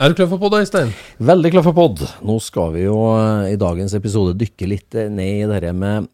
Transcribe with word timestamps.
Er 0.00 0.08
du 0.08 0.16
klar 0.16 0.30
for 0.30 0.40
pod, 0.40 0.54
Øystein? 0.56 0.94
Veldig 1.20 1.50
klar 1.52 1.64
for 1.66 1.76
pod. 1.76 1.98
Nå 2.24 2.38
skal 2.40 2.70
vi 2.72 2.86
jo 2.86 2.94
eh, 3.18 3.50
i 3.52 3.58
dagens 3.60 3.92
episode 3.98 4.32
dykke 4.40 4.68
litt 4.70 4.96
ned 5.12 5.52
i 5.52 5.58
det 5.60 5.74
med 5.76 6.06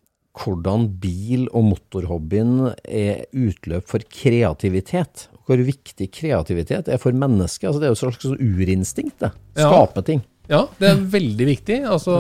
hvordan 0.43 0.89
bil- 1.01 1.47
og 1.55 1.69
motorhobbyen 1.69 2.73
er 2.83 3.23
utløp 3.31 3.87
for 3.87 4.03
kreativitet. 4.11 5.29
Hvor 5.47 5.63
viktig 5.63 6.09
kreativitet 6.11 6.91
er 6.91 6.99
for 6.99 7.15
mennesket. 7.15 7.69
Altså, 7.71 7.79
det 7.79 7.87
er 7.87 7.95
jo 7.95 7.99
et 8.01 8.03
slags 8.03 8.27
urinstinkt, 8.35 9.21
det. 9.23 9.31
Skape 9.55 10.03
ting. 10.11 10.25
Ja, 10.51 10.65
det 10.83 10.91
er 10.91 11.07
veldig 11.15 11.47
viktig. 11.53 11.79
Altså, 11.87 12.19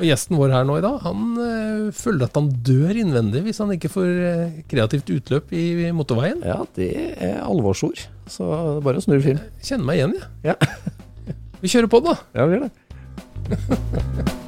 og 0.00 0.06
gjesten 0.08 0.38
vår 0.40 0.54
her 0.54 0.64
nå 0.64 0.78
i 0.80 0.84
dag, 0.84 0.96
han 1.04 1.36
øh, 1.44 1.92
føler 1.92 2.24
at 2.26 2.36
han 2.38 2.48
dør 2.64 2.96
innvendig 2.96 3.42
hvis 3.44 3.60
han 3.60 3.72
ikke 3.74 3.90
får 3.92 4.08
øh, 4.08 4.58
kreativt 4.70 5.12
utløp 5.12 5.52
i, 5.52 5.64
i 5.84 5.92
motorveien. 5.92 6.40
Ja, 6.46 6.62
det 6.76 6.90
er 7.20 7.42
alvorsord. 7.44 8.06
Så 8.30 8.48
det 8.48 8.78
er 8.78 8.84
bare 8.86 9.02
å 9.02 9.04
snurre 9.04 9.26
film. 9.26 9.42
Kjenner 9.60 9.86
meg 9.90 10.00
igjen, 10.00 10.16
jeg. 10.16 10.54
Ja. 10.54 10.56
Vi 11.60 11.68
kjører 11.68 11.90
på, 11.92 12.00
da. 12.00 12.16
Ja, 12.32 12.46
vi 12.48 12.56
gjør 12.56 12.64
det. 12.64 12.72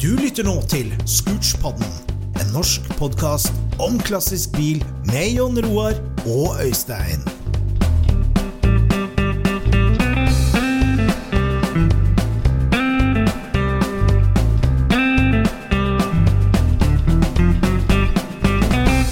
Du 0.00 0.16
lytter 0.16 0.44
nå 0.44 0.54
til 0.68 0.88
Scootspodden, 1.08 1.88
en 2.40 2.54
norsk 2.54 2.88
podkast 2.96 3.52
om 3.80 4.00
klassisk 4.04 4.56
bil 4.56 4.80
med 5.08 5.36
Jon 5.36 5.60
Roar 5.68 6.00
og 6.24 6.56
Øystein. 6.64 7.39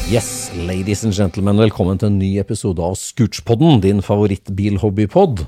Yes, 0.09 0.49
ladies 0.57 1.03
and 1.05 1.13
gentlemen, 1.13 1.59
velkommen 1.61 1.99
til 2.01 2.09
en 2.09 2.15
ny 2.17 2.31
episode 2.41 2.81
av 2.81 2.95
Scootspodden, 2.97 3.83
din 3.85 3.99
favorittbilhobbypod. 4.01 5.43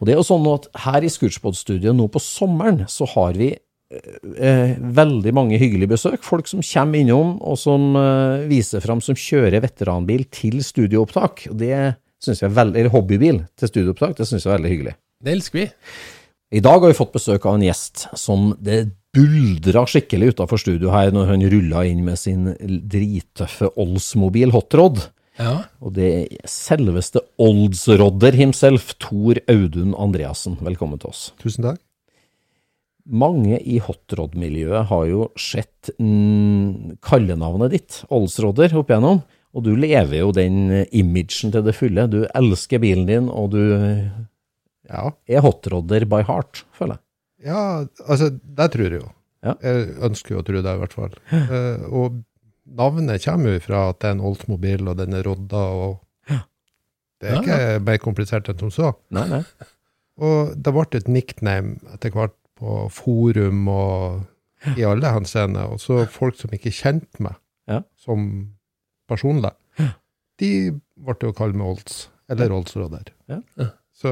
Og 0.00 0.08
det 0.08 0.14
er 0.14 0.16
jo 0.16 0.24
sånn 0.24 0.46
at 0.48 0.70
her 0.86 1.04
i 1.04 1.10
Scootspod-studioet 1.12 1.98
nå 1.98 2.06
på 2.08 2.22
sommeren, 2.24 2.86
så 2.88 3.04
har 3.12 3.36
vi 3.36 3.50
eh, 3.52 4.72
veldig 4.80 5.34
mange 5.36 5.60
hyggelige 5.60 5.92
besøk. 5.92 6.24
Folk 6.24 6.48
som 6.48 6.64
kommer 6.64 7.02
innom, 7.02 7.34
og 7.44 7.60
som 7.60 7.92
eh, 8.00 8.46
viser 8.48 8.80
fram 8.80 9.04
som 9.04 9.18
kjører 9.18 9.60
veteranbil 9.60 10.24
til 10.32 10.62
studioopptak. 10.64 11.50
Og 11.52 11.60
det 11.60 11.76
synes 12.24 12.40
jeg 12.40 12.48
er 12.48 12.56
veldig, 12.62 12.80
eller 12.80 12.96
hobbybil 12.96 13.44
til 13.60 13.74
studioopptak, 13.74 14.16
det 14.16 14.30
synes 14.30 14.46
jeg 14.46 14.54
er 14.54 14.56
veldig 14.56 14.72
hyggelig. 14.72 14.96
Det 15.20 15.36
elsker 15.36 15.60
vi. 15.60 15.68
I 16.52 16.60
dag 16.60 16.82
har 16.82 16.90
vi 16.90 16.96
fått 16.98 17.14
besøk 17.14 17.46
av 17.48 17.56
en 17.56 17.62
gjest 17.64 18.10
som 18.18 18.50
det 18.60 18.90
buldra 19.16 19.86
skikkelig 19.88 20.34
utafor 20.34 20.60
studio 20.60 20.90
her 20.92 21.08
når 21.14 21.30
hun 21.30 21.44
rulla 21.48 21.84
inn 21.88 22.02
med 22.04 22.20
sin 22.20 22.50
drittøffe 22.92 23.70
Oldsmobil 23.80 24.52
Hotrod. 24.52 25.00
Ja. 25.40 25.62
Og 25.80 25.94
det 25.96 26.10
er 26.12 26.50
selveste 26.52 27.22
Oldsrodder 27.40 28.36
himself, 28.36 28.90
Tor 29.00 29.40
Audun 29.48 29.94
Andreassen. 29.96 30.58
Velkommen 30.60 31.00
til 31.00 31.14
oss. 31.14 31.30
Tusen 31.40 31.64
takk. 31.64 31.80
Mange 33.08 33.56
i 33.56 33.78
hotrod-miljøet 33.82 34.90
har 34.92 35.06
jo 35.08 35.30
sett 35.40 35.88
mm, 35.96 36.98
kallenavnet 37.02 37.72
ditt, 37.72 38.02
Oldsrodder, 38.12 38.76
opp 38.76 38.92
igjennom. 38.92 39.22
Og 39.56 39.64
du 39.64 39.72
lever 39.72 40.20
jo 40.20 40.28
den 40.36 40.84
imagen 40.92 41.52
til 41.52 41.64
det 41.64 41.74
fulle. 41.76 42.06
Du 42.12 42.20
elsker 42.28 42.80
bilen 42.84 43.08
din, 43.08 43.32
og 43.32 43.56
du 43.56 43.64
Ja, 44.90 45.10
er 45.30 45.44
hotrodder 45.44 46.04
by 46.10 46.22
heart, 46.26 46.64
føler 46.76 46.96
jeg. 46.98 47.48
ja 47.52 47.62
altså, 48.08 48.30
det 48.32 48.70
tror 48.74 48.88
jeg 48.90 49.00
jo. 49.02 49.10
Ja. 49.42 49.54
Jeg 49.62 49.96
ønsker 50.06 50.34
jo 50.36 50.40
å 50.42 50.46
tro 50.46 50.60
det, 50.62 50.72
i 50.74 50.80
hvert 50.82 50.92
fall. 50.94 51.14
Uh, 51.32 51.86
og 51.90 52.20
navnet 52.78 53.24
kommer 53.24 53.56
jo 53.56 53.62
fra 53.64 53.88
at 53.90 53.98
det 54.02 54.08
er 54.10 54.16
en 54.16 54.24
Oldsmobil, 54.28 54.84
og 54.90 54.98
den 55.00 55.14
er 55.18 55.24
rodda, 55.26 55.62
og 55.74 56.00
det 57.22 57.30
er 57.30 57.34
Ja, 57.34 57.40
ikke 57.42 57.84
mer 57.86 57.98
komplisert 58.02 58.48
enn 58.50 58.58
som 58.62 58.70
så. 58.74 58.92
Nei, 59.14 59.24
nei. 59.30 59.42
Og 60.22 60.52
det 60.58 60.72
ble 60.74 60.84
et 60.98 61.08
nickname 61.10 61.76
etter 61.94 62.10
hvert 62.14 62.34
på 62.58 62.76
forum 62.94 63.66
og 63.72 64.76
i 64.78 64.84
alle 64.86 65.10
henseender. 65.14 65.70
Og 65.74 65.80
så 65.82 66.02
folk 66.10 66.36
som 66.38 66.50
ikke 66.54 66.70
kjente 66.74 67.22
meg 67.22 67.38
Ja. 67.70 67.80
som 67.98 68.26
personlig, 69.10 69.52
de 70.42 70.50
ble 70.98 71.16
jo 71.22 71.32
kalt 71.34 71.54
med 71.58 71.66
Olds, 71.66 72.08
eller 72.30 72.50
Oldsrodder. 72.54 73.10
Ja. 73.30 73.40
Så 73.94 74.10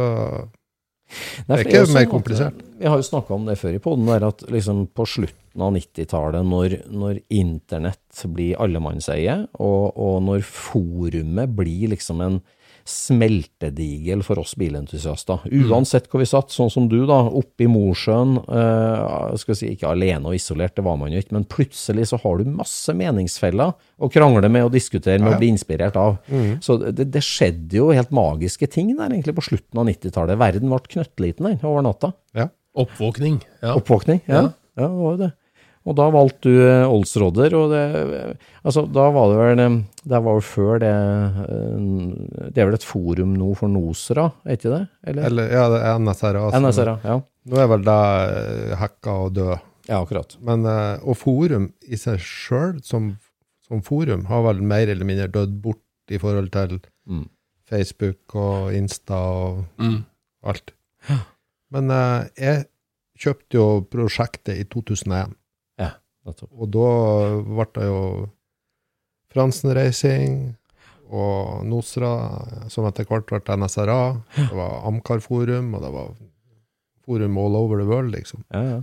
Det 1.46 1.56
er 1.56 1.64
ikke 1.66 1.94
mer 1.94 2.08
komplisert. 2.10 2.62
Vi 2.80 2.88
har 2.88 3.00
jo 3.00 3.06
snakka 3.06 3.34
om 3.36 3.48
det 3.48 3.58
før 3.60 3.76
i 3.76 3.82
poden, 3.82 4.08
at 4.24 4.44
liksom 4.52 4.86
på 4.96 5.06
slutten 5.08 5.64
av 5.66 5.74
90-tallet, 5.74 6.46
når, 6.46 6.76
når 6.94 7.20
internett 7.34 8.22
blir 8.30 8.60
allemannseie, 8.62 9.36
og, 9.58 9.98
og 9.98 10.22
når 10.28 10.46
forumet 10.46 11.56
blir 11.58 11.92
liksom 11.94 12.22
en 12.24 12.40
smeltedigel 12.90 14.22
for 14.26 14.40
oss 14.42 14.56
bilentusiaster. 14.58 15.44
Uansett 15.70 16.08
hvor 16.10 16.22
vi 16.22 16.28
satt, 16.28 16.52
sånn 16.54 16.70
som 16.72 16.88
du, 16.90 16.98
da, 17.08 17.20
oppe 17.40 17.64
i 17.66 17.70
Mosjøen, 17.70 18.36
eh, 18.42 19.36
skal 19.40 19.58
si 19.58 19.70
ikke 19.74 19.88
alene 19.92 20.30
og 20.32 20.36
isolert, 20.36 20.74
det 20.76 20.84
var 20.86 20.98
man 21.00 21.14
jo 21.14 21.22
ikke, 21.22 21.36
men 21.38 21.46
plutselig 21.50 22.08
så 22.10 22.20
har 22.22 22.40
du 22.40 22.50
masse 22.50 22.94
meningsfeller 22.96 23.72
å 24.00 24.10
krangle 24.12 24.50
med 24.52 24.68
og 24.68 24.74
diskutere 24.74 25.18
med 25.20 25.30
Ja, 25.30 25.32
ja. 25.32 25.36
og 25.38 25.42
bli 25.44 25.52
inspirert 25.54 25.96
av. 26.00 26.16
Så 26.64 26.78
det, 26.90 27.08
det 27.14 27.22
skjedde 27.24 27.78
jo 27.80 27.90
helt 27.94 28.10
magiske 28.14 28.66
ting 28.70 28.92
der, 28.96 29.10
egentlig, 29.12 29.36
på 29.38 29.46
slutten 29.50 29.80
av 29.82 29.86
90-tallet. 29.90 30.40
Verden 30.40 30.72
ble 30.72 30.80
knøttliten 30.96 31.46
der 31.50 31.68
over 31.68 31.86
natta. 31.86 32.14
ja. 32.36 32.50
Oppvåkning. 32.80 33.40
Ja. 33.64 33.72
Oppvåkning, 33.74 34.20
ja. 34.30 34.44
ja. 34.44 34.50
det 34.78 34.86
var 34.94 35.14
jo 35.16 35.18
det. 35.18 35.30
Og 35.88 35.96
da 35.96 36.10
valgte 36.12 36.50
du 36.50 36.58
eh, 36.60 36.84
og 36.84 37.70
det 37.72 37.84
Altså, 38.64 38.82
da 38.92 39.06
var 39.14 39.30
det 39.30 39.38
vel 39.40 39.62
eh, 39.64 39.76
Det 40.12 40.18
var 40.26 40.36
jo 40.36 40.42
før 40.44 40.78
det 40.82 40.90
eh, 40.92 42.50
Det 42.52 42.60
er 42.60 42.68
vel 42.68 42.76
et 42.76 42.84
forum 42.84 43.32
nå 43.38 43.48
for 43.56 43.72
Nosra, 43.72 44.26
er 44.44 44.58
ikke 44.58 44.74
det? 44.74 44.82
Eller? 45.08 45.24
Eller, 45.30 45.54
ja, 45.56 45.64
det 45.72 45.80
er 45.88 46.02
NSRA. 46.04 46.42
Altså. 46.50 46.60
NSRA, 46.66 46.94
ja. 47.04 47.16
Nå 47.50 47.62
er 47.62 47.70
vel 47.72 47.86
det 47.88 47.98
hacka 48.82 49.16
og 49.24 49.32
død. 49.38 49.54
Ja, 49.88 50.02
akkurat. 50.04 50.36
Men, 50.44 50.66
og 51.02 51.16
forum 51.18 51.70
i 51.88 51.96
seg 51.98 52.20
sjøl, 52.22 52.76
som, 52.84 53.14
som 53.66 53.80
forum, 53.82 54.26
har 54.28 54.44
vel 54.44 54.60
mer 54.62 54.92
eller 54.92 55.08
mindre 55.08 55.30
dødd 55.32 55.56
bort 55.64 56.12
i 56.12 56.20
forhold 56.20 56.52
til 56.54 56.80
Mm. 57.10 57.24
Facebook 57.66 58.34
og 58.38 58.74
Insta 58.76 59.16
og 59.16 59.64
Mm. 59.80 60.04
alt. 60.46 60.70
Men 61.72 61.88
jeg 62.38 62.66
kjøpte 63.18 63.56
jo 63.56 63.64
prosjektet 63.90 64.60
i 64.60 64.64
2001, 64.68 65.08
Ja, 65.10 65.24
nettopp. 65.26 65.39
Og 66.28 66.66
da 66.74 66.88
ble 67.46 67.66
det 67.76 67.86
jo 67.88 68.00
Fransen 69.30 69.72
Racing 69.76 70.34
og 71.10 71.64
Nosra, 71.66 72.12
som 72.70 72.86
etter 72.86 73.06
hvert 73.08 73.26
ble 73.30 73.56
NSRA. 73.58 74.02
Det 74.36 74.52
var 74.54 74.82
Amcar-forum, 74.90 75.72
og 75.74 75.84
det 75.84 75.92
var 75.94 76.10
forum 77.06 77.38
all 77.38 77.56
over 77.58 77.82
the 77.82 77.88
world, 77.88 78.14
liksom. 78.14 78.44
Ja, 78.54 78.62
ja. 78.62 78.80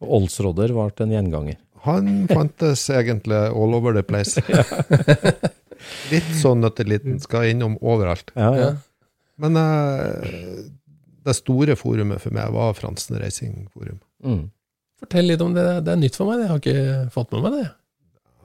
Og 0.00 0.14
Olsrodder 0.22 0.72
ble 0.72 0.88
en 1.04 1.12
gjenganger. 1.12 1.58
Han 1.84 2.28
fantes 2.28 2.86
egentlig 2.92 3.36
all 3.36 3.76
over 3.76 3.96
the 3.96 4.04
place. 4.04 4.40
Litt 6.12 6.30
sånn 6.40 6.62
nøtteliten, 6.64 7.20
skal 7.20 7.50
innom 7.52 7.76
overalt. 7.80 8.32
Ja. 8.36 8.52
Ja. 8.56 8.70
Men 9.40 9.56
uh, 9.56 10.64
det 11.24 11.36
store 11.38 11.76
forumet 11.78 12.22
for 12.24 12.36
meg 12.36 12.52
var 12.56 12.76
Fransen 12.76 13.20
Racing 13.20 13.68
Forum. 13.72 14.00
Mm. 14.24 14.48
Fortell 15.00 15.30
litt 15.30 15.40
om 15.44 15.54
det. 15.56 15.66
Det 15.86 15.92
er 15.94 16.00
nytt 16.00 16.16
for 16.18 16.28
meg. 16.30 16.42
Jeg 16.44 16.50
har 16.52 16.60
ikke 16.60 17.10
fått 17.14 17.32
med 17.34 17.44
meg 17.46 17.54
det. 17.58 17.66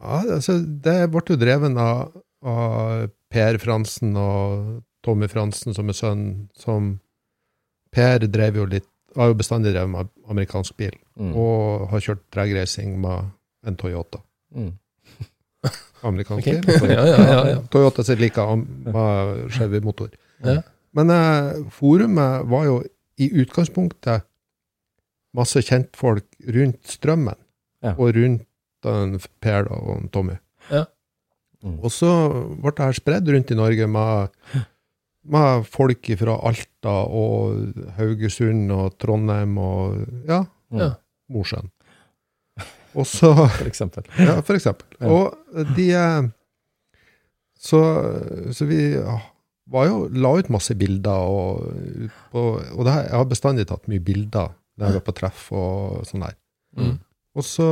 Ja, 0.06 0.19
altså, 0.38 0.57
det 0.86 0.98
ble 1.12 1.22
jo 1.31 1.38
dreven 1.42 1.78
av, 1.81 2.12
av 2.46 3.07
Per 3.34 3.57
Fransen 3.63 4.16
og 4.19 4.84
Tommy 5.06 5.28
Fransen, 5.31 5.74
som 5.75 5.90
er 5.92 5.98
sønn, 5.98 6.24
som 6.57 6.94
Per 7.96 8.25
drev 8.28 8.57
jo 8.60 8.66
litt, 8.69 8.88
har 9.16 9.30
jo 9.31 9.38
bestandig 9.40 9.72
drevet 9.75 9.92
med 9.94 10.10
amerikansk 10.31 10.75
bil, 10.80 10.96
Mm. 11.16 11.30
og 11.40 11.86
har 11.94 12.02
kjørt 12.04 12.24
dragracing 12.36 12.98
med 13.00 13.30
en 13.66 13.75
Toyota. 13.80 14.19
Mm. 14.52 14.74
Amerikansk 16.04 16.46
bil. 16.46 16.90
Ja, 16.92 17.06
ja, 17.07 17.18
ja, 17.24 17.38
ja. 17.54 17.60
Toyota 17.72 18.04
sitt 18.04 18.19
like 18.19 18.44
med 18.60 19.46
Chevy-motor. 19.56 20.10
Ja. 20.44 20.57
Men 20.96 21.10
eh, 21.16 21.54
forumet 21.72 22.44
var 22.52 22.66
jo 22.68 22.75
i 23.18 23.30
utgangspunktet 23.42 24.25
masse 25.36 25.62
kjentfolk 25.66 26.26
rundt 26.56 26.82
strømmen, 26.96 27.38
Ja. 27.84 27.92
og 28.00 28.16
rundt 28.16 28.46
den 28.86 29.20
Per 29.44 29.66
da, 29.68 29.76
og 29.76 30.08
Tommy. 30.14 30.38
Ja. 30.72 30.86
Mm. 31.66 31.80
Og 31.84 31.92
så 31.94 32.10
ble 32.62 32.72
det 32.78 32.86
her 32.86 32.96
spredd 32.98 33.30
rundt 33.34 33.52
i 33.54 33.58
Norge 33.58 33.88
med, 33.90 34.30
med 35.26 35.66
folk 35.70 36.10
fra 36.20 36.36
Alta 36.50 36.94
og 37.10 37.74
Haugesund 37.98 38.70
og 38.76 38.98
Trondheim 39.02 39.58
og 39.62 39.96
ja. 40.30 40.44
Ja. 40.76 40.92
Mosjøen. 41.34 41.72
Og 42.96 43.08
så 43.10 43.31
For 43.60 43.68
eksempel. 43.68 44.06
ja, 44.22 44.38
for 44.46 44.56
eksempel. 44.56 44.86
Ja. 45.02 45.10
Og 45.10 45.74
de 45.76 45.90
eh, 45.98 46.28
Så, 47.58 47.80
så 48.54 48.66
vi 48.70 48.94
ja, 48.94 49.18
var 49.74 49.88
jo, 49.90 50.04
la 50.14 50.36
ut 50.38 50.50
masse 50.54 50.76
bilder, 50.78 51.26
og, 51.26 51.66
og, 52.36 52.60
og 52.76 52.86
det 52.86 52.94
her, 52.94 53.08
jeg 53.10 53.18
har 53.18 53.26
bestandig 53.31 53.66
tatt 53.72 53.88
mye 53.90 54.04
bilder 54.06 54.52
når 54.75 54.88
jeg 54.88 54.98
var 54.98 55.06
på 55.07 55.16
treff 55.19 55.45
og 55.56 56.01
sånn 56.10 56.25
der. 56.25 56.36
Mm. 56.75 56.95
Og 57.36 57.48
så 57.48 57.69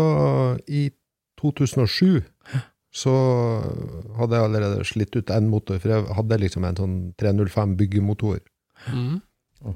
i 0.67 0.87
2007 1.41 2.23
så 2.93 3.13
hadde 4.19 4.37
jeg 4.37 4.47
allerede 4.47 4.85
slitt 4.85 5.15
ut 5.17 5.31
en 5.33 5.49
motor, 5.49 5.79
for 5.81 5.95
jeg 5.95 6.17
hadde 6.17 6.41
liksom 6.43 6.65
en 6.67 6.77
sånn 6.77 6.97
305 7.19 7.77
byggemotor. 7.79 8.41
Mm. 8.93 9.21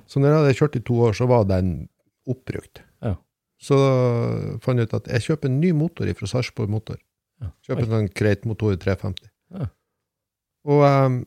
Så 0.06 0.22
når 0.22 0.30
jeg 0.30 0.42
hadde 0.42 0.58
kjørt 0.60 0.78
i 0.78 0.84
to 0.86 1.00
år, 1.08 1.16
så 1.18 1.28
var 1.30 1.48
den 1.50 1.72
oppbrukt. 2.30 2.84
Ja. 3.02 3.16
Så 3.58 3.78
fant 4.62 4.78
jeg 4.78 4.90
ut 4.90 4.98
at 5.00 5.10
jeg 5.16 5.26
kjøper 5.30 5.50
en 5.50 5.60
ny 5.64 5.72
motor 5.76 6.12
fra 6.20 6.30
Sarpsborg 6.30 6.70
Motor. 6.70 7.00
Ja. 7.42 7.50
Kjøper 7.66 7.86
en 7.86 7.96
sånn 7.96 8.12
Kreit-motor 8.18 8.78
350. 8.84 9.32
Ja. 9.58 9.70
Og 10.68 10.84
um, 10.84 11.22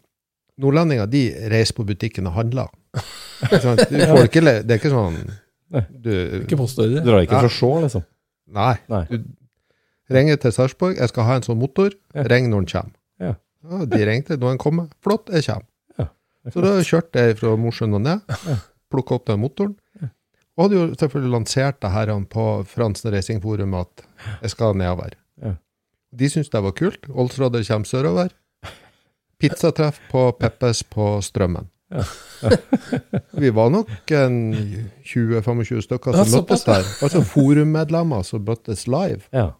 nordlendinger, 0.61 1.08
de 1.11 1.25
reiser 1.50 1.75
på 1.79 1.87
butikken 1.88 2.29
og 2.31 2.37
handler. 2.38 2.70
Det 3.41 4.75
er 4.75 4.76
ikke 4.76 4.93
sånn. 4.93 5.23
Du, 5.70 6.11
Ikke 6.44 6.56
postordre. 6.58 7.00
Du 7.05 7.11
drar 7.11 7.22
ikke 7.25 7.37
Ja. 7.38 7.40
for 7.40 7.49
å 7.49 7.56
se, 7.58 7.82
liksom? 7.87 8.05
Nei. 8.50 8.75
Nei. 8.90 9.05
Du 9.11 10.14
ringer 10.17 10.37
til 10.43 10.50
Sarpsborg, 10.52 10.96
jeg 10.99 11.08
skal 11.12 11.25
ha 11.28 11.34
en 11.38 11.43
sånn 11.46 11.58
motor, 11.61 11.90
Ja. 12.14 12.22
ring 12.26 12.49
når 12.50 12.64
den 12.64 12.67
kommer. 12.72 12.96
Ja. 13.20 13.34
Ja, 13.70 13.84
de 13.84 14.05
ringte 14.08 14.37
når 14.38 14.56
den 14.56 14.58
kommer. 14.58 14.88
Flott, 15.05 15.28
jeg 15.31 15.44
kommer. 15.46 15.67
Ja. 15.99 16.06
Så 16.50 16.61
da 16.64 16.72
kjørte 16.82 17.12
jeg 17.28 17.38
fra 17.38 17.55
Mosjøen 17.56 17.94
og 17.94 18.02
ned, 18.02 18.20
plukka 18.90 19.14
opp 19.20 19.26
den 19.26 19.40
motoren. 19.40 19.76
Og 20.58 20.64
hadde 20.69 20.75
jo 20.81 20.94
selvfølgelig 20.99 21.32
lansert 21.32 21.81
det 21.81 21.90
her 21.93 22.06
på 22.28 22.67
Fransen 22.67 23.12
Racing 23.14 23.40
Forum 23.40 23.75
at 23.78 24.02
jeg 24.43 24.50
skal 24.50 24.75
nedover. 24.75 25.14
Ja. 25.40 25.55
De 26.12 26.25
syntes 26.28 26.50
det 26.50 26.62
var 26.62 26.72
kult. 26.72 27.06
Olsrådet 27.08 27.62
kommer 27.69 27.87
sørover. 27.87 28.31
Pizzatreff 29.38 30.00
på 30.11 30.32
Peppes 30.38 30.82
på 30.82 31.20
Strømmen. 31.25 31.69
Vi 33.41 33.51
var 33.51 33.71
nok 33.75 34.13
en 34.17 34.37
20-25 35.05 35.83
stykker 35.87 36.15
Ja, 36.17 36.25
som 36.25 36.41
møttes 36.41 36.65
der. 36.69 36.87
Altså 37.03 37.23
forummedlemmer 37.27 38.23
som 38.27 38.45
møttes 38.47 38.87
live. 38.91 39.23
Ja. 39.35 39.51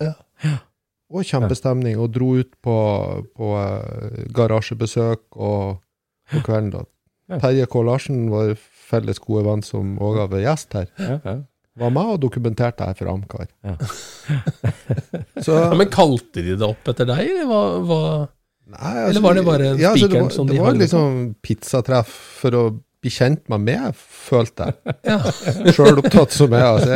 Og 1.11 1.27
kjempestemning, 1.27 1.99
og 1.99 2.12
dro 2.15 2.37
ut 2.38 2.53
på, 2.62 2.77
på 3.35 3.47
eh, 3.59 4.25
garasjebesøk 4.37 5.25
og 5.35 5.81
på 6.31 6.43
kvelden. 6.47 6.71
da. 6.77 7.38
Terje 7.43 7.67
K. 7.71 7.82
Larsen, 7.87 8.29
vår 8.31 8.55
felles 8.91 9.19
gode 9.23 9.43
venn 9.49 9.62
som 9.67 9.97
òg 10.03 10.21
var 10.31 10.43
gjest 10.43 10.75
her, 10.79 10.87
Ja, 10.99 11.17
ja. 11.25 11.35
var 11.79 11.91
med 11.94 12.09
og 12.15 12.21
dokumenterte 12.23 12.82
det 12.82 12.88
her 12.93 12.99
for 12.99 13.11
Amcar. 13.15 13.50
Ja. 13.67 13.77
Ja, 15.41 15.71
men 15.75 15.88
kalte 15.91 16.43
de 16.44 16.53
det 16.59 16.67
opp 16.67 16.87
etter 16.91 17.06
deg, 17.09 17.27
eller 17.27 17.47
hva, 17.88 18.00
hva 18.70 18.93
altså, 18.93 19.08
eller 19.11 19.25
var 19.25 19.34
det 19.38 19.44
bare 19.46 19.69
ja, 19.81 19.90
altså, 19.93 20.08
det 20.11 20.20
var, 20.22 20.31
som 20.34 20.46
de 20.49 20.55
Det 20.56 20.62
var 20.64 20.78
liksom 20.78 21.19
pizzatreff 21.43 22.14
for 22.40 22.56
å 22.58 22.62
bli 23.00 23.11
kjent 23.14 23.43
med 23.49 23.62
meg, 23.64 23.94
følte 23.96 24.70
jeg. 24.70 24.94
Ja. 25.11 25.19
Sjøl 25.72 26.00
opptatt 26.02 26.34
som 26.37 26.52
jeg 26.52 26.67
altså. 26.69 26.94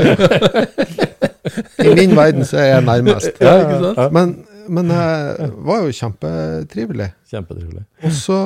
I 1.85 1.95
min 1.97 2.13
verden 2.17 2.45
så 2.49 2.59
er 2.61 2.69
jeg 2.75 2.85
nærmest. 2.89 3.41
Ja, 3.41 3.55
ikke 3.63 3.79
sant? 3.87 4.13
Men, 4.17 4.35
men 4.69 4.91
det 4.93 5.49
var 5.65 5.85
jo 5.87 5.95
kjempetrivelig. 5.97 7.09
Kjempetrivelig. 7.33 7.85
Og 8.05 8.13
så 8.17 8.39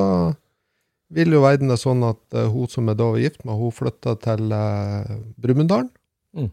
vil 1.18 1.34
jo 1.34 1.42
verden 1.42 1.70
det 1.72 1.78
sånn 1.80 2.02
at 2.06 2.20
eh, 2.36 2.46
hun 2.52 2.68
som 2.70 2.88
jeg 2.90 2.98
da 3.00 3.06
var 3.14 3.22
gift 3.22 3.44
med, 3.48 3.56
hun 3.56 3.72
flytta 3.74 4.14
til 4.26 4.52
uh, 4.54 5.16
Brumunddal 5.40 5.88
Mm. 6.36 6.50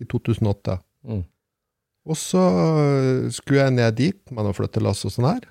i 0.00 0.06
2008. 0.08 0.78
Mm. 1.04 1.18
Og 2.08 2.16
så 2.16 2.40
eh, 2.40 3.26
skulle 3.36 3.60
jeg 3.66 3.74
ned 3.76 3.98
dit 3.98 4.32
med 4.32 4.46
noen 4.46 4.56
flyttelass 4.56 5.04
og 5.04 5.12
sånn 5.12 5.26
her. 5.28 5.44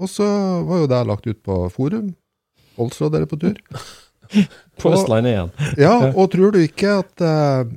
Og 0.00 0.08
så 0.08 0.26
var 0.64 0.82
jo 0.82 0.88
det 0.90 1.02
lagt 1.08 1.28
ut 1.28 1.40
på 1.44 1.60
forum. 1.74 2.14
Olsråd 2.80 3.18
er 3.18 3.28
på 3.28 3.38
tur. 3.40 3.60
På 4.80 4.92
Østlandet 4.94 5.32
igjen. 5.32 5.48
Ja, 5.84 5.94
og 6.14 6.30
tror 6.32 6.54
du 6.54 6.60
ikke 6.62 7.00
at 7.02 7.24
uh, 7.24 7.70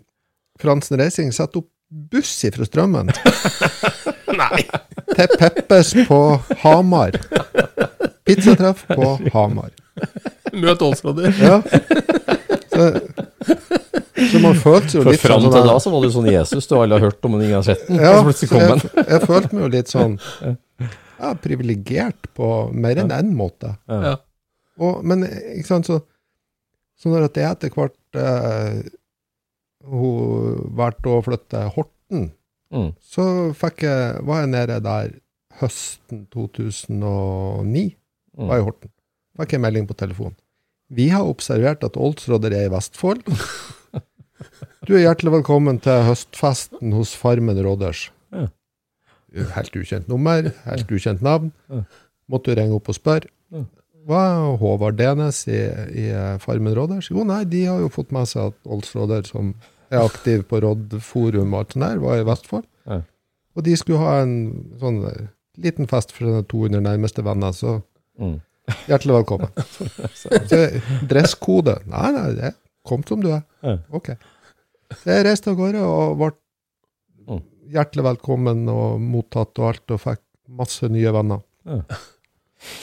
Fransen 0.61 0.99
Racing 1.01 1.33
setter 1.33 1.63
opp 1.63 1.69
buss 2.13 2.31
ifra 2.45 2.65
Strømmen 2.65 3.09
Nei! 4.39 4.61
til 5.13 5.33
Peppes 5.37 5.91
på 6.07 6.19
Hamar? 6.63 7.17
Pizzatreff 8.25 8.85
på 8.87 9.09
Hamar. 9.33 9.73
Møt 10.53 10.81
Åsråder. 10.81 11.33
Ja. 11.37 11.59
Så, 12.69 12.87
så 14.31 14.41
man 14.41 14.57
følte 14.57 14.97
jo 14.97 15.03
For 15.03 15.11
litt 15.11 15.21
fram 15.21 15.43
sånn 15.43 15.51
til 15.51 15.59
sånn, 15.59 15.69
da 15.69 15.75
så 15.83 15.93
var 15.93 16.05
du 16.05 16.13
sånn 16.15 16.29
Jesus, 16.31 16.69
du 16.69 16.75
alle 16.79 16.97
har 16.97 17.11
hørt 17.11 17.27
om, 17.27 17.35
men 17.35 17.45
ingen 17.45 17.59
har 17.59 17.67
sett 17.67 17.85
den. 17.89 18.01
Ja, 18.01 18.15
jeg, 18.23 18.81
jeg 19.03 19.21
følte 19.27 19.53
meg 19.53 19.65
jo 19.65 19.71
litt 19.75 19.93
sånn 19.93 20.17
ja, 21.19 21.33
privilegert 21.39 22.29
på 22.37 22.47
mer 22.73 22.99
enn 23.03 23.11
én 23.13 23.31
måte. 23.37 23.75
Ja. 23.89 24.15
Og, 24.81 25.03
men 25.05 25.23
ikke 25.27 25.67
sant, 25.69 25.85
så, 25.89 25.99
så 26.97 27.11
når 27.13 27.27
at 27.29 27.37
jeg 27.37 27.49
etter 27.51 27.73
hvert 27.75 28.17
eh, 28.17 28.79
hun 29.83 30.61
valgte 30.79 31.11
å 31.17 31.23
flytte 31.25 31.65
Horten, 31.75 32.31
Mm. 32.73 32.87
så 33.05 33.23
fikk 33.53 33.83
jeg, 33.85 34.21
var 34.25 34.39
jeg 34.41 34.49
nede 34.49 34.79
der 34.81 35.11
høsten 35.59 36.23
2009, 36.33 37.83
Mm. 38.33 38.47
var 38.49 38.57
i 38.57 38.63
Horten. 38.65 38.89
Fikk 39.37 39.51
jeg 39.53 39.61
melding 39.61 39.85
på 39.85 39.93
telefon. 39.93 40.33
Vi 40.89 41.05
har 41.13 41.21
observert 41.29 41.83
at 41.85 41.97
Oldsråder 42.01 42.51
er 42.57 42.65
i 42.65 42.71
Vestfold. 42.73 43.21
Du 44.83 44.95
er 44.97 45.05
hjertelig 45.05 45.31
velkommen 45.37 45.77
til 45.79 46.01
høstfesten 46.03 46.91
hos 46.97 47.13
Farmen 47.15 47.55
Råders. 47.63 48.09
Helt 49.33 49.75
ukjent 49.79 50.07
nummer, 50.11 50.51
helt 50.67 50.91
ukjent 50.93 51.21
navn. 51.25 51.51
Måtte 52.29 52.53
ringe 52.57 52.75
opp 52.77 52.89
og 52.93 52.95
spørre. 52.97 53.29
Hva 54.03 54.19
er 54.33 54.57
Håvard 54.59 54.97
Denes 54.99 55.37
i, 55.47 55.57
i 55.95 56.05
Farmen 56.43 56.73
Råders? 56.75 57.07
Jo, 57.09 57.23
nei, 57.23 57.43
de 57.47 57.61
har 57.69 57.79
jo 57.79 57.87
fått 57.93 58.11
med 58.11 58.27
seg 58.27 58.49
at 58.51 58.57
Oldsråder, 58.67 59.23
som 59.29 59.53
er 59.93 60.01
aktiv 60.03 60.43
på 60.49 60.59
Rådforum 60.63 61.53
og 61.55 61.59
alt 61.61 61.75
sånt 61.77 61.85
der, 61.85 62.01
var 62.03 62.19
i 62.19 62.25
Vestfold. 62.27 62.65
Og 63.55 63.63
de 63.63 63.75
skulle 63.79 64.01
ha 64.01 64.17
en 64.23 64.35
sånn 64.81 64.99
eh, 65.07 65.27
liten 65.61 65.87
fest 65.87 66.11
for 66.11 66.25
sine 66.27 66.43
200 66.51 66.81
nærmeste 66.83 67.23
venner, 67.25 67.53
så 67.55 67.79
Mm. 68.19 68.35
hjertelig 68.87 69.15
velkommen. 69.15 69.49
Så, 70.19 70.29
dresskode? 71.09 71.79
Nei, 71.89 72.11
nei, 72.15 72.27
det 72.37 72.51
kom 72.85 73.01
som 73.07 73.23
du 73.23 73.31
er. 73.33 73.41
Ok. 73.91 74.11
Så 74.99 75.09
jeg 75.09 75.25
reiste 75.25 75.49
av 75.49 75.57
gårde 75.57 75.81
og 75.81 76.17
ble. 76.19 76.29
Hjertelig 77.71 78.03
velkommen 78.03 78.65
og 78.71 78.99
mottatt 79.01 79.59
og 79.59 79.69
alt, 79.71 79.91
og 79.95 80.01
fikk 80.03 80.21
masse 80.49 80.89
nye 80.91 81.11
venner. 81.15 81.41
Ja. 81.65 81.81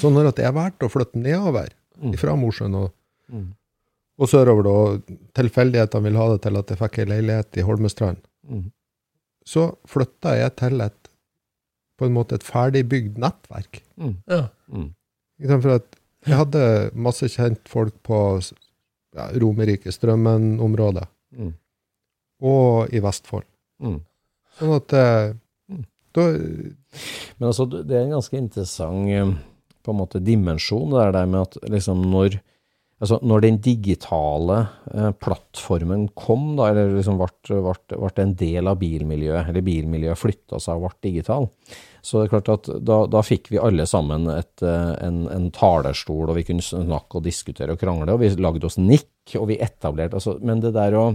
Så 0.00 0.10
når 0.12 0.28
at 0.32 0.37
jeg 0.42 0.52
valgte 0.56 0.87
å 0.88 0.92
flytte 0.92 1.16
nedover 1.20 1.70
Mm. 2.00 2.14
fra 2.16 2.32
Mosjøen 2.37 2.75
og, 2.76 2.92
Mm. 3.30 3.52
og 4.18 4.28
sørover, 4.28 4.62
da, 4.64 4.70
og 4.70 5.02
tilfeldighetene 5.34 6.02
vil 6.02 6.16
ha 6.16 6.28
det 6.32 6.42
til 6.42 6.56
at 6.56 6.66
jeg 6.68 6.78
fikk 6.78 6.99
ei 6.99 7.04
leilighet 7.04 7.56
i 7.58 7.62
Holmestrand, 7.62 8.16
Mm. 8.49 8.72
så 9.44 9.76
flytta 9.87 10.37
jeg 10.38 10.56
til 10.56 10.80
et 10.80 11.08
på 11.99 12.06
en 12.06 12.14
måte 12.14 12.32
et 12.34 12.42
ferdigbygd 12.42 13.18
nettverk. 13.18 13.82
Ja. 14.26 14.49
Ikke 14.72 15.49
sant? 15.49 15.62
For 15.62 15.70
at 15.75 15.96
jeg 16.26 16.37
hadde 16.37 16.90
masse 16.94 17.28
kjentfolk 17.28 17.92
på 18.02 18.18
ja, 19.14 19.26
Romerike, 19.38 19.90
Strømmen-området, 19.92 21.06
Mm. 21.37 21.54
og 22.40 22.88
i 22.94 22.99
Vestfold. 23.00 23.44
Mm. 23.82 24.00
Sånn 24.60 24.76
at 24.76 24.94
eh, 24.96 25.30
da, 26.16 26.26
Men 27.38 27.48
altså, 27.50 27.66
det 27.70 27.96
er 27.96 28.04
en 28.04 28.16
ganske 28.18 28.38
interessant 28.38 29.10
eh, 29.14 29.34
på 29.80 29.92
en 29.94 30.00
måte 30.02 30.20
dimensjon, 30.20 30.92
det 30.92 31.10
der 31.16 31.28
med 31.30 31.46
at 31.46 31.70
liksom 31.72 32.02
når, 32.12 32.34
altså 33.00 33.16
når 33.24 33.44
den 33.46 33.60
digitale 33.64 34.58
eh, 34.92 35.12
plattformen 35.16 36.10
kom, 36.18 36.50
da, 36.58 36.68
eller 36.68 36.92
liksom 36.98 37.16
ble 37.20 38.10
en 38.26 38.34
del 38.36 38.68
av 38.68 38.76
bilmiljøet, 38.82 39.48
eller 39.48 39.64
bilmiljøet 39.64 40.20
flytta 40.20 40.60
seg 40.60 40.76
og 40.76 40.90
ble 40.90 41.08
digital, 41.08 41.48
så 42.04 42.20
det 42.20 42.26
er 42.26 42.34
klart 42.34 42.52
at 42.52 42.68
da, 42.84 43.00
da 43.12 43.24
fikk 43.24 43.50
vi 43.54 43.60
alle 43.60 43.86
sammen 43.88 44.28
et, 44.34 44.60
eh, 44.60 44.92
en, 45.06 45.24
en 45.32 45.48
talerstol, 45.56 46.28
og 46.28 46.36
vi 46.36 46.44
kunne 46.50 46.64
snakke 46.64 47.20
og 47.20 47.24
diskutere 47.24 47.76
og 47.76 47.80
krangle, 47.80 48.12
og 48.12 48.20
vi 48.20 48.34
lagde 48.36 48.68
oss 48.68 48.76
nikk, 48.80 49.38
og 49.40 49.48
vi 49.52 49.60
etablerte 49.62 50.20
altså, 50.20 50.36
Men 50.44 50.60
det 50.60 50.74
der 50.76 50.96
å 50.98 51.12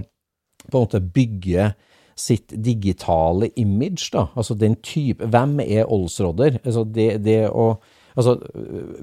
på 0.66 0.80
en 0.80 0.86
måte 0.88 1.02
bygge 1.04 1.74
sitt 2.16 2.54
digitale 2.64 3.52
image, 3.60 4.10
da. 4.14 4.30
Altså 4.36 4.56
den 4.56 4.78
type 4.84 5.28
Hvem 5.28 5.60
er 5.66 5.92
Olsrodder? 5.92 6.62
Altså 6.64 6.86
det, 6.88 7.10
det 7.26 7.44
å 7.52 7.76
Altså, 8.16 8.38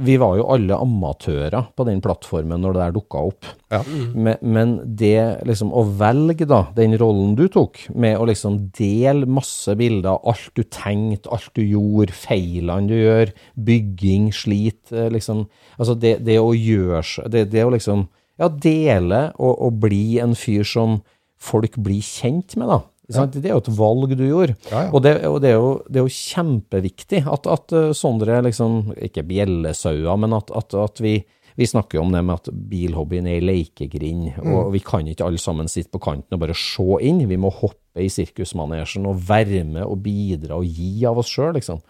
vi 0.00 0.14
var 0.16 0.38
jo 0.38 0.46
alle 0.54 0.76
amatører 0.80 1.66
på 1.76 1.84
den 1.84 2.00
plattformen 2.04 2.62
når 2.64 2.72
det 2.72 2.80
der 2.80 2.94
dukka 2.96 3.24
opp. 3.28 3.48
Ja. 3.72 3.82
Men, 3.84 4.38
men 4.40 4.72
det 4.96 5.44
liksom 5.48 5.72
å 5.76 5.82
velge 6.00 6.46
da, 6.48 6.62
den 6.76 6.96
rollen 7.00 7.34
du 7.36 7.44
tok, 7.52 7.82
med 7.92 8.16
å 8.16 8.24
liksom 8.30 8.56
dele 8.78 9.28
masse 9.28 9.76
bilder, 9.76 10.16
alt 10.16 10.48
du 10.56 10.64
tenkte, 10.64 11.28
alt 11.28 11.52
du 11.58 11.60
gjorde, 11.60 12.16
feilene 12.16 12.88
du 12.88 12.96
gjør, 12.96 13.34
bygging, 13.68 14.30
slit, 14.32 14.86
eh, 14.94 15.10
liksom 15.12 15.44
Altså 15.76 15.94
det, 15.98 16.18
det 16.24 16.36
å 16.38 16.52
gjøre 16.54 17.28
det, 17.32 17.46
det 17.52 17.62
å 17.64 17.72
liksom 17.72 18.06
ja, 18.40 18.48
dele 18.48 19.22
og, 19.36 19.52
og 19.66 19.78
bli 19.82 20.20
en 20.22 20.34
fyr 20.38 20.64
som 20.68 21.00
folk 21.42 21.76
blir 21.82 22.00
kjent 22.04 22.56
med, 22.60 22.70
da. 22.70 22.80
Sant? 23.10 23.34
Det 23.34 23.50
er 23.50 23.56
jo 23.56 23.62
et 23.64 23.74
valg 23.76 24.14
du 24.14 24.24
gjorde. 24.24 24.54
Ja, 24.70 24.86
ja. 24.86 24.90
Og, 24.94 25.02
det, 25.04 25.16
og 25.26 25.40
det, 25.42 25.50
er 25.50 25.58
jo, 25.58 25.72
det 25.88 26.00
er 26.00 26.06
jo 26.06 26.16
kjempeviktig 26.16 27.22
at, 27.26 27.48
at 27.50 27.74
Sondre 27.98 28.38
sånne 28.38 28.46
liksom, 28.46 28.76
ikke 29.08 29.24
bjellesauer, 29.26 30.20
men 30.22 30.36
at, 30.38 30.52
at, 30.54 30.76
at 30.78 31.02
vi, 31.02 31.16
vi 31.58 31.68
snakker 31.68 31.98
jo 31.98 32.06
om 32.06 32.14
det 32.14 32.22
med 32.24 32.38
at 32.38 32.52
bilhobbyen 32.70 33.28
er 33.28 33.40
ei 33.40 33.44
lekegrind, 33.44 34.30
og 34.46 34.70
vi 34.76 34.80
kan 34.86 35.08
ikke 35.10 35.26
alle 35.26 35.42
sammen 35.42 35.70
sitte 35.70 35.92
på 35.92 36.02
kanten 36.06 36.38
og 36.38 36.44
bare 36.44 36.56
se 36.56 36.86
inn. 37.02 37.24
Vi 37.28 37.40
må 37.40 37.50
hoppe 37.52 37.81
i 38.00 38.08
sirkusmanesjen 38.08 39.04
og 39.08 39.18
være 39.28 39.62
med 39.68 39.82
og 39.84 39.98
bidra 40.04 40.56
og 40.56 40.64
gi 40.64 41.04
av 41.08 41.18
oss 41.20 41.28
sjøl, 41.28 41.50
liksom. 41.58 41.82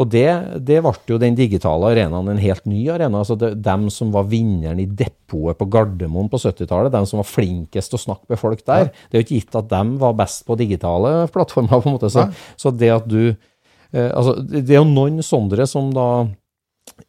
Og 0.00 0.08
det, 0.12 0.28
det 0.64 0.78
ble 0.84 0.94
jo 1.10 1.18
den 1.20 1.36
digitale 1.36 1.90
arenaen 1.92 2.30
en 2.32 2.40
helt 2.40 2.64
ny 2.64 2.86
arena. 2.92 3.20
altså 3.20 3.36
det, 3.36 3.52
Dem 3.64 3.88
som 3.92 4.14
var 4.14 4.30
vinneren 4.30 4.80
i 4.80 4.86
depotet 4.86 5.58
på 5.60 5.68
Gardermoen 5.68 6.30
på 6.32 6.40
70-tallet, 6.40 6.94
dem 6.94 7.08
som 7.08 7.20
var 7.20 7.28
flinkest 7.28 7.92
til 7.92 8.00
å 8.00 8.04
snakke 8.06 8.32
med 8.32 8.40
folk 8.40 8.64
der, 8.64 8.88
det 8.88 9.18
er 9.18 9.20
jo 9.20 9.26
ikke 9.26 9.40
gitt 9.42 9.60
at 9.60 9.68
dem 9.74 9.96
var 10.00 10.16
best 10.16 10.46
på 10.48 10.56
digitale 10.56 11.28
plattformer, 11.34 11.82
på 11.84 11.90
en 11.90 11.98
måte. 11.98 12.12
Så, 12.12 12.28
så 12.56 12.72
det 12.72 12.92
at 12.94 13.06
du 13.10 13.20
eh, 13.28 14.10
altså, 14.10 14.38
Det 14.40 14.72
er 14.72 14.80
jo 14.80 14.88
noen 14.88 15.20
sånne 15.24 15.68
som 15.68 15.92
da 15.92 16.08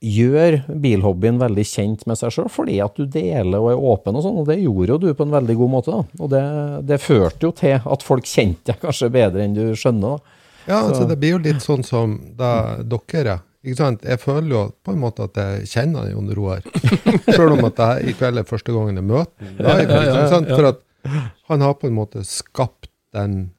gjør 0.04 0.60
bilhobbyen 0.84 1.40
veldig 1.42 1.66
kjent 1.68 2.06
med 2.10 2.20
seg 2.20 2.34
sjøl, 2.34 2.50
fordi 2.52 2.78
at 2.84 2.98
du 2.98 3.06
deler 3.10 3.60
og 3.60 3.72
er 3.72 3.84
åpen 3.92 4.18
og 4.18 4.26
sånn, 4.26 4.40
og 4.42 4.50
det 4.50 4.60
gjorde 4.62 4.94
jo 4.94 5.00
du 5.06 5.10
på 5.18 5.28
en 5.28 5.36
veldig 5.36 5.58
god 5.60 5.74
måte. 5.74 5.96
da. 5.96 6.24
Og 6.24 6.32
det, 6.34 6.44
det 6.90 7.02
førte 7.04 7.48
jo 7.48 7.54
til 7.56 7.78
at 7.80 8.06
folk 8.06 8.28
kjente 8.30 8.74
deg 8.74 8.82
kanskje 8.84 9.12
bedre 9.14 9.46
enn 9.46 9.58
du 9.58 9.66
skjønner. 9.78 10.18
da. 10.18 10.40
ja, 10.68 10.80
altså 10.82 11.06
det 11.10 11.20
blir 11.22 11.38
jo 11.38 11.44
litt 11.46 11.64
sånn 11.66 11.86
som 11.88 12.18
da 12.38 12.52
dere 12.84 13.42
ikke 13.68 13.80
sant? 13.82 14.04
Jeg 14.06 14.22
føler 14.22 14.52
jo 14.54 14.64
på 14.86 14.94
en 14.94 15.02
måte 15.02 15.26
at 15.28 15.38
jeg 15.42 15.68
kjenner 15.74 16.12
Jon 16.12 16.30
Roar. 16.38 16.64
Selv 17.36 17.58
om 17.58 17.66
at 17.68 17.82
jeg 17.84 18.12
i 18.12 18.16
kveld 18.16 18.40
er 18.40 18.48
første 18.48 18.72
gangen 18.72 19.00
jeg 19.00 19.08
møter 19.08 20.14
ham 20.14 20.30
sant? 20.32 20.52
For 20.54 20.70
at 20.70 20.84
han 21.50 21.64
har 21.66 21.76
på 21.80 21.90
en 21.90 21.98
måte 21.98 22.24
skapt 22.28 22.92
den 23.16 23.50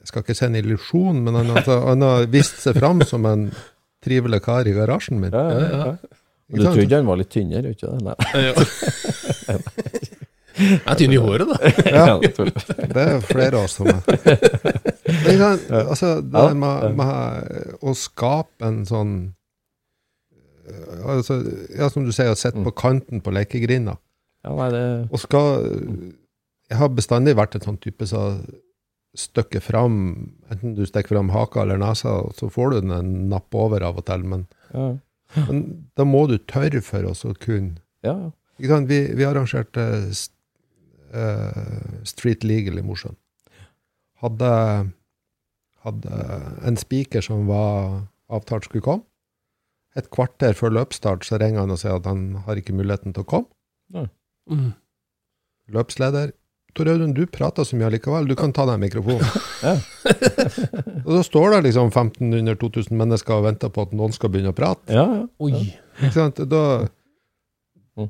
Jeg 0.00 0.08
skal 0.08 0.22
ikke 0.24 0.34
si 0.34 0.46
en 0.46 0.56
illusjon, 0.56 1.18
men 1.22 1.36
han, 1.36 1.50
altså, 1.52 1.74
han 1.84 2.02
har 2.02 2.24
vist 2.32 2.62
seg 2.62 2.78
fram 2.80 3.02
som 3.04 3.26
en 3.28 3.42
trivelig 4.04 4.42
kar 4.44 4.68
i 4.68 4.74
garasjen 4.76 5.20
min. 5.20 5.32
Ja, 5.34 5.44
ja, 5.52 5.68
ja. 5.70 6.16
Du 6.50 6.64
trodde 6.64 6.96
han 6.96 7.06
var 7.06 7.20
litt 7.20 7.30
tynnere, 7.30 7.74
ikke 7.76 7.92
det? 7.92 8.00
Nei. 8.08 8.16
Jeg 10.60 10.80
er 10.84 10.98
tynn 10.98 11.14
i 11.14 11.20
håret, 11.20 11.48
da. 11.48 11.56
Ja, 11.94 12.16
det. 12.20 12.30
Det 12.92 13.04
er 13.04 13.22
flere 13.24 13.60
av 13.60 13.68
oss 13.68 13.78
som 13.78 13.88
er. 13.88 14.00
Men 15.24 15.44
altså, 15.86 16.16
det 16.20 16.46
med, 16.58 16.98
med 16.98 17.78
å 17.80 17.94
skape 17.96 18.68
en 18.68 18.82
sånn 18.88 19.14
eh, 20.68 21.06
altså, 21.14 21.38
Ja, 21.78 21.88
som 21.92 22.04
du 22.04 22.12
sier, 22.12 22.32
å 22.34 22.38
sitte 22.38 22.60
på 22.66 22.74
kanten 22.76 23.22
på 23.24 23.32
lekegrinda. 23.34 23.96
Ja, 24.44 24.52
nei, 24.56 24.68
det, 24.74 24.84
Og 25.12 25.20
skal 25.20 25.64
Jeg 26.70 26.78
har 26.80 26.92
bestandig 26.96 27.36
vært 27.38 27.56
en 27.56 27.64
sånn 27.64 27.80
type 27.80 28.08
som 28.08 28.42
støkker 29.18 29.62
fram 29.64 29.94
Enten 30.50 30.74
du 30.76 30.84
stikker 30.86 31.16
fram 31.16 31.30
haka 31.34 31.64
eller 31.64 31.80
nesa, 31.80 32.20
så 32.34 32.50
får 32.50 32.70
du 32.70 32.80
den 32.80 32.94
en 32.94 33.14
napp 33.30 33.54
over 33.54 33.82
av 33.86 33.98
og 34.00 34.06
til, 34.08 34.24
men, 34.26 34.44
ja, 34.74 34.92
men 35.46 35.64
da 35.98 36.06
må 36.06 36.24
du 36.30 36.36
tørre 36.50 36.82
for 36.82 37.06
oss 37.06 37.24
å 37.26 37.34
kunne 37.38 37.78
ja. 38.06 38.32
ikke 38.58 38.72
sant? 38.72 38.90
Vi, 38.90 39.00
vi 39.18 39.26
arrangerte 39.26 39.86
st 40.10 40.34
eh, 41.14 42.02
Street 42.06 42.46
Legal 42.46 42.80
i 42.80 42.86
Mosjøen. 42.86 43.18
Hadde, 44.22 44.50
hadde 45.86 46.24
en 46.66 46.78
spiker 46.78 47.24
som 47.24 47.46
var 47.50 48.02
avtalt 48.30 48.68
skulle 48.68 48.84
komme. 48.84 49.06
Et 49.98 50.06
kvarter 50.14 50.54
før 50.54 50.74
løpsstart 50.76 51.24
så 51.26 51.38
ringer 51.40 51.64
han 51.64 51.74
og 51.74 51.80
sier 51.82 51.96
at 51.98 52.06
han 52.06 52.42
har 52.46 52.58
ikke 52.60 52.76
muligheten 52.76 53.14
til 53.14 53.24
å 53.24 53.30
komme. 53.32 54.06
Mm. 54.50 54.70
Løpsleder. 55.74 56.34
Tor 56.76 56.90
Audun, 56.92 57.14
du 57.16 57.24
prater 57.30 57.66
så 57.66 57.78
mye 57.78 57.88
allikevel, 57.90 58.28
du 58.30 58.36
kan 58.38 58.52
ta 58.56 58.66
deg 58.70 58.80
mikrofonen. 58.82 59.26
Ja. 59.60 59.74
og 61.04 61.10
da 61.12 61.20
står 61.26 61.50
det 61.52 61.58
liksom 61.66 61.90
1500-2000 61.90 62.94
mennesker 62.96 63.34
og 63.36 63.44
venter 63.44 63.68
på 63.74 63.84
at 63.84 63.90
noen 63.92 64.14
skal 64.16 64.32
begynne 64.32 64.54
å 64.54 64.56
prate. 64.56 64.86
ja, 64.88 65.04
ja. 65.18 65.26
Oi. 65.44 65.66
Ikke 66.00 66.14
sant? 66.14 66.40
Da, 66.48 66.62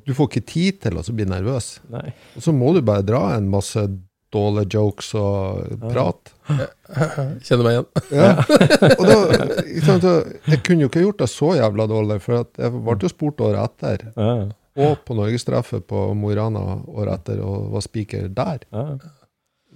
du 0.07 0.13
får 0.15 0.29
ikke 0.29 0.45
tid 0.47 0.79
til 0.85 0.95
å 1.01 1.03
bli 1.11 1.27
nervøs. 1.27 1.73
Nei. 1.91 2.13
Og 2.39 2.45
så 2.45 2.53
må 2.55 2.71
du 2.77 2.79
bare 2.87 3.03
dra 3.03 3.25
en 3.35 3.49
masse 3.51 3.83
dårlige 4.31 4.77
jokes 4.77 5.11
og 5.19 5.75
prat. 5.91 6.31
Kjenner 7.43 7.65
meg 7.65 7.73
igjen. 7.75 7.87
Ja. 8.15 8.29
Og 8.99 9.03
da, 9.09 9.17
ikke 9.65 9.85
sant, 9.89 10.05
så 10.07 10.13
jeg 10.53 10.61
kunne 10.63 10.85
jo 10.85 10.91
ikke 10.91 11.03
gjort 11.03 11.23
det 11.23 11.29
så 11.33 11.51
jævla 11.59 11.87
dårlig, 11.91 12.19
for 12.23 12.45
at 12.45 12.61
jeg 12.63 12.73
ble 12.77 12.97
jo 13.03 13.11
spurt 13.11 13.43
året 13.43 13.65
etter, 13.67 14.07
Ja, 14.15 14.33
og 14.79 15.01
på 15.07 15.15
norgestreffet 15.17 15.87
på 15.89 16.03
Mo 16.15 16.31
i 16.31 16.35
Rana 16.39 16.61
året 16.87 17.21
etter, 17.21 17.41
og 17.43 17.71
var 17.73 17.83
spiker 17.85 18.29
der. 18.31 18.67
ja. 18.71 18.85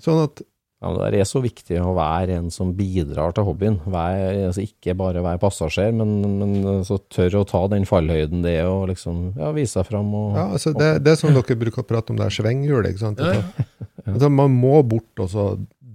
Sånn 0.04 0.26
at 0.26 0.42
Ja, 0.84 0.90
men 0.92 1.12
Det 1.14 1.22
er 1.24 1.28
så 1.30 1.40
viktig 1.42 1.78
å 1.80 1.94
være 1.96 2.36
en 2.36 2.50
som 2.52 2.74
bidrar 2.76 3.32
til 3.34 3.46
hobbyen. 3.48 3.78
Vær, 3.90 4.36
altså 4.50 4.62
ikke 4.62 4.94
bare 5.00 5.24
være 5.24 5.40
passasjer, 5.42 5.94
men, 5.96 6.12
men 6.38 6.84
så 6.86 7.00
tørre 7.10 7.42
å 7.42 7.48
ta 7.48 7.62
den 7.72 7.88
fallhøyden 7.88 8.44
det 8.44 8.58
er, 8.60 8.68
og 8.68 8.90
liksom 8.92 9.32
ja, 9.40 9.54
vise 9.56 9.80
seg 9.80 9.88
fram. 9.88 10.12
Og, 10.14 10.36
ja, 10.36 10.44
altså 10.52 10.76
det, 10.76 10.90
det 11.06 11.14
er 11.14 11.22
som 11.22 11.32
dere 11.34 11.58
bruker 11.64 11.82
å 11.82 11.88
prate 11.88 12.12
om 12.14 12.20
det 12.20 12.28
er 12.28 12.36
svinghjulet. 12.38 12.92
ikke 12.92 13.06
sant? 13.06 13.24
Altså, 13.24 13.66
altså, 14.04 14.30
man 14.30 14.52
må 14.52 14.76
bort 14.86 15.24
og 15.24 15.32
så 15.32 15.48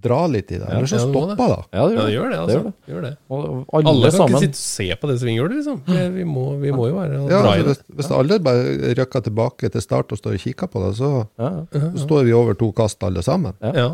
dra 0.02 0.21
litt 0.30 0.50
i 0.52 0.59
det, 0.61 0.66
Eller 0.71 0.87
så 0.90 0.97
ja, 0.99 1.04
stopper 1.07 1.52
det. 1.52 1.59
Ja, 1.76 1.87
det 1.87 1.95
gjør 1.95 2.00
det 2.00 2.04
det. 2.07 2.14
gjør 2.14 2.28
det, 2.30 2.37
Det 2.37 2.40
altså. 2.40 2.59
gjør 2.59 2.64
det. 2.64 2.92
Gjør 2.92 3.02
det. 3.07 3.12
Og 3.30 3.40
alle, 3.78 3.88
Alle 3.92 4.11
kan 4.11 4.16
sammen. 4.19 4.37
ikke 4.37 4.54
sitte 4.54 4.61
og 4.61 4.64
se 4.64 5.00
på 5.02 5.11
det 5.11 5.16
svinghjulet, 5.23 5.57
liksom. 5.61 5.80
Vi, 5.87 6.04
vi, 6.19 6.25
må, 6.25 6.45
vi 6.62 6.73
må 6.76 6.87
jo 6.90 6.95
være 7.00 7.19
og 7.25 7.30
Ja, 7.35 7.40
dra 7.45 7.54
i 7.57 7.62
altså, 7.62 7.66
det. 7.66 7.85
hvis, 7.90 7.97
hvis 8.00 8.12
alle 8.21 8.38
bare 8.47 8.95
røkker 9.00 9.26
tilbake 9.28 9.71
til 9.75 9.85
start 9.85 10.12
og 10.16 10.19
står 10.23 10.38
og 10.38 10.45
kikker 10.47 10.71
på 10.73 10.85
det, 10.87 10.95
så, 11.00 11.12
Ja, 11.40 11.50
så 11.75 12.07
står 12.07 12.25
vi 12.30 12.33
over 12.37 12.54
to 12.54 12.73
kast 12.73 13.02
alle 13.07 13.23
sammen. 13.26 13.54
Ja, 13.61 13.73
ja. 13.75 13.90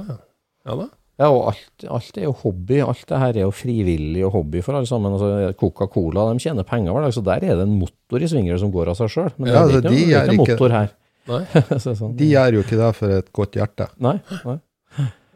ja 0.67 0.77
da. 0.83 0.89
ja 1.23 1.31
og 1.33 1.47
alt, 1.53 1.87
alt 1.89 2.19
er 2.21 2.27
jo 2.29 2.35
hobby. 2.43 2.81
Alt 2.85 3.07
det 3.09 3.19
her 3.23 3.37
er 3.41 3.45
jo 3.47 3.51
frivillig 3.55 4.25
og 4.27 4.33
hobby 4.37 4.61
for 4.63 4.77
alle 4.79 4.87
sammen. 4.91 5.13
Altså, 5.17 5.53
Coca-Cola 5.61 6.29
de 6.33 6.39
tjener 6.45 6.65
penger, 6.69 6.93
vel, 6.97 7.11
så 7.13 7.23
der 7.25 7.43
er 7.47 7.57
det 7.57 7.65
en 7.67 7.79
motor 7.81 8.21
i 8.23 8.29
svinger 8.29 8.59
som 8.63 8.71
går 8.75 8.93
av 8.93 8.99
seg 9.01 9.09
sjøl. 9.15 9.33
Men 9.39 9.49
Ja, 9.53 9.53
det 9.53 9.59
er 9.59 9.65
altså, 9.65 9.81
ikke, 9.81 9.89
de 9.89 9.97
noe- 9.97 10.07
det 10.07 10.17
er 10.17 10.31
ikke 10.31 10.37
noe 10.37 10.47
motor 10.47 10.77
her. 10.81 10.95
Nei. 11.27 11.41
Så 11.83 11.93
sånn. 11.99 12.13
De 12.15 12.27
gjør 12.31 12.55
jo 12.55 12.61
ikke 12.63 12.77
det 12.79 12.89
for 12.95 13.11
et 13.17 13.33
godt 13.35 13.57
hjerte. 13.59 13.89
Nei, 13.99 14.13
nei. 14.47 14.53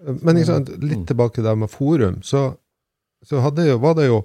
Men 0.00 0.36
ikke 0.40 0.46
sant, 0.48 0.70
litt 0.80 1.06
tilbake 1.10 1.42
der 1.44 1.56
med 1.60 1.70
forum, 1.70 2.22
så, 2.24 2.56
så 3.26 3.40
jo, 3.66 3.78
var 3.82 3.94
det 3.98 4.06
jo 4.08 4.22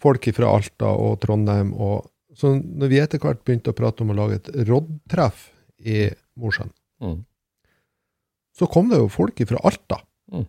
folk 0.00 0.24
fra 0.34 0.48
Alta 0.56 0.86
og 0.96 1.18
Trondheim. 1.20 1.74
Og, 1.76 2.06
så 2.36 2.54
når 2.56 2.88
vi 2.88 3.00
etter 3.02 3.20
hvert 3.20 3.42
begynte 3.44 3.74
å 3.74 3.76
prate 3.76 4.00
om 4.04 4.10
å 4.14 4.16
lage 4.16 4.38
et 4.40 4.48
rådtreff 4.68 5.50
i 5.84 6.06
Mosjøen, 6.40 6.70
Mm. 7.00 7.24
så 8.52 8.66
kom 8.68 8.90
det 8.90 8.98
jo 9.00 9.06
folk 9.08 9.38
fra 9.48 9.56
Alta. 9.64 9.96
Mm. 10.32 10.42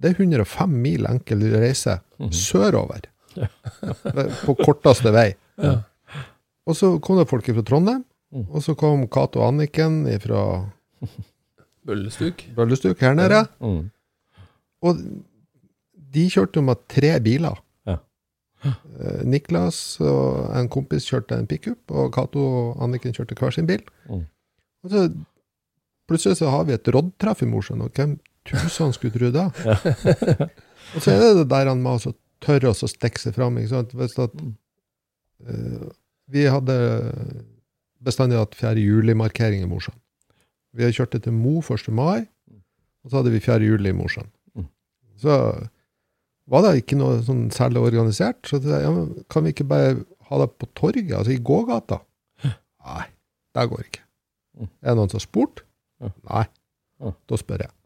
Det 0.00 0.10
er 0.10 0.22
105 0.24 0.70
mil 0.82 1.04
enkel 1.06 1.42
reise 1.52 1.98
Mhm. 2.18 2.30
sørover. 2.32 3.02
på 4.46 4.54
korteste 4.64 5.12
vei. 5.12 5.34
Ja. 5.60 5.82
Og 6.66 6.74
så 6.76 6.94
kom 7.04 7.18
det 7.20 7.28
folk 7.28 7.44
fra 7.44 7.62
Trondheim, 7.62 8.04
Mm. 8.32 8.46
og 8.50 8.62
så 8.64 8.74
kom 8.76 9.06
Cato 9.08 9.40
og 9.40 9.52
Anniken 9.52 10.02
fra 10.20 10.70
Bøllestuk. 11.86 12.44
Bøllestuk 12.56 13.00
her 13.00 13.14
nede. 13.14 13.44
Mm. 13.60 13.86
Og 14.86 15.00
de 16.16 16.26
kjørte 16.32 16.60
jo 16.60 16.66
med 16.66 16.82
tre 16.90 17.12
biler. 17.22 17.58
Ja. 17.86 17.96
Eh, 18.66 19.22
Niklas 19.28 19.78
og 20.02 20.50
en 20.56 20.70
kompis 20.72 21.08
kjørte 21.10 21.38
en 21.38 21.48
pickup, 21.50 21.82
og 21.90 22.12
Cato 22.14 22.42
og 22.42 22.84
Anniken 22.84 23.14
kjørte 23.16 23.38
hver 23.38 23.54
sin 23.54 23.68
bil. 23.68 23.84
Mm. 24.10 24.24
Og 24.84 24.92
så 24.92 25.08
plutselig 26.06 26.40
så 26.40 26.52
har 26.52 26.66
vi 26.68 26.76
et 26.76 26.94
roddtreff 26.94 27.42
i 27.42 27.50
Mosjøen, 27.50 27.82
og 27.84 27.94
hvem 27.96 28.16
tusen 28.46 28.94
skulle 28.94 29.16
tro 29.18 29.32
det? 29.34 29.46
og 30.94 31.02
så 31.02 31.12
er 31.12 31.20
det 31.22 31.34
det 31.42 31.50
der 31.50 31.70
han 31.72 31.82
med 31.82 31.98
å 31.98 32.04
så 32.06 32.14
tørre 32.44 32.70
å 32.70 32.78
så 32.78 32.88
stikke 32.90 33.20
seg 33.20 33.34
fram. 33.36 33.58
Ikke 33.58 33.74
sant? 33.74 33.94
Hvis 33.96 34.16
at, 34.22 34.34
uh, 35.50 35.86
vi 36.30 36.46
hadde 36.50 36.76
bestandig 38.06 38.38
hatt 38.38 38.54
4. 38.58 38.82
juli-markering 38.82 39.64
i 39.64 39.70
Mosjøen. 39.70 39.98
Vi 40.76 40.84
hadde 40.84 40.96
kjørt 40.96 41.14
det 41.16 41.22
til 41.24 41.34
Mo 41.36 41.58
1. 41.64 41.88
mai, 41.96 42.26
og 43.04 43.10
så 43.10 43.20
hadde 43.20 43.32
vi 43.32 43.40
4. 43.42 43.60
juli 43.64 43.92
i 43.92 43.96
Mosjøen. 43.96 44.28
Mm. 44.56 44.66
Så 45.22 45.36
var 46.52 46.66
det 46.66 46.82
ikke 46.82 46.98
noe 47.00 47.22
sånn 47.26 47.46
særlig 47.54 47.82
organisert. 47.88 48.42
Så 48.46 48.60
jeg, 48.62 48.82
ja, 48.84 48.90
men 48.92 49.24
kan 49.32 49.46
vi 49.46 49.54
ikke 49.54 49.66
bare 49.70 49.94
ha 50.28 50.40
det 50.42 50.50
på 50.60 50.68
torget, 50.78 51.14
altså 51.16 51.32
i 51.34 51.40
gågata? 51.42 52.00
Nei, 52.44 53.06
det 53.56 53.64
går 53.72 53.86
ikke. 53.86 54.04
Mm. 54.56 54.68
Er 54.82 54.92
det 54.92 54.96
noen 55.00 55.10
som 55.12 55.20
har 55.20 55.26
spurt? 55.26 55.64
Nei. 56.28 56.44
Da 57.28 57.40
spør 57.40 57.66
jeg. 57.66 57.72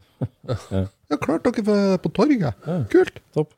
Ja. 0.71 0.85
Ja, 1.11 1.17
klart 1.17 1.47
dere 1.47 1.63
får 1.65 1.79
det 1.81 2.01
på 2.05 2.11
torget. 2.15 2.67
Kult. 2.93 3.17
Topp. 3.35 3.55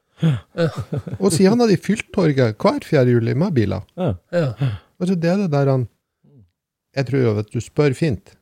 Og 1.19 1.33
siden 1.35 1.59
hadde 1.59 1.73
de 1.73 1.81
fylt 1.83 2.07
torget 2.15 2.55
hver 2.63 2.85
4. 2.87 3.03
juli 3.11 3.35
med 3.37 3.51
biler. 3.57 3.83
Ja. 3.99 4.13
Ja. 4.31 4.53
Altså, 5.03 5.17
det 5.19 5.33
er 5.33 5.41
det 5.43 5.49
der 5.53 5.71
han 5.73 5.89
Jeg 6.95 7.09
tror 7.09 7.23
jo 7.25 7.33
at 7.41 7.51
du 7.51 7.59
spør 7.65 7.95
fint, 7.99 8.35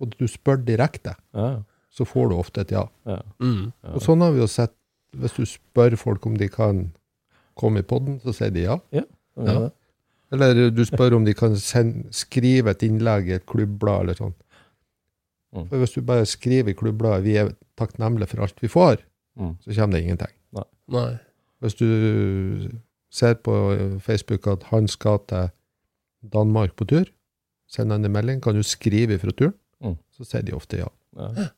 og 0.00 0.14
du 0.18 0.26
spør 0.28 0.56
direkte, 0.64 1.14
Ja. 1.34 1.62
så 1.90 2.04
får 2.08 2.28
du 2.30 2.36
ofte 2.38 2.60
et 2.60 2.70
ja. 2.72 2.86
Ja. 3.06 3.20
Mm. 3.40 3.72
Og 3.94 4.00
sånn 4.02 4.20
har 4.20 4.32
vi 4.32 4.38
jo 4.40 4.46
sett 4.46 4.72
Hvis 5.14 5.34
du 5.36 5.44
spør 5.44 5.92
folk 6.00 6.24
om 6.26 6.36
de 6.40 6.46
kan 6.48 6.92
komme 7.54 7.80
i 7.80 7.82
podden, 7.82 8.18
så 8.24 8.32
sier 8.32 8.50
de 8.50 8.62
ja. 8.62 8.78
Ja. 8.92 9.02
Ja. 9.36 9.68
Eller 10.32 10.70
du 10.70 10.80
spør 10.88 11.16
om 11.18 11.24
de 11.26 11.34
kan 11.34 11.54
send, 11.60 12.06
skrive 12.16 12.70
et 12.70 12.80
innlegg 12.82 13.28
i 13.28 13.34
et 13.36 13.44
klubblad 13.44 14.00
eller 14.06 14.14
sånn. 14.16 14.32
Mm. 15.54 15.66
For 15.68 15.76
hvis 15.82 15.92
du 15.92 16.00
bare 16.00 16.24
skriver 16.24 16.70
i 16.72 16.74
klubbbladet 16.78 17.24
'vi 17.24 17.36
er 17.36 17.50
takknemlige 17.76 18.28
for 18.28 18.40
alt 18.42 18.62
vi 18.62 18.68
får', 18.68 19.02
Mm. 19.36 19.56
så 19.60 19.74
kommer 19.74 19.96
det 19.98 20.02
ingenting. 20.04 20.32
Nei. 20.88 21.18
Hvis 21.60 21.74
du 21.74 22.70
ser 23.10 23.34
på 23.34 23.98
Facebook 24.00 24.46
at 24.46 24.62
han 24.62 24.88
skal 24.88 25.18
til 25.28 25.50
Danmark 26.32 26.74
på 26.76 26.84
tur, 26.86 27.04
send 27.68 27.90
han 27.92 28.04
en 28.04 28.12
melding, 28.12 28.40
kan 28.42 28.54
du 28.54 28.62
skrive 28.62 29.18
fra 29.18 29.30
turen? 29.30 29.54
Så 30.22 30.28
sier 30.30 30.46
de 30.46 30.54
ofte 30.54 30.78
ja. 30.78 30.88
Ja. 31.18 31.50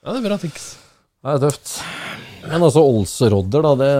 Ja, 0.00 0.12
det 0.12 0.20
er 0.20 0.28
bra 0.28 0.36
tics. 0.40 0.72
Det 1.20 1.32
er 1.34 1.42
tøft. 1.42 1.72
Men 2.46 2.64
altså, 2.64 2.82
Olsrodder, 2.84 3.64
da, 3.64 3.72
det, 3.76 3.90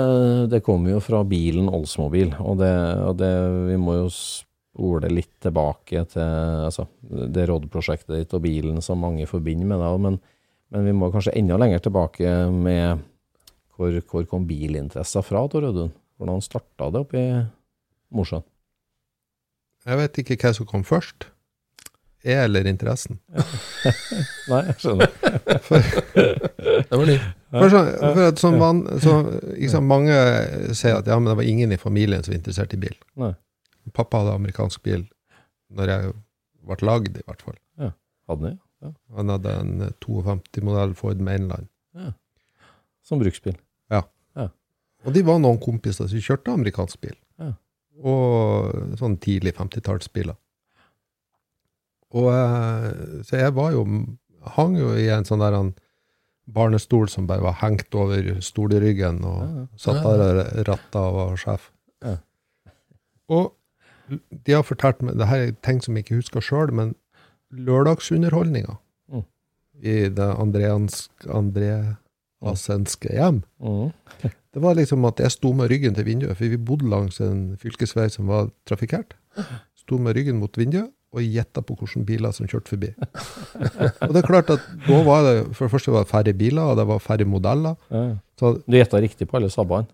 det 0.55 0.63
kommer 0.65 0.95
jo 0.95 1.01
fra 1.05 1.21
bilen 1.29 1.69
Olsmobil. 1.69 2.33
Og, 2.41 2.57
det, 2.61 2.73
og 3.05 3.19
det, 3.21 3.33
vi 3.69 3.77
må 3.81 3.99
jo 3.99 4.07
spole 4.15 5.11
litt 5.13 5.35
tilbake 5.45 6.05
til 6.13 6.65
altså, 6.69 6.87
det 7.03 7.45
Rodd-prosjektet 7.51 8.15
ditt 8.17 8.37
og 8.37 8.45
bilen 8.47 8.81
som 8.85 9.03
mange 9.05 9.29
forbinder 9.29 9.69
med 9.69 9.83
det. 9.85 9.91
Men, 10.07 10.21
men 10.73 10.89
vi 10.89 10.95
må 10.97 11.11
kanskje 11.13 11.37
enda 11.41 11.59
lenger 11.61 11.85
tilbake 11.85 12.33
med 12.55 13.05
hvor, 13.77 13.97
hvor 14.13 14.29
kom 14.29 14.47
bilinteressen 14.49 15.25
fra, 15.25 15.45
Tor 15.49 15.69
Audun? 15.69 15.93
Hvordan 16.21 16.45
starta 16.45 16.89
det 16.93 17.05
oppe 17.05 17.21
i 17.21 17.29
Mosjøen? 18.17 18.45
Jeg 19.89 19.97
vet 19.97 20.19
ikke 20.21 20.37
hva 20.41 20.53
som 20.57 20.69
kom 20.69 20.83
først. 20.85 21.31
Jeg 22.27 22.45
eller 22.45 22.67
interessen. 22.69 23.17
Nei, 24.51 24.61
jeg 24.67 24.75
skjønner. 24.83 25.13
Det 26.91 26.99
var 26.99 27.07
ny. 27.09 27.15
For, 27.55 27.73
så, 27.73 27.81
for 28.01 28.21
at 28.27 28.43
som 28.43 28.59
van, 28.61 28.83
så, 29.03 29.15
liksom, 29.55 29.87
mange 29.89 30.17
sier 30.77 30.99
at 30.99 31.09
ja, 31.09 31.17
men 31.17 31.31
det 31.31 31.39
var 31.41 31.49
ingen 31.49 31.73
i 31.73 31.79
familien 31.81 32.23
som 32.23 32.35
var 32.35 32.41
interessert 32.43 32.77
i 32.77 32.81
bil. 32.83 32.97
Nei. 33.21 33.33
Pappa 33.97 34.21
hadde 34.21 34.37
amerikansk 34.37 34.83
bil 34.87 35.07
når 35.75 35.95
jeg 35.95 36.13
ble 36.69 36.77
lagd, 36.87 37.17
i 37.17 37.25
hvert 37.25 37.43
fall. 37.47 37.57
Hadde 38.31 38.45
ni? 38.47 38.53
Ja. 38.85 38.93
Han 39.17 39.33
hadde 39.33 39.57
en 39.63 39.73
52-modell 40.05 40.93
Ford 40.99 41.21
Mainland. 41.25 41.67
Som 43.07 43.19
bruksbil. 43.23 43.57
Ja 43.91 44.05
Og 45.05 45.15
de 45.17 45.23
var 45.25 45.41
noen 45.41 45.59
kompiser 45.63 46.07
som 46.11 46.21
kjørte 46.23 46.53
amerikansk 46.53 47.01
bil. 47.03 47.17
Ja. 47.41 47.55
Og 48.05 48.97
sånn 49.01 49.17
tidlig 49.23 49.55
50-tallsbiler. 49.57 50.37
Og 52.17 52.27
eh, 52.33 53.23
så 53.29 53.37
jeg 53.45 53.55
var 53.55 53.73
jo 53.77 53.85
hang 54.57 54.77
jo 54.79 54.95
i 54.99 55.09
en 55.15 55.25
sånn 55.29 55.43
der 55.45 55.55
en 55.59 55.75
barnestol 56.51 57.07
som 57.13 57.27
bare 57.29 57.45
var 57.45 57.59
hengt 57.61 57.95
over 57.95 58.41
stolryggen, 58.43 59.21
og 59.25 59.39
Ja, 59.43 59.49
ja. 59.61 59.67
satt 59.79 60.03
der 60.03 60.21
og 60.25 60.69
ratta 60.69 60.99
og 61.07 61.15
var 61.21 61.37
sjef. 61.39 61.69
Ja. 62.03 62.17
Og 63.31 63.53
de 64.11 64.53
har 64.57 64.65
fortalt 64.67 65.03
meg, 65.07 65.15
det 65.21 65.29
her 65.31 65.45
er 65.45 65.53
ting 65.63 65.79
som 65.85 65.95
jeg 65.95 66.05
ikke 66.09 66.19
husker 66.19 66.41
sjøl, 66.43 66.73
men 66.75 66.95
lørdagsunderholdninga 67.55 68.79
Mm. 69.11 69.25
i 69.83 69.95
det 70.09 70.27
andreasenske 72.43 73.13
hjem, 73.15 73.43
mm. 73.61 73.91
det 74.55 74.63
var 74.63 74.75
liksom 74.79 75.05
at 75.09 75.21
jeg 75.23 75.31
sto 75.35 75.53
med 75.57 75.71
ryggen 75.71 75.95
til 75.95 76.07
vinduet, 76.09 76.37
for 76.37 76.45
vi 76.51 76.57
bodde 76.59 76.89
langs 76.91 77.21
en 77.21 77.57
fylkesvei 77.61 78.09
som 78.11 78.27
var 78.31 78.51
trafikkert. 78.67 79.15
Sto 79.81 79.99
med 79.99 80.15
ryggen 80.17 80.39
mot 80.43 80.57
vinduet 80.59 80.91
og 81.11 81.23
gjetta 81.27 81.63
på 81.67 81.75
hvilke 81.81 82.05
biler 82.07 82.31
som 82.35 82.47
kjørte 82.47 82.71
forbi. 82.71 82.91
og 84.07 84.13
det 84.15 84.21
er 84.21 84.27
klart 84.29 84.51
at 84.55 84.63
da 84.87 85.01
var 85.07 85.25
det 85.27 85.33
for 85.57 85.67
det 85.67 85.73
første 85.73 85.95
var 85.95 86.05
det 86.05 86.11
færre 86.13 86.35
biler, 86.39 86.63
og 86.71 86.77
det 86.79 86.85
var 86.87 87.03
færre 87.03 87.27
modeller. 87.27 87.75
Ja. 87.91 88.05
Så 88.39 88.53
Du 88.63 88.77
gjetta 88.79 89.01
riktig 89.03 89.27
på 89.29 89.37
alle 89.41 89.51
sabbene. 89.51 89.89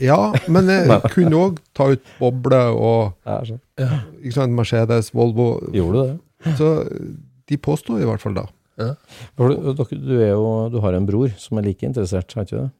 ja, 0.00 0.32
men 0.48 0.70
jeg 0.70 1.00
kunne 1.16 1.36
òg 1.36 1.58
ta 1.74 1.90
ut 1.92 2.04
boble 2.20 2.60
og 2.70 3.16
Ja, 3.26 3.40
ikke 4.22 4.36
sant, 4.36 4.54
Mercedes, 4.54 5.10
Volvo. 5.14 5.56
Gjorde 5.74 5.92
du 5.98 6.12
det? 6.12 6.56
Så 6.56 6.70
de 7.50 7.58
påsto 7.58 7.98
i 7.98 8.06
hvert 8.06 8.22
fall 8.22 8.38
da. 8.38 8.46
Ja. 8.80 8.94
du, 9.36 9.74
du, 9.74 10.14
er 10.22 10.30
jo, 10.32 10.68
du 10.72 10.78
har 10.80 10.94
en 10.96 11.04
bror 11.08 11.34
som 11.36 11.58
er 11.60 11.66
like 11.66 11.84
interessert, 11.84 12.32
har 12.32 12.46
ikke 12.46 12.56
du 12.56 12.62
det? 12.62 12.70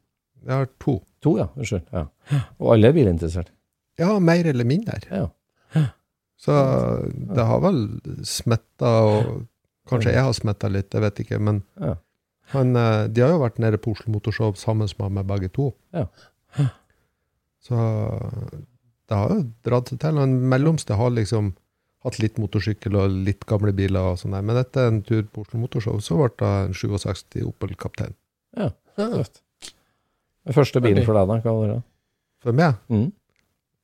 Jeg 0.47 0.55
har 0.55 0.69
to. 0.81 0.95
To, 1.21 1.35
ja. 1.37 1.45
Unnskyld. 1.59 1.83
Ja. 1.93 2.07
Og 2.57 2.71
alle 2.73 2.89
er 2.89 2.95
bilinteressert. 2.95 3.51
Ja, 3.99 4.15
mer 4.17 4.47
eller 4.49 4.65
mindre. 4.65 4.97
Ja. 5.11 5.27
Så 6.41 6.53
det 7.35 7.43
har 7.45 7.59
vel 7.61 7.83
smitta, 8.25 8.89
og 9.05 9.43
kanskje 9.91 10.15
jeg 10.15 10.23
har 10.25 10.33
smitta 10.33 10.71
litt, 10.73 10.89
jeg 10.95 11.03
vet 11.03 11.19
ikke. 11.25 11.37
Men 11.39 11.61
Ja. 11.79 11.95
han, 12.55 12.75
eh, 12.75 13.07
de 13.07 13.21
har 13.21 13.29
jo 13.35 13.43
vært 13.43 13.59
nede 13.61 13.77
på 13.77 13.91
Oslo 13.93 14.11
Motorshow 14.15 14.53
sammen 14.57 14.89
med 14.97 15.11
meg 15.19 15.27
begge 15.27 15.51
to. 15.53 15.67
Ja. 15.93 16.07
Så 17.61 17.77
det 19.07 19.17
har 19.17 19.29
jo 19.35 19.43
dratt 19.67 19.91
seg 19.91 19.99
til. 20.01 20.17
Han 20.17 20.37
mellomste 20.49 20.95
har 20.97 21.11
liksom 21.13 21.53
hatt 22.03 22.17
litt 22.17 22.39
motorsykkel 22.41 22.95
og 22.97 23.11
litt 23.27 23.45
gamle 23.45 23.73
biler 23.77 24.01
og 24.13 24.17
sånn 24.17 24.33
der. 24.33 24.41
Men 24.41 24.57
etter 24.57 24.87
en 24.89 25.01
tur 25.05 25.21
på 25.29 25.43
Oslo 25.45 25.59
Motorshow, 25.61 25.99
så 26.01 26.17
ble 26.17 26.31
det 26.41 26.51
en 26.71 26.73
67 26.73 27.43
Opel 27.45 27.75
Kaptein. 27.77 28.15
Ja. 28.57 28.71
Tøft. 28.97 29.41
Den 30.45 30.57
første 30.57 30.81
bilen 30.81 31.05
for 31.05 31.13
deg, 31.13 31.29
da? 31.29 31.37
Hva 31.45 31.53
var 31.59 31.67
det? 31.75 31.83
For 32.41 32.51
meg, 32.57 32.75
Mm. 32.89 33.11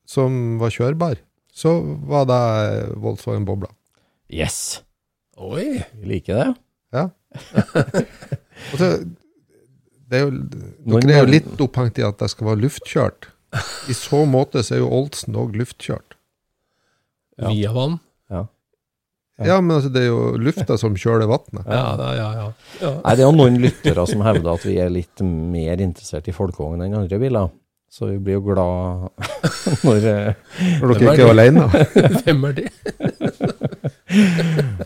som 0.07 0.57
var 0.57 0.69
kjørbar, 0.73 1.17
så 1.57 1.73
var 2.09 2.27
det 2.29 2.41
Volkswagen 3.01 3.47
Bobla. 3.47 3.71
Yes! 4.29 4.83
Oi! 5.37 5.81
Vi 5.97 6.11
liker 6.13 6.37
det. 6.43 6.47
Og 8.71 8.79
så, 8.79 8.89
det 10.07 10.19
er 10.19 10.25
jo, 10.25 10.33
Noen 10.87 11.05
dere 11.05 11.19
er 11.19 11.25
jo 11.25 11.33
litt 11.33 11.63
opphengt 11.63 11.99
i 11.99 12.05
at 12.07 12.19
det 12.21 12.29
skal 12.33 12.51
være 12.51 12.63
luftkjørt. 12.65 13.29
I 13.89 13.95
så 13.95 14.23
måte 14.29 14.63
så 14.65 14.77
er 14.77 14.83
jo 14.83 14.91
Olsen 14.93 15.37
òg 15.39 15.55
luftkjørt. 15.57 16.17
Ja. 17.37 17.51
Via 17.51 17.73
vann. 17.75 17.99
Ja. 18.33 18.45
Ja. 19.37 19.49
Ja, 19.51 19.57
men 19.61 19.75
altså, 19.75 19.91
det 19.93 20.01
er 20.01 20.09
jo 20.09 20.21
lufta 20.41 20.79
som 20.81 20.95
kjøler 20.97 21.29
vannet. 21.29 21.67
Ja, 21.69 21.93
ja, 22.17 22.29
ja. 22.33 22.47
ja. 22.81 22.91
Nei, 23.03 23.13
det 23.13 23.21
er 23.21 23.27
jo 23.27 23.35
noen 23.37 23.59
lyttere 23.61 24.07
som 24.09 24.23
hevder 24.25 24.55
at 24.55 24.65
vi 24.65 24.79
er 24.81 24.89
litt 24.93 25.21
mer 25.21 25.83
interessert 25.83 26.29
i 26.29 26.33
folkevogn 26.33 26.81
enn 26.85 26.97
andre 26.97 27.19
biler. 27.21 27.51
Så 27.89 28.09
vi 28.11 28.17
blir 28.19 28.35
jo 28.37 28.41
glad 28.43 29.07
når 29.87 30.07
eh, 30.11 30.33
Når 30.81 30.91
dere 30.91 31.07
er 31.07 31.13
ikke 31.13 31.23
er 31.25 31.31
alene. 31.33 31.67
Hvem 32.25 32.43
er 32.49 32.57
det? 32.57 32.67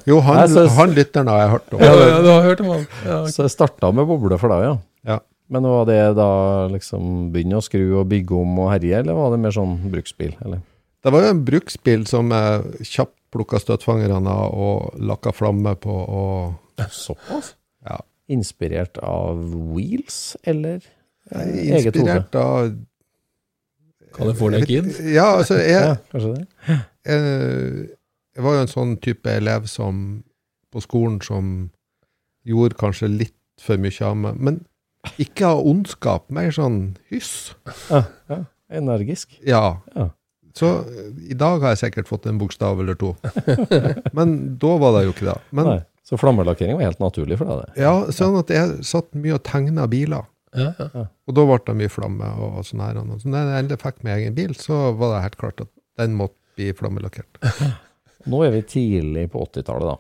Jo, 0.07 0.19
han, 0.25 0.37
Nei, 0.39 0.47
så- 0.53 0.67
han 0.77 0.93
lytteren 0.95 1.27
har 1.31 1.39
jeg 1.43 1.49
hørt 1.55 1.73
om. 1.75 1.81
Ja, 1.83 1.91
ja, 1.97 2.21
du 2.23 2.29
har 2.31 2.41
hørt 2.45 2.61
om 2.63 2.69
han. 2.75 2.85
Ja. 3.05 3.19
Så 3.29 3.43
jeg 3.45 3.53
starta 3.53 3.91
med 3.93 4.07
boble 4.09 4.37
for 4.41 4.53
deg, 4.53 4.65
ja. 4.69 4.75
Ja. 5.15 5.17
Men 5.51 5.65
var 5.67 5.85
det 5.89 5.97
da 6.15 6.29
liksom 6.71 7.31
begynne 7.33 7.59
å 7.59 7.65
skru 7.65 7.81
og 7.99 8.07
bygge 8.11 8.37
om 8.39 8.59
og 8.63 8.69
herje, 8.71 9.01
eller 9.01 9.17
var 9.17 9.33
det 9.33 9.41
mer 9.43 9.51
sånn 9.55 9.73
bruksbil? 9.91 10.31
Eller? 10.45 10.61
Det 11.03 11.11
var 11.11 11.25
jo 11.25 11.33
en 11.33 11.41
bruksbil 11.47 12.05
som 12.07 12.29
jeg 12.31 12.85
kjapt 12.87 13.17
plukka 13.33 13.59
støtfangerne 13.63 14.31
og 14.53 14.95
lakka 15.01 15.33
flamme 15.35 15.73
på. 15.81 15.91
og 15.91 16.87
Såpass? 16.93 17.53
Ja. 17.87 17.97
Inspirert 18.31 18.97
av 19.03 19.41
Wheels, 19.73 20.37
eller 20.47 20.79
eget? 21.35 21.91
Inspirert 21.97 22.35
av 22.39 22.71
California 24.15 24.65
Kid. 24.65 24.89
Ja, 25.11 25.27
altså, 25.37 25.57
jeg, 25.61 25.97
Ja, 26.67 26.77
jeg, 27.07 27.87
jeg 28.35 28.43
var 28.45 28.57
jo 28.57 28.63
en 28.65 28.71
sånn 28.71 28.95
type 29.03 29.31
elev 29.31 29.67
som 29.71 30.23
på 30.71 30.81
skolen 30.83 31.19
som 31.25 31.69
gjorde 32.47 32.77
kanskje 32.79 33.09
litt 33.11 33.37
for 33.61 33.81
mye 33.81 34.05
av 34.07 34.15
meg. 34.17 34.39
Men 34.39 34.61
ikke 35.21 35.49
av 35.49 35.65
ondskap, 35.67 36.27
mer 36.33 36.53
sånn 36.55 36.95
hyss. 37.11 37.53
Ja, 37.89 38.05
ja. 38.31 38.41
Energisk. 38.71 39.35
Ja. 39.43 39.81
Ja. 39.97 40.09
Så 40.55 40.69
i 41.31 41.35
dag 41.35 41.63
har 41.63 41.73
jeg 41.75 41.81
sikkert 41.85 42.09
fått 42.11 42.25
en 42.27 42.39
bokstav 42.39 42.79
eller 42.83 42.95
to. 42.99 43.13
Men 44.17 44.57
da 44.59 44.75
var 44.79 44.97
det 44.97 45.05
jo 45.07 45.15
ikke 45.15 45.27
det. 45.29 45.37
Men 45.55 45.69
Nei. 45.69 45.79
Så 46.07 46.17
flammelakkering 46.19 46.75
var 46.75 46.89
helt 46.89 46.99
naturlig 46.99 47.37
for 47.39 47.47
deg, 47.47 47.69
det. 47.69 47.83
ja, 47.85 47.91
sånn 48.11 48.33
at 48.39 48.49
jeg 48.51 48.81
satt 48.83 49.13
mye 49.15 49.37
og 49.37 49.43
tegna 49.47 49.85
biler. 49.87 50.25
Ja, 50.57 50.71
ja. 50.77 51.05
Og 51.27 51.35
da 51.37 51.45
ble 51.47 51.57
det 51.67 51.75
mye 51.79 51.91
flamme 51.91 52.27
og 52.43 52.61
sånn 52.67 52.83
her. 52.83 52.99
Og 52.99 53.21
så 53.21 53.31
når 53.31 53.47
jeg 53.53 53.63
endelig 53.63 53.81
fikk 53.81 54.03
meg 54.03 54.19
egen 54.19 54.37
bil, 54.37 54.53
så 54.59 54.79
var 54.99 55.15
det 55.15 55.23
helt 55.25 55.39
klart 55.39 55.63
at 55.63 55.71
den 56.01 56.15
måtte 56.19 56.37
bli 56.59 56.69
flammelakkert. 56.75 57.39
Nå 58.31 58.43
er 58.45 58.53
vi 58.57 58.61
tidlig 58.69 59.27
på 59.33 59.41
80-tallet, 59.47 59.87
da. 59.87 59.97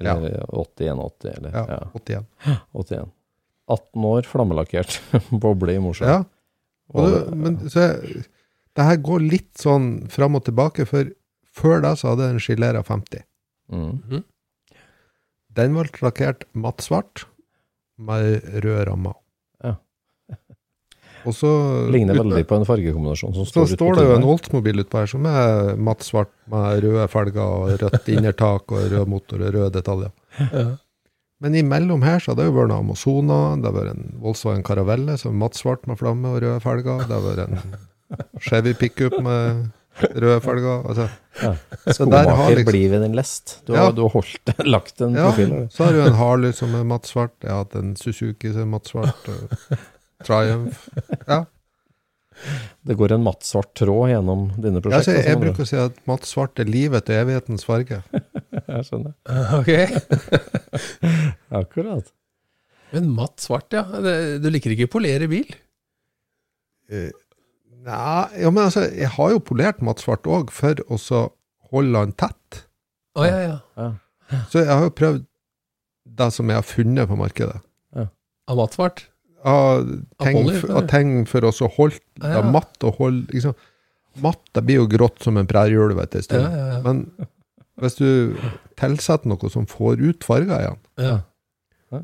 Eller 0.00 0.44
80-81, 0.48 1.30
eller 1.36 1.54
Ja, 1.54 1.64
ja. 1.68 1.80
81. 1.94 2.28
81. 2.72 3.10
18 3.70 4.04
år, 4.10 4.26
flammelakkert 4.26 4.96
boble 5.44 5.76
i 5.76 5.82
Mosjøen. 5.82 6.10
Ja, 6.10 6.22
og 6.90 7.12
det, 7.12 7.20
men 7.38 7.58
så 7.70 7.84
jeg, 7.84 8.24
det 8.74 8.86
her 8.88 8.98
går 9.04 9.22
litt 9.22 9.60
sånn 9.60 10.08
fram 10.10 10.38
og 10.40 10.46
tilbake, 10.48 10.86
for 10.88 11.12
før 11.54 11.84
da 11.84 11.92
så 11.98 12.12
hadde 12.12 12.26
jeg 12.26 12.34
en 12.34 12.42
Skilera 12.42 12.82
50. 12.86 13.22
Mm. 13.70 14.24
Den 15.60 15.76
ble 15.76 15.86
lakkert 16.02 16.48
matt 16.58 16.82
svart 16.82 17.26
med 18.00 18.40
rød 18.64 18.86
ramme. 18.88 19.14
Ja. 21.20 21.28
Og 21.28 21.34
så 21.36 21.50
Ligner 21.92 22.16
veldig 22.16 22.46
på 22.48 22.56
en 22.56 22.64
fargekombinasjon 22.64 23.34
som 23.36 23.44
står 23.48 23.66
så 23.68 23.76
står 23.76 23.96
det 23.98 24.04
jo 24.08 24.14
en. 24.16 24.24
Oldsmobil 24.32 24.80
utpå 24.84 24.98
her 25.02 25.10
som 25.12 25.26
er 25.28 25.76
matt 25.76 26.00
svart 26.06 26.32
med 26.50 26.80
røde 26.84 27.08
felger 27.12 27.42
og 27.44 27.74
rødt 27.82 28.08
innertak 28.14 28.72
og 28.72 28.86
rød 28.92 29.06
motor 29.12 29.42
og 29.44 29.52
røde 29.54 29.70
detaljer. 29.76 30.10
Ja. 30.40 30.64
Men 31.40 31.54
imellom 31.56 32.02
her 32.04 32.18
så 32.20 32.32
har 32.32 32.36
det 32.40 32.48
jo 32.50 32.56
vært 32.58 32.68
noe 32.68 32.82
Amazona, 32.84 33.36
det 33.56 33.64
har 33.70 33.76
vært 33.76 33.92
en 33.94 34.08
Volkswagen 34.20 34.64
Caravelle 34.66 35.14
som 35.20 35.32
er 35.32 35.38
matt 35.46 35.56
svart 35.56 35.86
med 35.88 35.96
flamme 36.00 36.28
og 36.34 36.42
røde 36.44 36.60
felger, 36.60 37.04
det 37.08 37.16
har 37.16 37.22
vært 37.24 37.46
en 37.46 37.76
Chevy 38.48 38.74
pickup 38.76 39.16
med 39.24 39.70
røde 40.16 40.40
felger. 40.44 40.82
Altså, 40.88 41.08
Ja. 41.40 41.54
så 41.94 42.04
der 42.10 42.26
har 42.26 42.34
Skomaker 42.34 42.56
liksom- 42.58 42.72
blir 42.72 42.90
ved 42.90 43.02
din 43.06 43.12
lest. 43.16 43.60
Du 43.66 43.72
Ja. 43.72 43.84
har, 43.86 43.92
du 43.92 44.02
har 44.02 44.10
holdt, 44.10 44.52
lagt 44.66 45.00
en 45.00 45.14
Ja, 45.14 45.30
profil 45.30 45.48
der. 45.50 45.68
så 45.72 45.84
har 45.84 45.92
du 45.92 46.00
en 46.02 46.18
Harley 46.20 46.52
som 46.52 46.74
er 46.74 46.84
matt 46.84 47.04
svart, 47.08 47.32
jeg 47.42 47.50
har 47.50 47.64
hatt 47.64 47.74
en 47.76 47.94
Suzuki 47.96 48.52
som 48.52 48.60
er 48.62 48.70
matt 48.76 48.84
svart, 48.90 49.28
og 49.28 49.78
Triumph. 50.26 50.84
Ja, 51.26 51.44
Det 52.88 52.94
går 52.96 53.12
en 53.12 53.24
matt 53.26 53.44
svart 53.44 53.74
tråd 53.76 54.10
gjennom 54.12 54.46
dine 54.56 54.80
altså, 54.80 54.84
prosjekter. 54.88 55.16
jeg 55.18 55.26
jeg 55.28 55.40
bruker 55.42 55.64
å 55.64 55.68
si 55.68 55.78
at 55.80 55.98
matt 56.08 56.28
svart 56.28 56.60
er 56.62 56.70
livet 56.70 57.10
og 57.10 57.16
evighetens 57.22 57.66
farge. 57.68 57.98
Jeg 58.70 58.86
skjønner. 58.86 59.14
Ok. 59.58 59.70
Akkurat. 61.60 62.12
Men 62.94 63.10
matt 63.16 63.42
svart, 63.42 63.72
ja. 63.74 63.82
Du 64.42 64.46
liker 64.50 64.72
ikke 64.74 64.86
å 64.88 64.92
polere 64.92 65.28
bil? 65.30 65.50
Uh, 66.90 67.10
Nei, 67.80 68.42
ja, 68.42 68.50
men 68.52 68.66
altså, 68.66 68.82
jeg 68.92 69.08
har 69.14 69.30
jo 69.32 69.40
polert 69.40 69.78
matt 69.84 70.02
svart 70.02 70.26
òg, 70.28 70.50
for 70.52 70.76
å 70.92 70.98
holde 71.72 72.02
den 72.04 72.12
tett. 72.20 72.64
Å 73.16 73.24
ja, 73.24 73.38
ja. 73.46 73.54
Ja. 73.80 74.40
Så 74.52 74.60
jeg 74.62 74.70
har 74.70 74.84
jo 74.84 74.92
prøvd 74.98 75.22
det 76.20 76.28
som 76.34 76.50
jeg 76.50 76.60
har 76.60 76.66
funnet 76.66 77.08
på 77.10 77.16
markedet. 77.18 77.56
Av 78.50 78.58
matt 78.58 78.74
svart? 78.76 79.04
Av 79.40 79.86
ting, 80.20 80.38
av 80.68 80.86
ting 80.90 81.12
for 81.28 81.46
å 81.48 81.52
holde 81.76 81.96
det 82.20 82.32
Ja, 82.34 82.42
matt 82.44 82.84
og 82.84 82.98
holde 83.00 83.32
liksom, 83.32 83.54
det 84.52 84.62
blir 84.66 84.82
jo 84.82 84.88
grått 84.90 85.22
som 85.24 85.38
en 85.40 85.48
prærieulv 85.48 86.00
etter 86.02 86.20
en 86.20 86.26
stund. 86.26 86.44
ja, 86.44 86.66
ja. 86.74 86.80
Men 86.84 87.06
hvis 87.80 87.96
du 87.96 88.36
tilsetter 88.76 89.30
noe 89.30 89.48
som 89.52 89.64
får 89.70 90.02
ut 90.02 90.26
farger 90.26 90.58
igjen, 90.58 90.78
ja. 91.00 91.16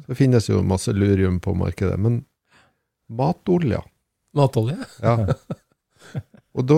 så 0.06 0.16
finnes 0.16 0.48
jo 0.48 0.62
masse 0.64 0.92
lurium 0.96 1.36
på 1.44 1.52
markedet. 1.58 1.98
Men 2.00 2.22
matolje, 3.12 3.82
Matolje? 4.36 4.78
ja. 5.02 5.16
Og 6.56 6.64
da 6.64 6.76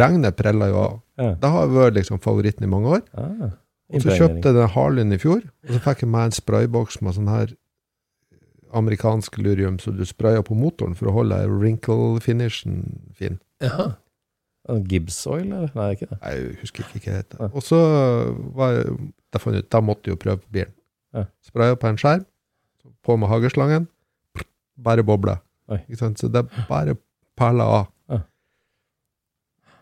regnet 0.00 0.36
preller 0.38 0.70
jo 0.72 0.76
av. 0.80 0.92
Ja. 1.20 1.32
Det 1.42 1.48
har 1.52 1.72
vært 1.74 1.98
liksom 1.98 2.20
favoritten 2.24 2.64
i 2.64 2.70
mange 2.70 2.94
år. 2.96 3.02
Ah, 3.12 3.50
Og 3.92 4.00
så 4.04 4.14
kjøpte 4.16 4.48
jeg 4.48 4.56
den 4.56 4.70
Harlin 4.72 5.12
i 5.12 5.18
fjor, 5.20 5.42
og 5.66 5.74
så 5.74 5.80
fikk 5.84 6.04
jeg 6.04 6.10
meg 6.12 6.28
en 6.30 6.36
sprayboks 6.36 7.00
med 7.04 7.16
sånn 7.16 7.28
her 7.28 7.52
amerikansk 8.76 9.38
lurium 9.38 9.78
som 9.82 9.96
du 9.96 10.04
sprayer 10.06 10.42
på 10.44 10.56
motoren 10.58 10.96
for 10.98 11.10
å 11.10 11.16
holde 11.20 11.38
wrinkle-finishen 11.48 12.82
fin. 13.16 13.38
Jaha. 13.64 13.92
Gibbs 14.68 15.22
oil, 15.26 15.46
eller? 15.46 15.70
Nei, 15.74 15.92
ikke 15.94 16.10
det. 16.10 16.18
Nei, 16.20 16.32
Jeg 16.34 16.56
husker 16.60 16.84
ikke 16.84 16.98
hva 16.98 17.04
det 17.14 17.20
heter. 17.22 17.52
Og 17.56 17.62
så 17.64 17.78
var 18.56 18.74
jeg, 18.76 18.96
jeg 19.32 19.62
ut, 19.62 19.68
da 19.72 19.80
måtte 19.80 20.10
jeg 20.10 20.16
jo 20.16 20.22
prøve 20.24 20.42
på 20.42 20.52
bilen. 20.58 20.74
Ja. 21.16 21.24
Spraya 21.46 21.78
på 21.80 21.88
en 21.88 22.00
skjerm, 22.00 22.26
på 23.04 23.16
med 23.16 23.30
hageslangen, 23.32 23.86
bare 24.84 25.04
boble. 25.06 25.38
Ikke 25.72 26.00
sant? 26.00 26.20
Så 26.20 26.28
det 26.32 26.42
er 26.44 26.66
bare 26.68 26.96
perler 27.38 27.64
av. 27.78 27.86
Ja. 28.12 28.20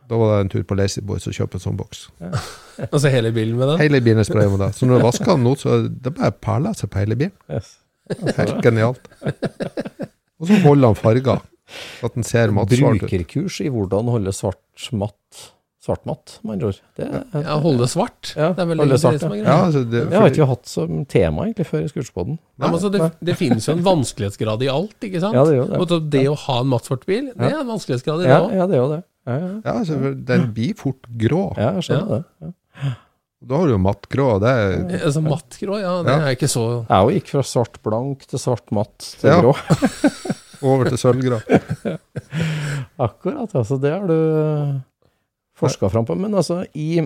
Da 0.06 0.20
var 0.20 0.36
det 0.36 0.44
en 0.44 0.52
tur 0.54 0.62
på 0.66 0.78
Lazy 0.78 1.02
Boys 1.02 1.26
og 1.26 1.34
kjøpe 1.34 1.58
en 1.58 1.64
sånn 1.66 1.78
boks. 1.78 2.06
Og 2.92 3.00
så 3.02 3.10
hele 3.10 3.32
bilen 3.34 3.58
med 3.58 3.72
det? 3.72 3.80
Hele 3.82 4.00
bilen 4.04 4.22
er 4.22 4.28
spraya 4.28 4.50
med 4.52 4.62
det. 4.62 4.70
Så 4.76 4.86
når 4.86 5.00
du 5.00 5.08
vasker 5.08 5.32
den 5.32 5.46
nå, 5.46 5.56
så 5.58 5.80
det 5.88 6.14
bare 6.14 6.30
perler 6.30 6.76
seg 6.78 6.92
på 6.92 7.02
hele 7.02 7.18
bilen. 7.18 7.34
Yes. 7.50 7.74
Helt 8.36 8.62
genialt. 8.64 9.10
Og 10.36 10.48
så 10.50 10.62
holder 10.62 10.92
han 10.92 10.98
farger, 10.98 11.44
så 11.98 12.08
at 12.10 12.16
den 12.18 12.26
ser 12.26 12.54
mattsvart 12.54 13.00
ut. 13.00 13.06
Brukerkurs 13.06 13.60
i 13.64 13.70
hvordan 13.72 14.10
holde 14.12 14.34
svart 14.36 14.90
matt 14.94 15.46
svartmatt, 15.86 16.38
med 16.42 16.56
andre 16.56 16.70
ord. 16.72 16.78
Ja, 17.46 17.56
holde 17.62 17.86
svart. 17.90 18.32
Ja, 18.34 18.50
det 18.56 18.64
er 18.64 18.70
vel 18.72 18.82
det 18.90 18.98
svart, 19.02 19.20
som 19.22 19.34
er 19.34 19.42
Ja, 19.44 19.56
altså 19.68 19.82
det, 19.86 20.02
det 20.10 20.18
har 20.18 20.30
ikke 20.32 20.42
vi 20.42 20.48
hatt 20.50 20.70
som 20.70 21.02
tema 21.10 21.46
egentlig 21.46 21.66
før 21.68 21.84
i 21.84 21.90
Skurtspodden. 21.92 22.38
Ja, 22.58 22.70
altså, 22.72 22.90
det, 22.92 23.10
det 23.28 23.36
finnes 23.38 23.68
jo 23.68 23.76
en 23.76 23.84
vanskelighetsgrad 23.86 24.64
i 24.66 24.70
alt, 24.72 24.96
ikke 25.06 25.22
sant? 25.22 25.38
Ja, 25.38 25.44
det 25.46 25.58
gjør 25.60 25.70
det. 25.70 25.82
Og 25.84 26.10
det 26.16 26.24
å 26.32 26.36
ha 26.46 26.58
en 26.64 26.72
mattsvart 26.72 27.06
bil, 27.08 27.30
det 27.34 27.50
er 27.52 27.60
en 27.60 27.70
vanskelighetsgrad 27.70 28.24
i 28.24 28.26
det 28.26 28.32
Ja, 28.32 28.40
òg. 28.42 28.56
ja, 28.58 28.66
det 28.70 28.78
er 28.78 28.82
jo 28.82 28.88
det. 28.96 29.02
Ja, 29.26 29.36
ja. 29.42 29.52
ja, 29.58 29.76
altså, 29.80 30.14
den 30.32 30.48
blir 30.54 30.74
fort 30.78 31.08
grå. 31.22 31.42
ja 31.58 31.72
jeg 31.78 31.88
skjønner 31.88 32.22
det. 32.22 32.52
Da 33.44 33.58
har 33.60 33.66
du 33.68 33.74
jo 33.74 33.78
mattgrå, 33.84 34.26
det 34.40 34.48
er 34.48 35.02
Altså 35.04 35.20
mattgrå, 35.22 35.76
ja, 35.82 36.02
det 36.02 36.12
Ja. 36.14 36.20
er 36.24 36.34
ikke 36.36 36.48
så 36.48 36.62
Jeg 36.88 37.04
òg 37.04 37.12
gikk 37.18 37.28
fra 37.34 37.42
svart 37.44 37.76
blank 37.84 38.24
til 38.26 38.38
svart 38.40 38.72
matt 38.72 38.96
til 39.20 39.28
Ja. 39.30 39.40
grå. 39.42 39.52
over 40.62 40.88
til 40.88 40.96
sølvgrå. 40.98 41.40
Akkurat, 42.98 43.52
altså. 43.54 43.76
Det 43.80 43.90
har 43.92 44.06
du 44.08 44.80
forska 45.56 45.88
fram 45.92 46.06
på. 46.08 46.14
Men 46.16 46.34
altså, 46.34 46.62
i 46.74 47.02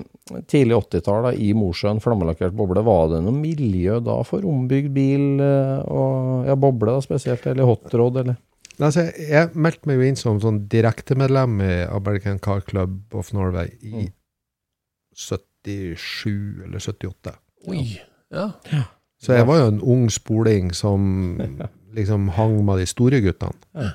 tidlig 0.51 0.77
80-tall, 0.87 1.35
i 1.38 1.53
Mosjøen, 1.55 2.01
flammelakkert 2.03 2.55
boble, 2.57 2.83
var 2.87 3.09
det 3.12 3.21
noe 3.27 3.35
miljø 3.35 3.99
da 4.03 4.21
for 4.27 4.47
ombygd 4.47 4.93
bil 4.95 5.43
eh, 5.45 5.83
og 5.90 6.47
ja, 6.47 6.55
boble 6.59 6.95
da 6.97 7.03
spesielt, 7.05 7.45
eller 7.51 7.69
hotrod, 7.69 8.16
eller? 8.23 8.38
Altså, 8.81 9.09
jeg 9.19 9.51
meldte 9.55 9.87
meg 9.90 9.99
jo 10.01 10.07
inn 10.09 10.16
som 10.16 10.38
sånn 10.40 10.62
direktemedlem 10.73 11.59
i 11.66 11.73
American 11.90 12.38
Car 12.43 12.62
Club 12.64 13.14
of 13.19 13.33
Norway 13.37 13.75
i 13.83 13.93
Mm. 14.07 14.11
77 15.64 16.64
eller 16.64 16.79
78. 16.81 17.35
Oi. 17.68 17.85
Ja. 18.33 18.51
Så 19.20 19.35
jeg 19.37 19.46
var 19.46 19.59
jo 19.61 19.66
en 19.75 19.81
ung 19.83 20.07
spoling 20.11 20.70
som 20.75 21.38
liksom 21.99 22.29
hang 22.37 22.61
med 22.64 22.79
de 22.81 22.87
store 22.88 23.20
guttene. 23.25 23.90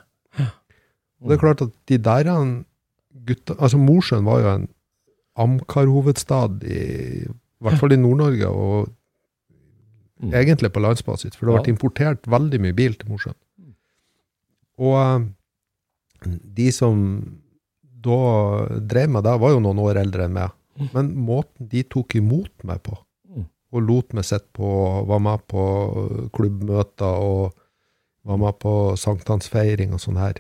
Og 1.22 1.30
det 1.32 1.38
er 1.38 1.42
klart 1.42 1.64
at 1.66 1.72
de 1.90 1.98
der 1.98 2.30
gutta 3.26 3.56
Altså, 3.58 3.78
Mosjøen 3.82 4.26
var 4.28 4.42
jo 4.44 4.50
en 4.52 4.68
Amcar-hovedstad, 5.36 6.62
i, 6.64 7.26
i 7.26 7.64
hvert 7.66 7.80
fall 7.82 7.92
i 7.96 8.00
Nord-Norge, 8.00 8.48
og 8.48 8.94
Mm. 10.16 10.30
egentlig 10.32 10.70
på 10.72 10.80
landsbasis, 10.80 11.36
for 11.36 11.44
det 11.46 11.52
har 11.52 11.58
vært 11.60 11.68
importert 11.74 12.28
veldig 12.32 12.60
mye 12.64 12.74
bil 12.74 12.94
til 12.96 13.10
Mosjøen. 13.12 13.36
Og 14.80 14.94
eh, 14.96 16.36
de 16.56 16.70
som 16.72 17.02
da 18.06 18.20
drev 18.80 19.12
med 19.12 19.26
det, 19.28 19.34
var 19.44 19.52
jo 19.52 19.60
noen 19.60 19.82
år 19.84 20.00
eldre 20.00 20.24
enn 20.30 20.38
meg. 20.38 20.55
Men 20.94 21.14
måten 21.16 21.70
de 21.72 21.84
tok 21.84 22.16
imot 22.20 22.52
meg 22.68 22.82
på, 22.84 22.98
og 23.76 23.82
lot 23.84 24.14
meg 24.16 24.26
sitte 24.28 24.48
på, 24.56 24.68
var 25.08 25.20
med 25.24 25.42
på 25.52 25.62
klubbmøter 26.36 27.22
og 27.24 27.54
var 28.26 28.38
med 28.42 28.58
på 28.60 28.74
sankthansfeiring 29.00 29.94
og 29.96 30.02
sånn 30.04 30.20
her, 30.20 30.40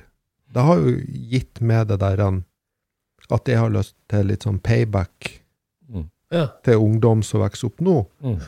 det 0.55 0.63
har 0.63 0.79
jo 0.81 0.93
gitt 1.31 1.59
meg 1.61 1.87
det 1.89 1.99
der 2.03 2.21
at 2.25 3.49
jeg 3.49 3.57
har 3.59 3.71
lyst 3.73 3.95
til 4.11 4.27
litt 4.31 4.43
sånn 4.47 4.59
payback 4.63 5.41
Mm. 5.87 6.07
ja. 6.33 6.47
til 6.65 6.81
ungdom 6.81 7.21
som 7.23 7.41
vokser 7.43 7.67
opp 7.69 7.79
nå. 7.85 7.99
Mm. 8.25 8.39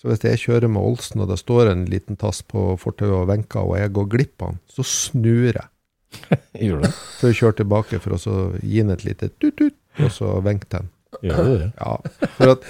Så 0.00 0.08
hvis 0.08 0.22
jeg 0.24 0.38
kjører 0.40 0.70
med 0.72 0.80
Olsen, 0.82 1.20
og 1.20 1.28
det 1.28 1.36
står 1.38 1.68
en 1.70 1.82
liten 1.86 2.16
tass 2.16 2.40
på 2.42 2.72
fortauet 2.80 3.12
og 3.12 3.26
venker, 3.28 3.60
og 3.68 3.76
jeg 3.76 3.92
går 3.92 4.06
glipp 4.14 4.42
av 4.42 4.54
den, 4.54 4.60
så 4.72 4.82
snur 4.88 5.52
jeg 5.52 6.38
Gjør 6.66 6.80
det? 6.86 6.90
for 7.20 7.28
jeg 7.28 7.36
kjører 7.42 7.58
tilbake 7.60 8.00
for 8.00 8.16
å 8.16 8.18
så 8.24 8.34
gi 8.62 8.80
den 8.80 8.90
et 8.96 9.04
lite 9.04 9.28
tut-tut, 9.36 9.76
og 10.00 10.10
så 10.16 10.32
venke 10.42 10.66
til 10.72 10.78
den. 10.80 10.88
Gjør 11.22 11.44
du 11.44 11.52
det? 11.58 11.70
Ja, 11.78 11.96
for 12.38 12.52
at 12.56 12.64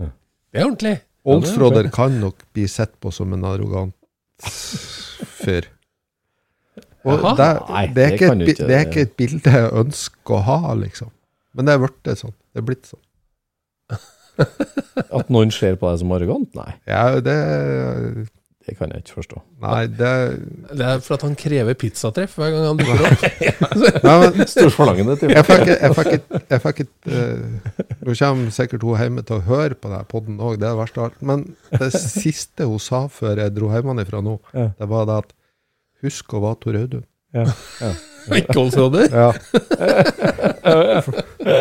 Det 0.00 0.60
er 0.60 0.64
ordentlig. 0.66 0.94
Olsråder 1.30 1.90
kan 1.92 2.14
nok 2.20 2.44
bli 2.56 2.64
sett 2.70 2.94
på 3.02 3.10
som 3.12 3.32
en 3.36 3.44
arrogant 3.44 3.94
fyr. 5.40 5.66
Og 7.04 7.22
det, 7.36 7.48
Nei, 7.68 7.84
det, 7.86 8.04
er 8.04 8.10
det 8.10 8.12
ikke 8.14 8.26
kan 8.30 8.40
et, 8.40 8.40
du 8.40 8.44
bi- 8.46 8.52
ikke- 8.54 8.66
det 8.68 8.76
er 8.76 8.86
ikke 8.86 9.04
et 9.06 9.14
bilde 9.16 9.52
jeg 9.56 9.70
ønsker 9.82 10.34
å 10.36 10.40
ha, 10.48 10.74
liksom. 10.80 11.10
Men 11.54 11.66
det 11.68 11.74
er 11.74 11.82
blitt 11.84 12.10
sånn. 12.20 12.34
Det 12.54 12.60
er 12.62 12.66
blitt 12.70 12.90
sånn. 12.90 13.04
At 15.10 15.28
noen 15.32 15.50
ser 15.52 15.76
på 15.80 15.88
deg 15.90 15.98
som 16.00 16.12
arrogant? 16.16 16.54
Nei. 16.56 16.72
Ja, 16.88 17.20
det, 17.20 17.36
Det 18.70 18.76
kan 18.78 18.92
jeg 18.94 19.02
ikke 19.02 19.16
forstå. 19.16 19.40
Nei, 19.64 19.80
det 19.98 20.10
Det 20.78 20.84
er 20.86 21.00
for 21.02 21.16
at 21.16 21.24
han 21.26 21.32
krever 21.38 21.74
pizzatreff 21.80 22.36
hver 22.38 22.52
gang 22.54 22.66
han 22.68 22.78
dukker 22.78 23.02
opp. 23.08 23.24
ja, 24.06 24.12
men 24.22 24.38
Storforlangende 24.52 25.16
type. 25.18 25.32
jeg 25.34 25.46
fikk 25.48 25.72
jeg 25.72 25.96
fikk 25.98 26.10
et, 26.14 26.36
jeg 26.54 26.62
fikk 26.64 26.82
et 26.84 27.10
eh, 27.10 27.96
Nå 28.06 28.14
kommer 28.20 28.54
sikkert 28.54 28.86
hun 28.86 29.00
hjemme 29.00 29.24
til 29.26 29.40
å 29.40 29.44
høre 29.48 29.74
på 29.74 29.90
denne 29.90 30.06
podden 30.10 30.38
òg, 30.38 30.60
det 30.60 30.68
er 30.68 30.76
det 30.76 30.80
verste 30.84 31.02
av 31.02 31.08
alt. 31.10 31.18
Men 31.32 31.42
det 31.74 31.90
siste 31.96 32.68
hun 32.70 32.78
sa 32.82 33.02
før 33.10 33.42
jeg 33.42 33.56
dro 33.58 33.72
hjemmefra 33.74 34.22
nå, 34.24 34.38
Ja. 34.54 34.68
det 34.78 34.88
var 34.92 35.10
det 35.10 35.18
at 35.24 35.34
Husk 36.06 36.32
å 36.38 36.40
være 36.46 36.60
Tor 36.62 36.78
Audun. 36.78 37.02
Ja, 37.36 37.44
ja. 37.82 37.90
Ja. 39.10 39.28
For, 41.02 41.16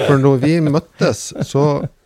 for 0.07 0.17
når 0.21 0.37
vi 0.43 0.53
møttes, 0.65 1.21
så, 1.47 1.63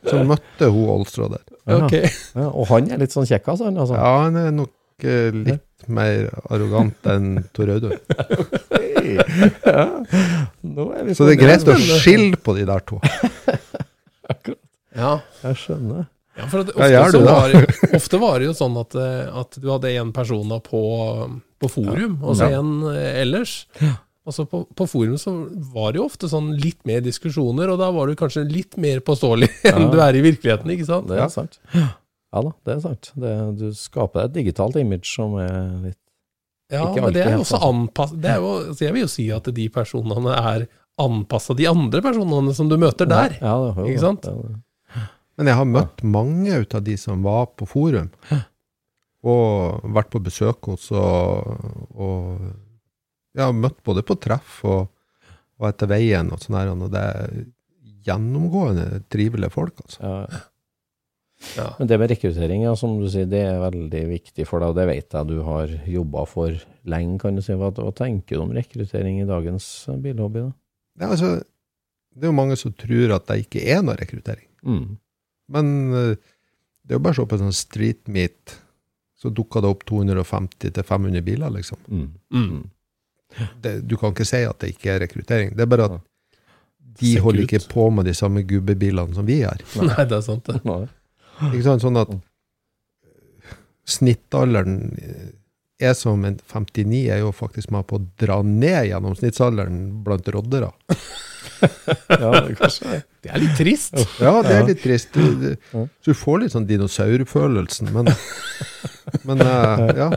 så 0.07 0.21
møtte 0.27 0.69
hun 0.71 0.89
Olstråder. 0.93 1.41
Ok. 1.67 1.95
Ja, 2.35 2.47
og 2.49 2.67
han 2.69 2.89
er 2.93 3.01
litt 3.01 3.13
sånn 3.15 3.27
kjekkas, 3.29 3.63
han 3.65 3.77
altså. 3.79 3.97
Ja, 3.97 4.11
han 4.25 4.37
er 4.39 4.51
nok 4.55 4.71
eh, 5.05 5.31
litt 5.51 5.87
mer 5.91 6.29
arrogant 6.49 7.09
enn 7.11 7.43
Tor 7.53 7.69
Audun. 7.75 7.97
Ja. 9.03 9.83
Er 10.63 11.03
vi 11.03 11.13
Så 11.17 11.25
det 11.27 11.33
er 11.35 11.39
greit 11.41 11.67
å 11.67 11.73
skille 11.75 12.37
på 12.39 12.53
de 12.55 12.63
der 12.69 12.83
to. 12.87 13.01
Ja. 14.95 15.15
Jeg 15.41 15.57
skjønner. 15.57 16.03
Ja, 16.37 16.45
for 16.49 16.61
at 16.63 16.69
Ja, 16.89 17.01
ofte, 17.03 17.17
så 17.17 17.19
det? 17.19 17.25
var, 17.27 17.95
ofte 17.97 18.19
var 18.21 18.39
det 18.39 18.45
jo 18.47 18.53
sånn 18.57 18.75
at, 18.79 18.95
eh, 18.97 19.39
at 19.41 19.57
du 19.61 19.67
hadde 19.69 19.91
en 19.99 20.11
person 20.13 20.49
da 20.49 20.59
på, 20.63 20.81
på 21.61 21.69
forum, 21.69 22.19
og 22.23 22.37
så 22.37 22.49
Ja. 22.51 22.59
en 22.61 22.71
Ja. 22.85 22.93
ellers. 23.23 23.55
Altså 24.25 24.45
på, 24.47 24.63
på 24.73 24.87
forum 24.87 25.17
så 25.19 25.33
var 25.73 25.91
det 25.91 25.99
jo 25.99 26.05
ofte 26.07 26.29
sånn 26.31 26.53
litt 26.61 26.79
mer 26.87 27.01
diskusjoner, 27.01 27.69
og 27.73 27.79
da 27.81 27.89
var 27.91 28.07
du 28.07 28.15
kanskje 28.15 28.45
litt 28.49 28.77
mer 28.77 29.01
påståelig 29.01 29.49
enn 29.73 29.81
Ja. 29.87 29.89
du 29.91 29.99
er 29.99 30.13
i 30.15 30.21
virkeligheten, 30.29 30.71
ikke 30.77 30.85
sant? 30.87 31.07
Det 31.09 31.19
er 31.19 31.29
sant. 31.33 31.59
Ja 31.73 31.89
da, 32.41 32.53
det 32.65 32.73
er 32.73 32.79
sant. 32.81 33.11
Det, 33.19 33.33
du 33.59 33.67
skaper 33.77 34.25
et 34.25 34.33
digitalt 34.33 34.77
image 34.81 35.05
som 35.11 35.35
er 35.37 35.59
litt 35.83 35.99
Ja, 36.73 36.87
Ikke 36.87 37.03
men 37.03 37.13
det 37.13 37.21
er 37.27 37.35
jo 37.35 37.43
også. 37.43 37.59
Det 38.17 38.37
jo, 38.41 38.53
altså 38.71 38.85
jeg 38.87 38.95
vil 38.95 39.03
jo 39.03 39.11
si 39.11 39.27
at 39.35 39.49
de 39.53 39.67
personene 39.69 40.33
er 40.39 40.65
anpassa 41.03 41.53
de 41.57 41.67
andre 41.69 42.01
personene 42.05 42.53
som 42.57 42.69
du 42.69 42.77
møter 42.81 43.09
der. 43.09 43.35
Ja, 43.41 43.53
det, 43.61 43.73
jo, 43.77 43.85
Ikke 43.91 44.05
sant? 44.05 44.25
Det 44.25 44.33
det. 44.47 44.59
Men 45.37 45.49
jeg 45.49 45.57
har 45.57 45.69
møtt 45.69 46.03
mange 46.05 46.59
ut 46.61 46.75
av 46.77 46.83
de 46.85 46.95
som 47.01 47.23
var 47.25 47.47
på 47.57 47.65
forum, 47.69 48.09
og 49.25 49.85
vært 49.95 50.11
på 50.13 50.21
besøk 50.21 50.69
hos 50.69 50.91
og, 50.93 51.63
og 51.95 52.43
Jeg 53.33 53.47
har 53.47 53.55
møtt 53.57 53.79
både 53.85 54.03
på 54.05 54.17
treff 54.21 54.59
og, 54.69 54.91
og 55.57 55.69
etter 55.69 55.89
veien 55.89 56.29
og 56.29 56.41
sånn 56.43 56.59
her, 56.59 56.69
og 56.75 56.91
det 56.93 57.01
er 57.01 57.37
gjennomgående 58.03 59.03
trivelige 59.09 59.53
folk, 59.53 59.79
altså. 59.85 60.01
Ja. 60.03 60.41
Ja. 61.57 61.67
Men 61.79 61.89
det 61.89 61.99
med 61.99 62.11
rekruttering, 62.13 62.63
ja, 62.65 62.73
som 62.79 62.95
du 63.01 63.07
sier, 63.11 63.27
det 63.29 63.41
er 63.45 63.61
veldig 63.61 64.03
viktig 64.09 64.45
for 64.49 64.63
deg, 64.63 64.73
og 64.73 64.79
det 64.79 64.87
vet 64.89 65.15
jeg 65.15 65.29
du 65.29 65.37
har 65.45 65.71
jobba 65.89 66.25
for 66.29 66.57
lenge, 66.89 67.19
kan 67.21 67.37
du 67.37 67.43
si. 67.45 67.55
Hva, 67.59 67.71
hva 67.75 67.93
tenker 67.95 68.37
du 68.37 68.45
om 68.45 68.53
rekruttering 68.55 69.21
i 69.21 69.29
dagens 69.29 69.69
bilhobby? 70.03 70.47
da? 70.47 70.53
Ja, 71.01 71.09
altså, 71.13 71.35
det 72.13 72.27
er 72.27 72.31
jo 72.31 72.37
mange 72.37 72.57
som 72.59 72.73
tror 72.77 73.15
at 73.17 73.27
det 73.29 73.43
ikke 73.45 73.63
er 73.73 73.81
noe 73.85 73.97
rekruttering. 73.99 74.47
Mm. 74.63 74.85
Men 75.53 75.73
eh, 75.97 76.13
det 76.83 76.95
er 76.95 76.99
jo 76.99 77.03
bare 77.03 77.17
å 77.17 77.21
se 77.21 77.27
på 77.29 77.39
en 77.39 77.45
sånn 77.47 77.57
street 77.57 78.07
meet, 78.11 78.57
så 79.19 79.31
dukker 79.31 79.63
det 79.63 79.71
opp 79.71 79.85
250-500 79.89 81.23
biler, 81.25 81.53
liksom. 81.55 81.79
Mm. 81.87 82.09
Mm. 82.35 82.63
det, 83.63 83.77
du 83.87 83.95
kan 83.99 84.15
ikke 84.15 84.27
si 84.27 84.43
at 84.47 84.59
det 84.61 84.73
ikke 84.75 84.95
er 84.95 85.05
rekruttering. 85.05 85.53
Det 85.55 85.63
er 85.65 85.71
bare 85.71 85.87
at 85.91 86.01
de 86.99 87.15
holder 87.23 87.47
ikke 87.47 87.63
på 87.71 87.87
med 87.89 88.05
de 88.05 88.13
samme 88.13 88.43
gubbebilene 88.45 89.15
som 89.15 89.25
vi 89.25 89.39
har. 89.41 89.63
Nei, 89.81 90.03
det 90.05 90.19
er 90.19 90.25
sant, 90.25 90.49
det. 90.49 90.59
Ikke 91.49 91.63
sant? 91.65 91.83
Sånn 91.83 91.99
at 91.99 92.13
snittalderen 93.89 94.77
er 95.83 95.93
som 95.97 96.23
en 96.27 96.37
59 96.39 97.03
er 97.11 97.21
jo 97.23 97.33
faktisk 97.35 97.71
med 97.73 97.87
på 97.89 97.99
å 97.99 98.05
dra 98.21 98.39
ned 98.45 98.89
gjennomsnittsalderen 98.91 99.85
blant 100.05 100.33
roddere. 100.35 100.73
Ja, 101.63 102.29
det 102.43 102.57
kanskje 102.59 102.89
det. 102.89 102.97
Det 103.23 103.29
er 103.31 103.39
litt 103.39 103.53
trist. 103.55 103.93
Ja, 104.19 104.33
det 104.43 104.51
er 104.55 104.65
litt 104.67 104.81
trist. 104.83 105.15
Du, 105.15 105.35
du, 105.39 105.85
så 106.03 106.11
du 106.11 106.17
får 106.17 106.41
litt 106.41 106.55
sånn 106.55 106.67
dinosaurfølelsen, 106.67 107.91
men, 107.95 108.09
men 109.27 109.43
eh, 109.45 109.83
ja. 109.95 110.09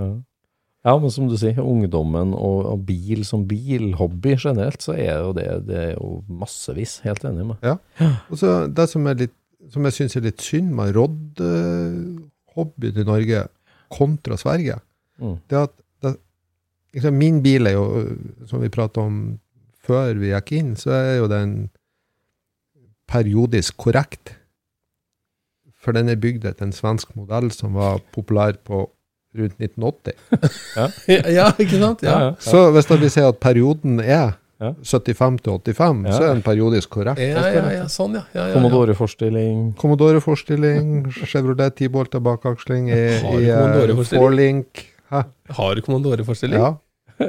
Ja. 0.00 0.94
men 0.96 1.14
som 1.14 1.28
du 1.30 1.36
sier, 1.38 1.60
ungdommen 1.62 2.34
og, 2.34 2.64
og 2.72 2.82
bil 2.88 3.22
som 3.28 3.44
bil, 3.46 3.92
hobby 4.00 4.34
generelt, 4.36 4.82
så 4.82 4.96
er 4.96 5.20
jo 5.20 5.34
det, 5.38 5.46
det 5.68 5.78
er 5.84 5.92
jo 5.94 6.20
massevis. 6.26 6.98
Helt 7.06 7.26
enig 7.30 7.46
med. 7.52 7.62
Ja, 7.66 7.76
Og 8.30 8.42
så 8.42 8.64
det 8.66 8.88
som, 8.90 9.06
er 9.10 9.22
litt, 9.26 9.36
som 9.68 9.84
jeg 9.84 9.92
syns 9.92 10.14
er 10.16 10.24
litt 10.24 10.40
synd 10.40 10.70
med 10.74 10.94
rodd-hobbyen 10.96 13.00
i 13.02 13.08
Norge 13.08 13.42
kontra 13.92 14.38
Sverige, 14.40 14.78
Mm. 15.20 15.34
det 15.50 15.56
er 15.58 15.62
at 15.66 15.74
det, 16.02 16.14
liksom, 16.94 17.14
min 17.18 17.42
bil 17.42 17.66
er 17.66 17.74
jo, 17.76 17.84
som 18.48 18.62
vi 18.62 18.70
pratet 18.72 18.96
om 19.02 19.38
før 19.84 20.14
vi 20.16 20.30
gikk 20.32 20.52
inn, 20.56 20.70
så 20.76 20.90
er 20.96 21.16
jo 21.18 21.26
den 21.28 21.68
periodisk 23.10 23.76
korrekt. 23.76 24.36
For 25.80 25.92
den 25.96 26.08
er 26.12 26.16
bygd 26.20 26.44
etter 26.48 26.66
en 26.68 26.72
svensk 26.76 27.12
modell 27.16 27.50
som 27.52 27.74
var 27.74 28.00
populær 28.14 28.56
på 28.64 28.86
rundt 29.36 29.60
1980. 29.60 30.12
Ja, 31.36 31.50
ikke 31.58 31.78
sant? 31.80 32.02
Ja. 32.02 32.32
Så 32.40 32.70
hvis 32.74 32.88
da 32.88 32.96
vi 33.00 33.08
sier 33.12 33.28
at 33.32 33.40
perioden 33.42 34.00
er 34.00 34.36
Ja. 34.60 34.74
75 34.84 35.38
til 35.64 35.74
85, 35.74 36.04
Ja. 36.06 36.12
så 36.12 36.22
er 36.22 36.34
den 36.34 36.42
periodisk 36.44 36.90
korrekt. 36.90 37.18
Ja, 37.18 37.46
ja, 37.48 37.70
ja, 37.72 37.86
sånn, 37.88 38.18
ja. 38.18 38.24
ja, 38.34 38.40
ja, 38.42 38.48
ja. 38.48 38.54
Commodore-forstilling. 38.58 39.74
Commodore-forstilling, 39.80 40.90
Chevrolet 41.24 41.76
T-bolter 41.78 42.20
bakaksling 42.20 42.90
i, 42.92 42.98
Har 43.24 43.38
du 43.40 43.94
i 43.94 43.96
eh? 43.96 44.04
Forlink. 44.12 44.84
Hæ? 45.10 45.22
Har 45.56 45.74
du 45.74 45.80
Commodore-forstilling? 45.86 46.60
Ja. 46.60 46.74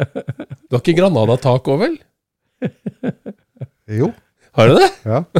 Du 0.71 0.77
har 0.77 0.83
ikke 0.83 0.95
Granada-tak 1.01 1.65
òg, 1.67 1.81
vel? 1.81 1.97
Jo. 3.91 4.11
Har 4.55 4.67
du 4.67 4.75
det? 4.79 4.91
Ja. 5.05 5.23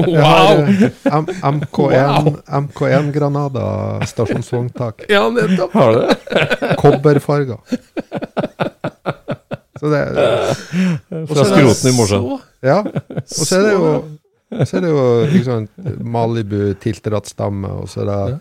Wow! 0.00 0.16
har, 0.16 0.58
eh, 0.68 0.90
M 1.12 1.26
MK1, 1.26 2.24
Wow. 2.24 2.36
MK1 2.46 3.12
Granada 3.12 4.00
stasjonsvogntak. 4.06 5.04
Ja, 5.08 5.28
nettopp. 5.30 5.72
Har 5.72 5.92
du 5.92 6.00
det? 6.06 6.76
Kobberfarga. 6.80 7.58
Så 9.80 9.90
det 9.92 10.00
Fra 11.30 11.44
skroten 11.48 11.90
i 11.90 11.96
morgen. 11.96 12.40
Ja. 12.62 12.80
Og 12.84 13.46
så 13.46 13.60
er 13.60 13.68
det 13.68 13.76
jo 13.76 13.92
så 14.50 14.80
er 14.80 14.82
det 14.82 14.88
jo 14.90 15.02
liksom, 15.30 15.66
Malibu 16.10 16.72
tilterattstamme, 16.82 17.68
og 17.84 17.86
så 17.88 18.02
er 18.02 18.08
det 18.10 18.40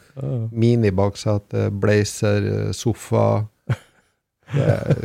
mini 0.50 0.80
minibaksete, 0.90 1.68
blazer, 1.70 2.48
sofa 2.74 3.44
det 4.50 4.66
er, 4.66 5.04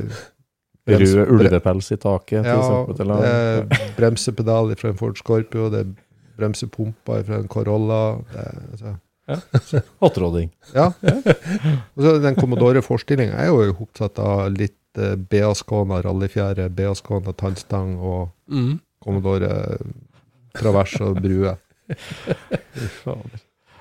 Rød 0.84 1.30
ulvepels 1.32 1.90
i 1.92 1.96
taket, 2.00 2.44
Ja, 2.44 2.56
eksempel. 2.56 3.12
det 3.20 3.28
er 3.28 3.92
bremsepedal 3.96 4.74
fra 4.80 4.90
en 4.92 4.98
Ford 5.00 5.16
Scorpio, 5.20 5.70
det 5.72 5.80
er 5.84 5.92
bremsepumper 6.36 7.24
fra 7.24 7.40
en 7.40 7.48
Corolla. 7.48 8.02
Det 8.32 8.46
altså, 8.72 9.80
Hotrodding. 10.04 10.50
ja. 10.74 10.90
Og 11.96 12.02
så 12.04 12.16
den 12.20 12.36
Commodore-forstillinga 12.36 13.38
er 13.40 13.48
jo 13.52 13.76
opptatt 13.86 14.20
av 14.20 14.50
litt 14.52 14.76
eh, 14.98 15.14
BA-skåna 15.16 16.00
rallyfjære, 16.04 16.68
BA-skåna 16.70 17.32
tannstang 17.36 17.96
og 17.98 18.30
Mm. 18.48 18.80
Commodore 19.04 19.78
travers 20.54 20.94
og 21.00 21.16
brue. 21.22 21.56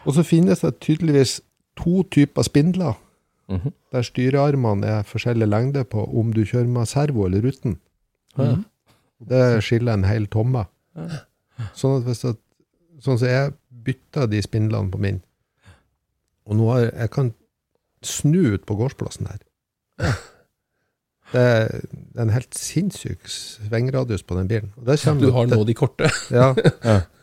Og 0.06 0.14
så 0.14 0.24
finnes 0.28 0.60
det 0.60 0.80
tydeligvis 0.84 1.42
to 1.80 2.04
typer 2.12 2.42
spindler, 2.44 2.94
Mhm. 3.50 3.72
der 3.92 4.02
styrearmene 4.02 4.86
er 4.88 5.04
forskjellig 5.04 5.48
lengde 5.48 5.84
på 5.84 6.04
om 6.20 6.34
du 6.34 6.44
kjører 6.46 6.68
med 6.68 6.86
servo 6.88 7.26
eller 7.26 7.42
uten. 7.48 7.78
Mm. 8.38 8.66
Det 9.30 9.64
skiller 9.64 9.94
en 9.94 10.04
hel 10.04 10.28
tomme. 10.28 10.66
Sånn 11.76 11.98
at 12.00 12.04
hvis 12.08 12.22
det, 12.22 12.38
sånn 13.02 13.18
som 13.20 13.28
jeg 13.28 13.54
bytta 13.84 14.26
de 14.30 14.42
spindlene 14.42 14.92
på 14.92 14.98
min, 15.00 15.22
og 16.46 16.56
nå 16.56 16.72
har 16.72 16.80
jeg 16.92 17.12
kan 17.12 17.34
snu 18.02 18.54
ut 18.54 18.66
på 18.66 18.76
gårdsplassen 18.76 19.28
her. 19.28 19.40
Det 21.34 21.42
er, 21.42 21.82
en 22.22 22.30
helt 22.30 22.54
sinnssyk 22.54 23.26
svingradius 23.32 24.22
på 24.22 24.36
den 24.38 24.46
bilen. 24.52 24.70
Du 24.78 25.32
har 25.34 25.48
nå 25.50 25.64
de 25.66 25.74
korte. 25.74 26.06
Ja, 26.32 26.54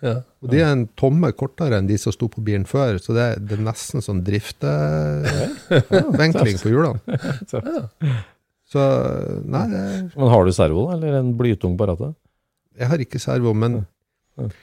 Ja. 0.03 0.15
og 0.43 0.49
de 0.51 0.59
er 0.65 0.71
en 0.73 0.87
tomme 0.99 1.31
kortere 1.37 1.77
enn 1.79 1.87
de 1.87 1.99
som 2.01 2.13
sto 2.15 2.27
på 2.33 2.41
bilen 2.43 2.65
før, 2.67 2.97
så 2.99 3.13
det, 3.15 3.23
er- 3.29 3.39
det 3.45 3.53
er 3.59 3.63
nesten 3.67 4.01
sånn 4.03 4.25
driftevinkling 4.27 6.59
på 6.63 6.69
hjulene. 6.73 7.01
Så 8.71 8.79
nei, 9.51 9.65
det, 9.67 9.81
Men 10.15 10.29
har 10.31 10.45
du 10.47 10.53
servo, 10.55 10.85
da? 10.87 10.93
Eller 10.95 11.17
en 11.19 11.33
blytung 11.39 11.75
på 11.79 11.87
rattet? 11.91 12.15
jeg 12.81 12.87
har 12.89 12.99
ikke 13.03 13.19
servo, 13.21 13.51
men 13.53 13.81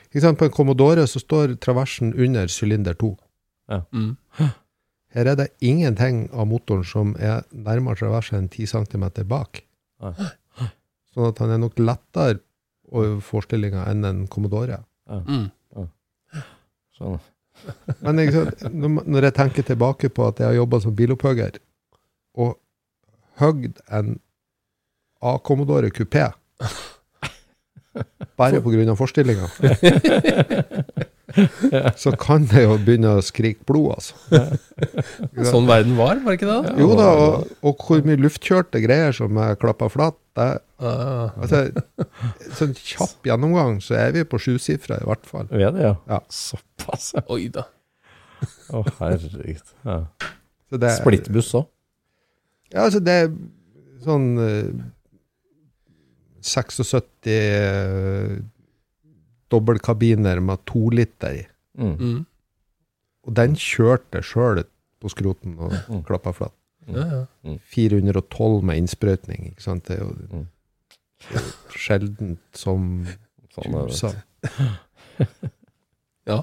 ikke 0.07 0.21
sant, 0.23 0.37
på 0.39 0.45
en 0.47 0.53
Commodore 0.55 1.03
så 1.11 1.19
står 1.21 1.57
traversen 1.61 2.13
under 2.15 2.47
sylinder 2.49 2.95
2. 2.97 3.09
Mm. 3.93 4.15
Her 5.17 5.31
er 5.31 5.37
det 5.39 5.47
ingenting 5.65 6.27
av 6.29 6.45
motoren 6.45 6.85
som 6.85 7.15
er 7.17 7.41
nærmere 7.49 7.97
traversen 7.97 8.37
enn 8.37 8.49
10 8.53 8.67
cm 8.69 9.05
bak. 9.29 9.63
Ja. 10.03 10.13
Sånn 11.15 11.31
at 11.31 11.39
han 11.41 11.55
er 11.55 11.61
nok 11.63 11.79
lettere 11.81 12.43
over 12.93 13.17
forestillinga 13.25 13.87
enn 13.89 14.05
en 14.05 14.19
Commodore. 14.29 14.83
Mm. 15.09 15.47
Sånn. 16.97 17.17
Men 18.05 18.21
når 18.21 19.29
jeg 19.29 19.35
tenker 19.39 19.65
tilbake 19.65 20.11
på 20.13 20.27
at 20.29 20.43
jeg 20.43 20.51
har 20.51 20.59
jobba 20.59 20.79
som 20.83 20.93
bilopphugger, 20.95 21.57
og 22.37 22.59
høgd 23.41 23.81
en 23.89 24.19
A-Commodore 25.25 25.89
kupé 25.89 26.27
bare 28.37 28.61
pga. 28.61 28.95
forstillinga, 28.95 29.49
så 32.03 32.13
kan 32.19 32.45
det 32.49 32.63
jo 32.63 32.77
begynne 32.81 33.17
å 33.17 33.23
skrike 33.25 33.65
blod, 33.67 33.97
altså. 33.97 34.15
Sånn 35.51 35.69
verden 35.69 35.97
var, 35.99 36.21
var 36.23 36.33
det 36.33 36.39
ikke 36.39 36.49
det? 36.49 36.75
Jo 36.81 36.93
da, 36.97 37.09
og, 37.23 37.51
og 37.65 37.83
hvor 37.87 38.05
mye 38.07 38.19
luftkjørte 38.21 38.81
greier 38.83 39.15
som 39.15 39.37
er 39.41 39.59
klappa 39.59 39.89
flatt. 39.93 40.19
Det, 40.37 40.49
Ah, 40.77 41.31
altså, 41.41 41.63
sånn 42.53 42.75
kjapp 42.77 43.25
gjennomgang, 43.25 43.79
så 43.81 43.95
er 43.97 44.11
vi 44.13 44.21
på 44.29 44.37
sjusifra 44.37 44.99
i 45.01 45.07
hvert 45.09 45.25
fall. 45.25 45.47
Vi 45.49 45.63
er 45.65 45.73
det, 45.73 45.81
ja. 45.81 45.95
Ja. 46.05 46.19
Såpass, 46.29 47.15
ja. 47.17 47.23
oi 47.33 47.47
da. 47.53 47.63
Å, 48.69 48.83
herregud. 48.99 49.73
Ja. 49.87 49.97
Splittbuss 50.99 51.49
òg. 51.57 51.65
Ja, 52.69 52.83
altså 52.83 53.01
det 53.01 53.15
er 53.23 53.31
sånn 54.03 54.27
eh, 54.43 54.69
76 56.45 56.93
eh, 57.31 58.37
dobbeltkabiner 59.53 60.39
med 60.43 60.63
to 60.65 60.89
liter 60.89 61.41
i. 61.41 61.45
Mm. 61.77 61.95
Mm. 61.99 62.25
Og 63.27 63.33
den 63.35 63.55
kjørte 63.59 64.21
sjøl 64.23 64.63
på 65.01 65.09
skroten 65.13 65.57
og 65.59 65.71
Mm. 65.89 66.03
klappa 66.07 66.33
flatt. 66.33 66.53
Ja, 66.87 67.03
ja. 67.43 67.57
412 67.73 68.61
med 68.63 68.77
innsprøytning, 68.79 69.49
ikke 69.51 69.61
sant. 69.65 69.83
Det 69.85 69.97
er 69.99 70.03
jo 70.05 70.13
Mm. 70.31 70.47
det 71.31 71.37
er 71.37 71.41
jo 71.41 71.77
sjeldent 71.77 72.39
som 72.53 73.05
Sånn 73.53 73.73
er 73.75 73.87
det. 73.87 73.91
USA. 73.91 74.13
ja. 76.31 76.41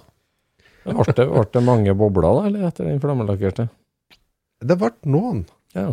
Ble 0.85 1.05
det, 1.17 1.27
ble 1.31 1.45
det 1.55 1.63
mange 1.65 1.95
bobler, 1.97 2.27
da, 2.29 2.47
eller 2.49 2.67
etter 2.69 2.85
den 2.91 3.01
flammelakkerte? 3.01 3.69
Det 4.65 4.77
ble 4.81 4.91
noen. 5.09 5.45
Ja. 5.75 5.93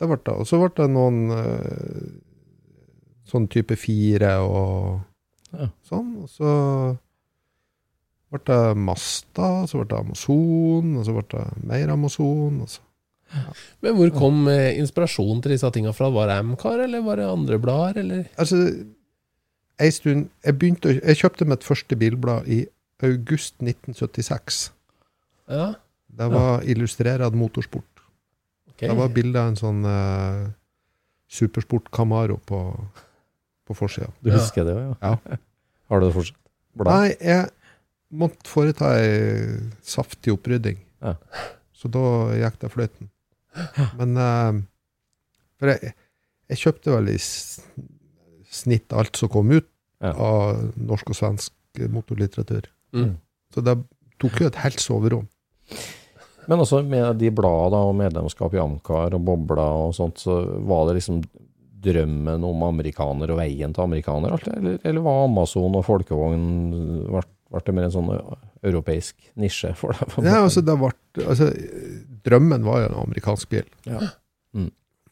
Det 0.00 0.08
ble 0.08 0.16
det. 0.24 0.32
Og 0.40 0.46
så 0.48 0.58
ble 0.60 0.70
det 0.76 0.86
noen 0.92 1.18
eh, 1.36 2.08
sånn 3.28 3.48
type 3.52 3.76
fire 3.80 4.36
og 4.44 5.02
Ja. 5.56 5.68
sånn. 5.88 6.10
Og 6.22 6.28
så 6.32 6.50
ble 8.32 8.40
det 8.48 8.76
Masta, 8.82 9.48
så 9.70 9.78
ble 9.80 9.86
det 9.92 9.98
Amazon, 10.00 10.96
og 10.98 11.06
så 11.06 11.14
ble 11.16 11.24
det 11.32 11.44
mer 11.70 11.92
Amazon. 11.94 12.60
Og 12.64 12.68
så. 12.68 12.82
Men 13.82 13.96
hvor 13.98 14.10
kom 14.14 14.44
eh, 14.52 14.76
inspirasjonen 14.80 15.40
til 15.42 15.54
disse 15.56 15.70
tinga 15.74 15.92
fra? 15.96 16.10
Var 16.14 16.28
det 16.30 16.36
Amcar, 16.42 16.82
eller 16.84 17.02
var 17.06 17.16
det 17.20 17.26
andre 17.30 17.58
blader, 17.62 18.00
eller? 18.02 18.28
Altså, 18.38 18.60
ei 19.82 19.90
stund 19.92 20.28
jeg, 20.44 20.58
begynte, 20.58 20.94
jeg 21.02 21.18
kjøpte 21.20 21.48
mitt 21.48 21.64
første 21.66 21.96
bilblad 22.00 22.46
i 22.48 22.62
august 23.04 23.58
1976. 23.60 24.70
Ja, 25.52 25.72
Det 26.16 26.30
var 26.32 26.62
Illustrerad 26.64 27.34
motorsport. 27.36 27.84
Okay. 28.72 28.88
Det 28.88 28.96
var 28.96 29.08
bilde 29.12 29.40
av 29.40 29.50
en 29.52 29.58
sånn 29.60 29.82
eh, 29.88 30.46
Supersport 31.28 31.90
Camaro 31.92 32.38
på, 32.46 32.60
på 33.66 33.74
forsida. 33.76 34.08
Du 34.22 34.30
Ja. 34.30 34.38
husker 34.38 34.64
det 34.64 34.74
òg, 34.76 34.96
ja? 35.02 35.12
Ja. 35.26 35.36
Har 35.90 36.00
du 36.02 36.06
det 36.08 36.14
fortsatt? 36.16 36.40
Blad? 36.76 36.92
Nei, 36.92 37.14
jeg 37.20 37.46
måtte 38.20 38.50
foreta 38.50 38.90
ei 39.00 39.58
saftig 39.86 40.34
opprydding. 40.34 40.78
Ja. 41.04 41.14
Så 41.76 41.88
da 41.92 42.02
gikk 42.36 42.58
det 42.62 42.70
fløyten. 42.72 43.10
Men 43.96 44.16
uh, 44.20 44.58
For 45.60 45.72
jeg, 45.72 45.94
jeg 46.52 46.60
kjøpte 46.60 46.92
vel 46.98 47.08
i 47.14 47.18
snitt 48.56 48.92
alt 48.96 49.16
som 49.16 49.30
kom 49.32 49.50
ut 49.54 49.68
Ja. 50.04 50.10
av 50.12 50.58
norsk 50.76 51.08
og 51.14 51.16
svensk 51.16 51.80
motorlitteratur. 51.88 52.66
Mm. 52.92 53.14
Så 53.54 53.62
det 53.64 53.78
tok 54.20 54.42
jo 54.42 54.50
et 54.50 54.58
helt 54.60 54.80
soverom. 54.84 55.24
Men 56.46 56.60
også 56.62 56.82
med 56.84 57.16
de 57.18 57.30
bladene 57.34 57.80
og 57.88 57.96
medlemskap 57.96 58.52
i 58.54 58.60
Amcar 58.60 59.16
og 59.16 59.24
Bobla 59.24 59.64
og 59.86 59.94
sånt, 59.96 60.20
så 60.20 60.36
var 60.68 60.84
det 60.90 60.98
liksom 61.00 61.22
drømmen 61.82 62.44
om 62.46 62.62
amerikaner 62.66 63.30
og 63.34 63.38
veien 63.40 63.74
til 63.76 63.84
amerikaner. 63.84 64.34
Eller, 64.56 64.78
eller 64.82 65.04
var 65.04 65.24
Amazon 65.26 65.76
og 65.78 65.84
folkevogn 65.86 66.46
ble, 67.10 67.22
ble 67.52 67.60
det 67.66 67.74
mer 67.76 67.88
en 67.88 67.94
sånn 67.94 68.08
europeisk 68.66 69.16
nisje 69.38 69.72
for 69.78 69.94
deg? 69.94 70.16
Ja, 70.26 70.40
altså, 70.46 70.62
det 70.66 70.76
ble, 70.80 70.90
altså, 71.26 71.50
drømmen 72.26 72.64
var 72.66 72.82
jo 72.82 72.88
en 72.90 73.00
amerikansk 73.04 73.52
bil. 73.52 73.68
Ja. 73.88 74.00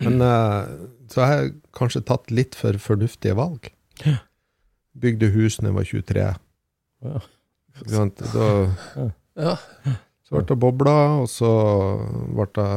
Men 0.03 0.19
eh, 0.27 0.73
så 1.13 1.23
har 1.23 1.37
jeg 1.39 1.53
kanskje 1.77 2.03
tatt 2.09 2.33
litt 2.35 2.57
for 2.59 2.75
fornuftige 2.83 3.37
valg. 3.39 3.69
Bygde 4.99 5.29
hus 5.37 5.61
da 5.61 5.69
jeg 5.69 5.77
var 5.77 5.87
23. 5.91 6.25
Ja. 7.05 7.23
Da, 8.35 8.49
Ja. 9.35 9.55
Så 10.35 10.41
ble 10.41 10.49
det 10.49 10.57
bobla, 10.59 10.97
og 11.23 11.29
så 11.31 11.51
ble 12.35 12.47
det 12.59 12.71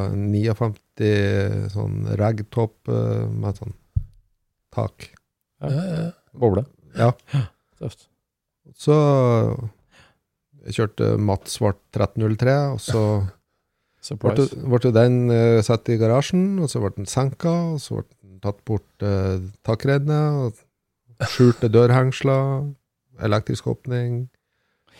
59 1.02 1.72
sånn 1.74 1.96
ragtop 2.20 2.92
eh, 2.92 3.24
med 3.34 3.58
sånn 3.58 3.74
tak. 4.74 5.08
Ja, 5.64 5.72
ja. 5.74 6.06
Boble? 6.38 6.68
Ja. 6.94 7.10
Tøft. 7.80 8.06
Så 8.78 8.94
jeg 10.68 10.78
kjørte 10.78 11.16
matt 11.18 11.50
svart 11.50 11.82
1303, 11.96 12.56
og 12.76 12.82
så 12.84 13.04
ble, 13.26 13.34
Surprise. 14.08 14.62
ble 14.62 14.94
den 14.94 15.20
eh, 15.34 15.58
satt 15.66 15.90
i 15.90 15.98
garasjen, 15.98 16.60
og 16.62 16.70
så 16.70 16.84
ble 16.84 16.94
den 17.00 17.10
senka, 17.10 17.56
og 17.74 17.82
så 17.82 18.04
ble 18.04 18.06
den 18.12 18.42
tatt 18.44 18.62
bort 18.70 19.02
uh, 19.02 19.42
takredene, 19.66 20.22
og 20.46 21.28
skjulte 21.34 21.72
dørhengsler, 21.74 22.68
elektrisk 23.26 23.72
åpning, 23.74 24.28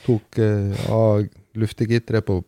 tok 0.08 0.40
eh, 0.42 0.88
av 0.90 1.28
luftegitteret 1.58 2.26
på 2.28 2.42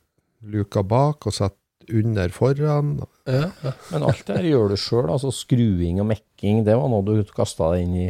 luka 0.54 0.84
bak 0.86 1.26
og 1.28 1.34
satt 1.36 1.56
under 1.90 2.30
foran. 2.30 3.00
ja, 3.26 3.50
ja. 3.64 3.72
Men 3.92 4.04
alt 4.06 4.22
det 4.28 4.36
her 4.38 4.46
gjør 4.52 4.70
du 4.70 4.78
sjøl, 4.78 5.08
altså 5.10 5.32
skruing 5.34 6.00
og 6.04 6.06
mekking, 6.12 6.64
det 6.68 6.76
var 6.78 6.90
noe 6.92 7.02
du 7.08 7.24
kasta 7.34 7.72
deg 7.74 7.88
inn 7.88 7.96
i 7.98 8.08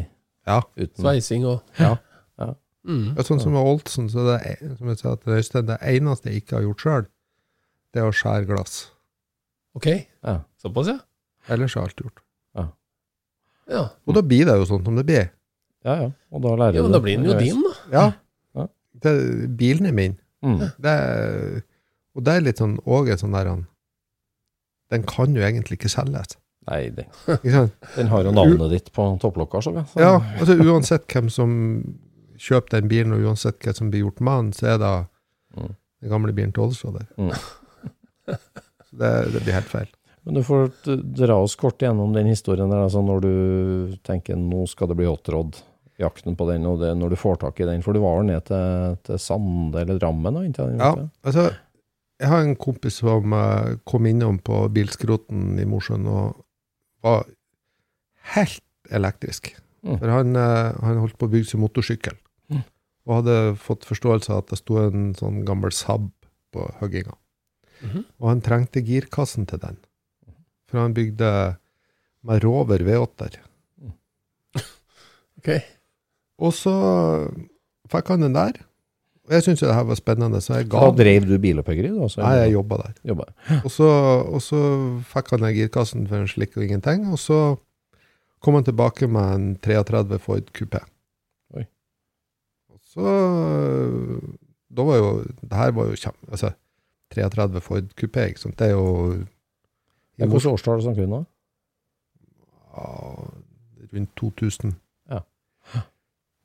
Ja, 0.49 0.59
uten 0.75 0.99
Sveising 1.03 1.45
og 1.47 1.61
ja. 1.79 1.93
mm. 2.83 3.15
Ja, 3.15 3.23
sånn 3.23 3.39
som 3.39 3.53
med 3.55 3.61
Olsen, 3.63 4.09
så 4.11 4.25
det, 4.27 4.37
er- 4.51 4.75
som 4.75 4.87
jeg 4.91 4.97
sa 4.99 5.15
til 5.15 5.35
Øystein, 5.37 5.67
det 5.69 5.77
eneste 5.81 6.29
jeg 6.31 6.43
ikke 6.43 6.57
har 6.57 6.65
gjort 6.67 6.83
sjøl, 6.85 7.05
det 7.93 8.01
er 8.03 8.07
å 8.09 8.15
skjære 8.15 8.47
glass. 8.49 8.79
Ok, 9.77 9.87
Ja. 10.25 10.39
såpass, 10.61 10.87
ja. 10.91 10.99
Ellers 11.47 11.73
har 11.75 11.83
alt 11.87 11.95
gjort. 12.03 12.19
Ja, 13.69 13.83
Og 14.07 14.15
da 14.17 14.21
blir 14.25 14.47
det 14.49 14.55
jo 14.57 14.65
sånn 14.65 14.81
som 14.85 14.95
det 14.97 15.03
blir. 15.05 15.27
Ja, 15.85 15.93
ja. 16.01 16.07
Og 16.33 16.41
da 16.41 16.55
lærer 16.57 16.79
ja 16.79 16.81
men 16.81 16.89
du 16.91 16.97
da 16.97 17.01
blir 17.05 17.19
den 17.19 17.27
jo 17.29 17.35
din, 17.37 17.59
da. 17.61 17.73
Ja. 17.93 18.05
Ja. 18.57 18.63
Det, 19.03 19.11
bilen 19.59 19.85
er 19.85 19.93
min. 19.93 20.15
Mm. 20.45 20.59
Det 20.79 20.93
og 22.15 22.23
det 22.25 22.33
er 22.35 22.41
litt 22.45 22.57
sånn 22.61 22.77
òg 22.87 23.09
en 23.11 23.17
sånn 23.21 23.33
der 23.35 23.47
han- 23.49 23.67
Den 24.91 25.03
kan 25.03 25.35
jo 25.35 25.41
egentlig 25.45 25.77
ikke 25.77 25.89
selges. 25.93 26.37
Nei, 26.69 26.89
den, 26.89 27.05
den 27.95 28.07
har 28.07 28.23
jo 28.23 28.31
navnet 28.31 28.71
ditt 28.71 28.91
på 28.93 29.03
topplokka, 29.21 29.61
så. 29.61 29.73
Så- 29.93 29.99
Ja, 30.01 30.19
altså 30.39 30.55
uansett 30.57 31.05
hvem 31.07 31.29
som 31.29 31.51
kjøper 32.37 32.69
den 32.79 32.87
bilen, 32.89 33.13
og 33.13 33.19
uansett 33.29 33.59
hva 33.59 33.73
som 33.75 33.91
blir 33.91 34.03
gjort 34.05 34.19
med 34.21 34.39
den, 34.43 34.51
så 34.53 34.73
er 34.73 34.77
det 34.77 35.07
Mm. 35.57 35.75
den 36.01 36.09
gamle 36.09 36.33
bilen 36.33 36.51
til 36.53 36.63
Olsrud 36.63 36.93
der. 36.99 37.07
Mm. 37.17 37.31
Så 38.89 38.97
det, 38.97 39.33
det 39.33 39.41
blir 39.43 39.53
helt 39.53 39.69
feil. 39.71 39.87
Men 40.25 40.35
du 40.35 40.41
får 40.43 40.71
dra 41.15 41.37
oss 41.41 41.55
kort 41.55 41.79
gjennom 41.81 42.13
den 42.13 42.27
historien 42.27 42.69
der, 42.69 42.83
altså 42.85 43.01
når 43.05 43.21
du 43.21 43.97
tenker 44.03 44.35
nå 44.37 44.67
skal 44.69 44.87
det 44.91 44.97
bli 44.97 45.05
hotrod, 45.09 45.57
jakten 45.99 46.37
på 46.39 46.47
den, 46.49 46.67
og 46.69 46.79
det, 46.81 46.93
når 46.97 47.13
du 47.13 47.17
får 47.19 47.41
tak 47.43 47.59
i 47.59 47.67
den, 47.67 47.83
for 47.85 47.95
du 47.95 48.01
var 48.03 48.19
vel 48.19 48.29
ned 48.31 48.45
til, 48.47 48.95
til 49.07 49.19
Sande 49.21 49.83
eller 49.83 49.99
Drammen. 50.01 50.39
Ja, 50.79 50.93
altså 51.23 51.49
Jeg 52.19 52.31
har 52.31 52.43
en 52.43 52.57
kompis 52.59 52.99
som 52.99 53.33
eh, 53.35 53.77
kom 53.87 54.07
innom 54.09 54.41
på 54.43 54.65
bilskroten 54.75 55.59
i 55.59 55.67
Mosjøen 55.67 56.07
og 56.11 56.41
var 57.05 57.23
helt 58.35 58.65
elektrisk. 58.91 59.53
Mm. 59.87 59.95
For 60.01 60.11
han, 60.11 60.35
eh, 60.35 60.81
han 60.83 60.99
holdt 61.03 61.19
på 61.19 61.29
å 61.29 61.31
bygge 61.31 61.53
seg 61.53 61.63
motorsykkel. 61.63 62.17
Mm. 62.51 62.65
Og 63.07 63.15
hadde 63.21 63.39
fått 63.63 63.87
forståelse 63.87 64.33
av 64.33 64.43
at 64.43 64.51
det 64.51 64.59
sto 64.59 64.81
en 64.81 65.13
sånn 65.15 65.45
gammel 65.47 65.71
Saab 65.75 66.11
på 66.51 66.65
hugginga. 66.81 67.15
-hmm. 67.81 68.05
Og 68.19 68.29
han 68.31 68.43
trengte 68.45 68.83
girkassen 68.85 69.47
til 69.49 69.61
den. 69.63 69.77
For 70.69 70.81
han 70.83 70.95
bygde 70.97 71.31
med 72.27 72.43
Rover 72.43 72.83
V8-er. 72.85 73.39
Ok. 75.39 75.78
Og 76.39 76.53
så 76.55 76.73
fikk 77.91 78.11
han 78.13 78.25
den 78.25 78.35
der. 78.37 78.59
Og 79.29 79.35
jeg 79.35 79.45
syntes 79.45 79.61
det 79.61 79.75
her 79.75 79.85
var 79.85 79.97
spennende, 79.99 80.41
så 80.41 80.55
jeg 80.57 80.69
ga 80.71 80.81
Da 80.87 81.03
drev 81.03 81.25
du 81.29 81.35
bilopphøggeri? 81.41 81.91
Nei, 81.93 82.35
jeg 82.39 82.53
jobba 82.55 82.79
der. 82.81 82.93
Jobba. 83.11 83.27
Og 83.65 83.71
så, 83.71 83.89
og 84.25 84.41
så 84.41 84.61
fikk 85.11 85.35
han 85.35 85.43
den 85.45 85.53
girkassen 85.57 86.07
for 86.09 86.17
en 86.17 86.31
slikk 86.31 86.57
og 86.57 86.63
ingenting, 86.65 87.05
og 87.11 87.19
så 87.21 87.39
kom 88.41 88.57
han 88.57 88.65
tilbake 88.65 89.07
med 89.11 89.35
en 89.35 89.45
33 89.61 90.17
Ford 90.23 90.49
Coupé. 90.57 90.81
Oi. 91.53 91.65
Og 92.73 92.79
så 92.89 93.17
Da 94.69 94.85
var 94.85 94.97
jo 94.97 95.09
Det 95.41 95.57
her 95.57 95.71
var 95.71 95.91
jo 95.91 95.95
kjempe... 95.99 96.31
Altså, 96.31 96.51
33 97.13 97.61
Ford 97.61 97.93
Coupé, 98.01 98.29
ikke 98.29 98.39
sant. 98.39 98.59
Det 98.59 98.67
er 98.67 98.71
jo 98.77 99.25
Hvilket 100.17 100.45
årstall 100.45 100.81
snakker 100.81 101.05
vi 101.05 101.09
nå? 101.09 101.23
ja, 102.79 102.87
rundt 103.93 104.09
2000. 104.17 104.73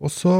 Og 0.02 0.12
så 0.12 0.34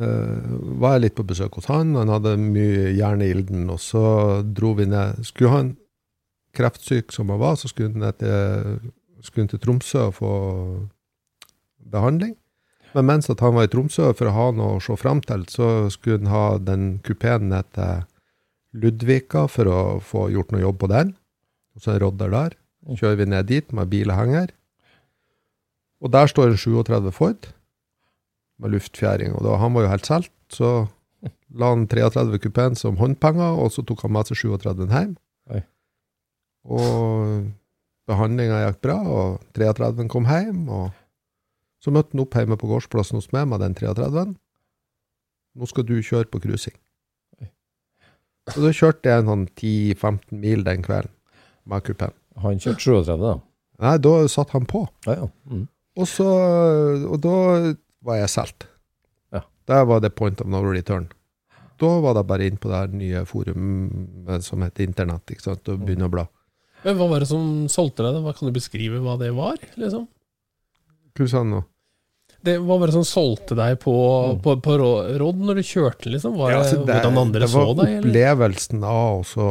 uh, 0.00 0.52
var 0.80 0.96
jeg 0.96 1.04
litt 1.04 1.18
på 1.18 1.26
besøk 1.28 1.58
hos 1.58 1.68
han. 1.70 1.94
Han 1.98 2.12
hadde 2.12 2.36
mye 2.40 2.94
jern 2.96 3.24
i 3.24 3.30
ilden, 3.34 3.68
og 3.72 3.80
så 3.82 4.04
dro 4.46 4.74
vi 4.78 4.88
ned. 4.90 5.20
Skulle 5.26 5.54
han 5.54 5.74
kreftsyk 6.56 7.12
som 7.14 7.30
han 7.30 7.42
var, 7.42 7.58
så 7.58 7.70
skulle 7.70 7.92
han, 7.94 8.14
til, 8.18 8.92
skulle 9.22 9.44
han 9.44 9.52
til 9.52 9.62
Tromsø 9.62 10.06
og 10.08 10.16
få 10.18 10.32
behandling. 11.90 12.34
Men 12.94 13.06
mens 13.06 13.30
at 13.30 13.42
han 13.44 13.54
var 13.54 13.68
i 13.68 13.70
Tromsø, 13.70 14.08
for 14.18 14.30
å 14.30 14.34
ha 14.34 14.46
noe 14.54 14.78
å 14.78 14.82
se 14.82 14.96
fram 14.98 15.20
til, 15.22 15.44
så 15.50 15.90
skulle 15.94 16.24
han 16.24 16.32
ha 16.32 16.46
den 16.58 16.96
kupeen 17.06 17.50
ned 17.52 17.68
til 17.76 18.06
Ludvika 18.80 19.46
for 19.50 19.70
å 19.70 19.80
få 20.02 20.28
gjort 20.34 20.54
noe 20.54 20.64
jobb 20.64 20.80
på 20.82 20.90
den. 20.90 21.14
Og 21.74 21.84
så 21.84 21.94
en 21.94 22.02
rodder 22.02 22.34
der. 22.34 22.56
Kjører 22.90 23.20
vi 23.20 23.30
ned 23.30 23.50
dit 23.50 23.76
med 23.76 23.90
bil 23.92 24.10
og 26.00 26.12
der 26.12 26.30
står 26.30 26.52
en 26.52 26.60
37 26.60 27.12
Ford 27.12 27.50
med 28.60 28.72
luftfjæring. 28.74 29.34
Og 29.36 29.44
da, 29.44 29.56
han 29.60 29.74
var 29.74 29.86
jo 29.86 29.92
helt 29.92 30.08
solgt, 30.08 30.32
så 30.52 30.70
la 31.50 31.72
han 31.74 31.86
33 31.90 32.40
kupeen 32.40 32.76
som 32.78 32.98
håndpenger, 33.00 33.58
og 33.60 33.72
så 33.74 33.84
tok 33.86 34.04
han 34.06 34.14
med 34.16 34.30
seg 34.30 34.40
37 34.44 34.86
hjem. 34.88 35.16
Oi. 35.52 35.62
Og 36.64 37.48
behandlinga 38.10 38.62
gikk 38.66 38.80
bra, 38.86 38.98
og 39.04 39.40
33 39.56 40.08
kom 40.12 40.28
hjem. 40.30 40.68
Og 40.68 40.90
så 41.84 41.92
møtte 41.94 42.14
han 42.14 42.24
opp 42.24 42.36
hjemme 42.36 42.58
på 42.60 42.70
gårdsplassen 42.70 43.20
hos 43.20 43.30
meg 43.36 43.48
med 43.52 43.64
den 43.64 43.76
33. 43.76 44.30
Nå 45.60 45.68
skal 45.68 45.86
du 45.88 45.98
kjøre 45.98 46.30
på 46.30 46.40
cruising. 46.44 46.76
Så 48.50 48.62
da 48.64 48.72
kjørte 48.74 49.10
jeg 49.10 49.22
en 49.22 49.28
sånn 49.30 49.44
10-15 49.52 50.40
mil 50.42 50.64
den 50.66 50.82
kvelden 50.82 51.12
med 51.68 51.84
kupeen. 51.86 52.14
Han 52.40 52.62
kjørte 52.62 52.82
37, 52.82 53.20
da. 53.20 53.36
Nei, 53.80 53.96
da 54.02 54.14
satt 54.28 54.52
han 54.56 54.66
på. 54.68 54.84
Ja, 55.06 55.22
ja. 55.22 55.28
Mm. 55.50 55.66
Og 55.98 56.06
så 56.08 56.26
Og 57.10 57.16
da 57.20 57.34
var 58.06 58.20
jeg 58.20 58.28
solgt. 58.32 58.66
Ja. 59.34 59.42
Der 59.66 59.84
var 59.88 60.00
det 60.00 60.14
point 60.16 60.40
of 60.40 60.46
no 60.50 60.62
return. 60.64 61.08
Da 61.80 61.88
var 62.04 62.14
det 62.14 62.26
bare 62.28 62.46
inn 62.46 62.58
på 62.60 62.68
det 62.68 62.76
her 62.76 62.92
nye 62.92 63.24
forumet 63.28 64.44
som 64.44 64.60
heter 64.62 64.84
Internett, 64.84 65.30
ikke 65.32 65.46
sant, 65.46 65.68
og 65.72 65.80
begynne 65.86 66.08
å 66.08 66.12
bla. 66.12 66.26
Men 66.84 66.96
hva 66.96 67.06
var 67.10 67.20
det 67.24 67.28
som 67.28 67.66
solgte 67.72 68.04
deg? 68.04 68.20
Hva 68.24 68.34
Kan 68.36 68.48
du 68.48 68.56
beskrive 68.56 69.00
hva 69.04 69.18
det 69.20 69.30
var? 69.36 69.56
liksom? 69.80 70.06
Hva 71.16 71.28
sa 71.28 71.38
han 71.42 71.50
nå? 71.56 71.62
Det, 72.40 72.54
var 72.64 72.86
det 72.86 72.94
som 72.94 73.04
solgte 73.04 73.56
deg 73.58 73.74
på, 73.82 73.92
på, 74.40 74.54
på 74.64 74.76
råd 74.80 75.40
når 75.44 75.58
du 75.60 75.64
kjørte, 75.66 76.08
liksom? 76.12 76.36
Var 76.40 76.52
Ja, 76.54 76.60
det, 76.62 76.62
altså, 76.64 76.84
det- 76.86 76.94
hvordan 77.00 77.18
andre 77.20 77.48
så 77.48 77.64
deg? 77.66 77.76
deg? 77.80 77.90
eller? 77.96 78.08
opplevelsen 78.08 78.84
av 78.88 79.18
å 79.18 79.26
så 79.28 79.48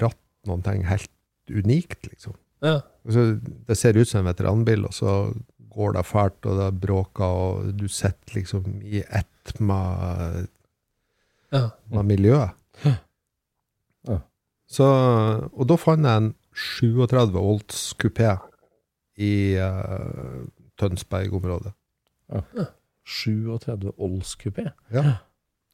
ratt 0.00 0.20
noen 0.48 0.62
ting 0.64 0.84
helt 0.88 1.10
unikt, 1.52 2.08
liksom. 2.08 2.36
Ja. 2.64 2.78
Altså, 3.04 3.26
det 3.68 3.76
ser 3.76 3.98
ut 3.98 4.08
som 4.08 4.22
en 4.22 4.30
veteranbil, 4.32 4.84
og 4.88 4.92
så 4.96 5.16
går 5.72 5.96
det 5.96 6.04
fælt, 6.06 6.46
og 6.46 6.58
det 6.60 6.70
bråker, 6.82 7.24
og 7.24 7.72
du 7.78 7.86
sitter 7.88 8.38
liksom 8.38 8.80
i 8.84 9.02
ett 9.02 9.54
med, 9.60 10.48
med 11.52 12.04
miljøet. 12.08 12.58
Så, 14.72 14.86
og 15.52 15.66
da 15.68 15.76
fant 15.76 16.06
jeg 16.08 16.20
en 16.22 16.30
37 16.56 17.34
volts 17.34 17.80
kupé 18.00 18.30
i 19.20 19.32
uh, 19.60 20.46
Tønsberg-området. 20.80 21.74
Ja. 22.32 22.70
37 23.04 23.92
Olls 23.98 24.36
kupé. 24.40 24.70
Ja. 24.94 25.18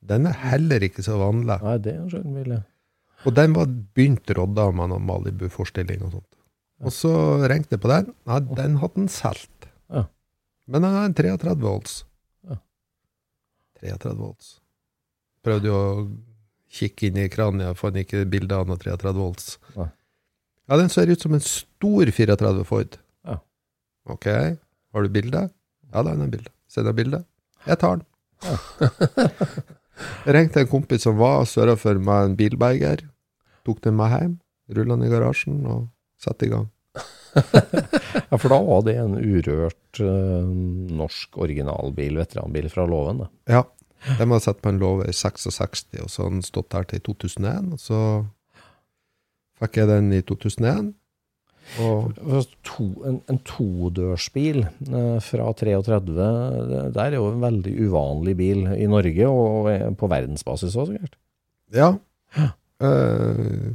Den 0.09 0.27
er 0.27 0.37
heller 0.49 0.83
ikke 0.83 1.05
så 1.05 1.19
vanlig. 1.21 1.59
Nei, 1.63 1.77
det 1.85 1.93
er 1.95 2.03
en 2.03 2.11
sjelden 2.11 2.35
bil. 2.39 2.57
Og 3.27 3.35
den 3.35 3.55
var 3.57 3.71
begynt 3.95 4.31
rodda 4.39 4.69
med 4.75 4.93
noen 4.93 5.07
Malibu-forestilling 5.07 6.05
og 6.07 6.17
sånt. 6.17 6.29
Og 6.87 6.95
så 6.95 7.13
ringte 7.51 7.75
jeg 7.75 7.83
på 7.83 7.91
den. 7.91 8.13
Nei, 8.31 8.39
den 8.55 8.79
hadde 8.83 9.03
han 9.03 9.11
solgt. 9.11 9.58
Ja. 10.69 10.73
Men 10.73 10.85
den 10.85 10.95
har 10.95 11.05
en 11.09 11.15
33 11.17 11.55
volts. 11.65 12.05
Ja. 12.45 12.59
33 13.81 14.15
volts. 14.19 14.59
Prøvde 15.45 15.71
jo 15.71 15.77
å 15.79 15.93
kikke 16.69 17.09
inn 17.09 17.17
i 17.23 17.29
krania, 17.33 17.73
fant 17.79 17.97
ikke 17.97 18.27
bilde 18.29 18.57
av 18.57 18.69
noe 18.69 18.77
33 18.77 19.15
volts. 19.17 19.57
Ja. 19.75 19.89
Ja, 20.69 20.77
den 20.77 20.91
ser 20.93 21.09
ut 21.09 21.23
som 21.25 21.33
en 21.33 21.41
stor 21.41 22.11
34 22.13 22.65
Ford. 22.69 22.99
Ja. 23.25 23.39
Ok, 24.13 24.27
har 24.29 25.03
du 25.03 25.09
bilde? 25.09 25.47
Ja, 25.89 26.03
da 26.05 26.13
er 26.13 26.21
det 26.21 26.31
bilde. 26.35 26.53
Send 26.69 26.85
deg 26.91 26.99
bilde. 26.99 27.23
Jeg 27.65 27.81
tar 27.81 27.97
den. 27.97 28.05
Jeg 30.29 30.35
ringte 30.37 30.61
en 30.61 30.69
kompis 30.69 31.07
som 31.09 31.17
var 31.17 31.49
sørra 31.49 31.79
for 31.81 31.97
med 31.97 32.27
en 32.27 32.37
bilberger. 32.37 33.07
Tok 33.65 33.81
den 33.87 33.97
med 33.97 34.13
hjem, 34.13 34.35
rulla 34.77 34.99
den 34.99 35.09
i 35.09 35.13
garasjen 35.15 35.63
og 35.65 35.89
satte 36.21 36.45
i 36.45 36.53
gang. 36.53 36.69
Ja, 38.29 38.37
for 38.37 38.51
da 38.53 38.59
var 38.65 38.83
det 38.87 38.95
en 38.99 39.15
urørt 39.17 40.01
eh, 40.03 40.49
norsk 40.99 41.37
originalbil, 41.41 42.19
veteranbil 42.21 42.69
fra 42.73 42.85
låven. 42.89 43.23
Ja. 43.49 43.63
Den 44.19 44.31
var 44.31 44.43
satt 44.43 44.61
på 44.63 44.71
en 44.73 44.81
låve 44.81 45.09
i 45.11 45.15
66, 45.17 45.87
og 46.03 46.11
så 46.13 46.25
har 46.25 46.33
den 46.35 46.45
stått 46.47 46.71
der 46.75 46.87
til 46.91 47.03
2001. 47.09 47.73
Og 47.77 47.81
så 47.83 48.01
fikk 49.61 49.81
jeg 49.81 49.91
den 49.91 50.13
i 50.15 50.21
2001. 50.27 50.93
Og 51.85 52.15
To, 52.65 52.87
en, 53.09 53.19
en 53.29 53.41
todørsbil 53.45 54.63
eh, 54.65 55.19
fra 55.25 55.49
33, 55.53 56.29
det 56.95 57.03
er 57.03 57.17
jo 57.19 57.27
en 57.33 57.43
veldig 57.43 57.75
uvanlig 57.89 58.37
bil 58.39 58.63
i 58.73 58.87
Norge, 58.89 59.29
og 59.29 59.69
på 60.01 60.09
verdensbasis 60.11 60.77
òg, 60.81 60.95
sikkert. 60.95 61.19
ja. 61.75 61.93
Eh, 62.79 63.69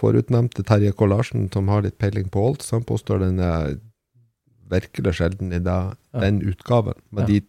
forutnevnte 0.00 0.64
Terje 0.66 0.92
K. 0.96 1.06
Larsen, 1.10 1.46
som 1.52 1.68
har 1.68 1.84
litt 1.84 1.98
peiling 2.00 2.30
på 2.32 2.42
alt, 2.48 2.66
han 2.72 2.86
påstår 2.88 3.20
den 3.26 3.40
er 3.44 3.76
virkelig 4.70 5.16
sjelden 5.18 5.52
i 5.52 5.58
det, 5.58 5.78
Ja. 6.14 6.20
den 6.20 6.40
utgaven. 6.42 6.94
Med 7.10 7.22
Ja. 7.22 7.26
de, 7.26 7.40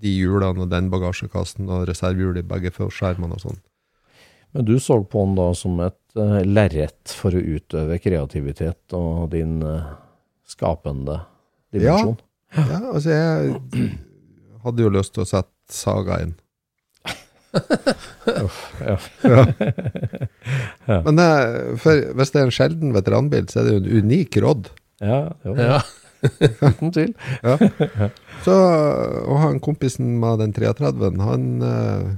de 0.00 0.12
hjulene 0.16 0.62
og 0.62 0.70
den 0.70 0.90
bagasjekassen 0.90 1.68
og 1.68 1.88
reservehjul 1.88 2.38
i 2.38 2.42
begge 2.46 2.70
skjermene 2.70 3.34
og 3.34 3.40
sånn. 3.40 3.60
Men 4.54 4.64
du 4.64 4.78
så 4.80 5.02
på 5.04 5.24
den 5.26 5.34
da 5.36 5.52
som 5.54 5.78
et 5.80 5.98
uh, 6.16 6.40
lerret 6.46 7.12
for 7.12 7.34
å 7.34 7.42
utøve 7.42 7.98
kreativitet 8.00 8.94
og 8.96 9.30
din 9.34 9.58
uh, 9.62 9.96
skapende 10.46 11.20
dimensjon. 11.74 12.16
Ja, 12.56 12.78
altså 12.94 13.10
jeg 13.10 13.90
hadde 14.62 14.82
jo 14.82 14.88
lyst 14.94 15.12
til 15.14 15.26
å 15.26 15.28
sette 15.28 15.50
Saga 15.68 16.20
inn. 16.22 16.36
Ja. 18.26 18.96
Ja. 20.86 21.00
Men 21.02 21.18
eh, 21.18 21.76
for, 21.82 22.02
hvis 22.14 22.30
det 22.30 22.38
er 22.38 22.44
en 22.46 22.54
sjelden 22.54 22.92
veteranbil, 22.94 23.48
så 23.50 23.60
er 23.60 23.66
det 23.66 23.72
jo 23.72 23.80
en 23.80 24.04
unik 24.04 24.36
rodd. 24.44 24.68
Ja, 25.02 25.22
jo. 25.42 25.56
Ja. 25.58 25.80
uten 26.68 26.92
tvil. 26.94 27.10
Så, 28.44 28.54
og 28.54 29.40
han 29.42 29.58
kompisen 29.64 30.14
med 30.22 30.38
den 30.44 30.54
33-en, 30.54 31.18
han 31.26 31.48
eh, 31.66 32.14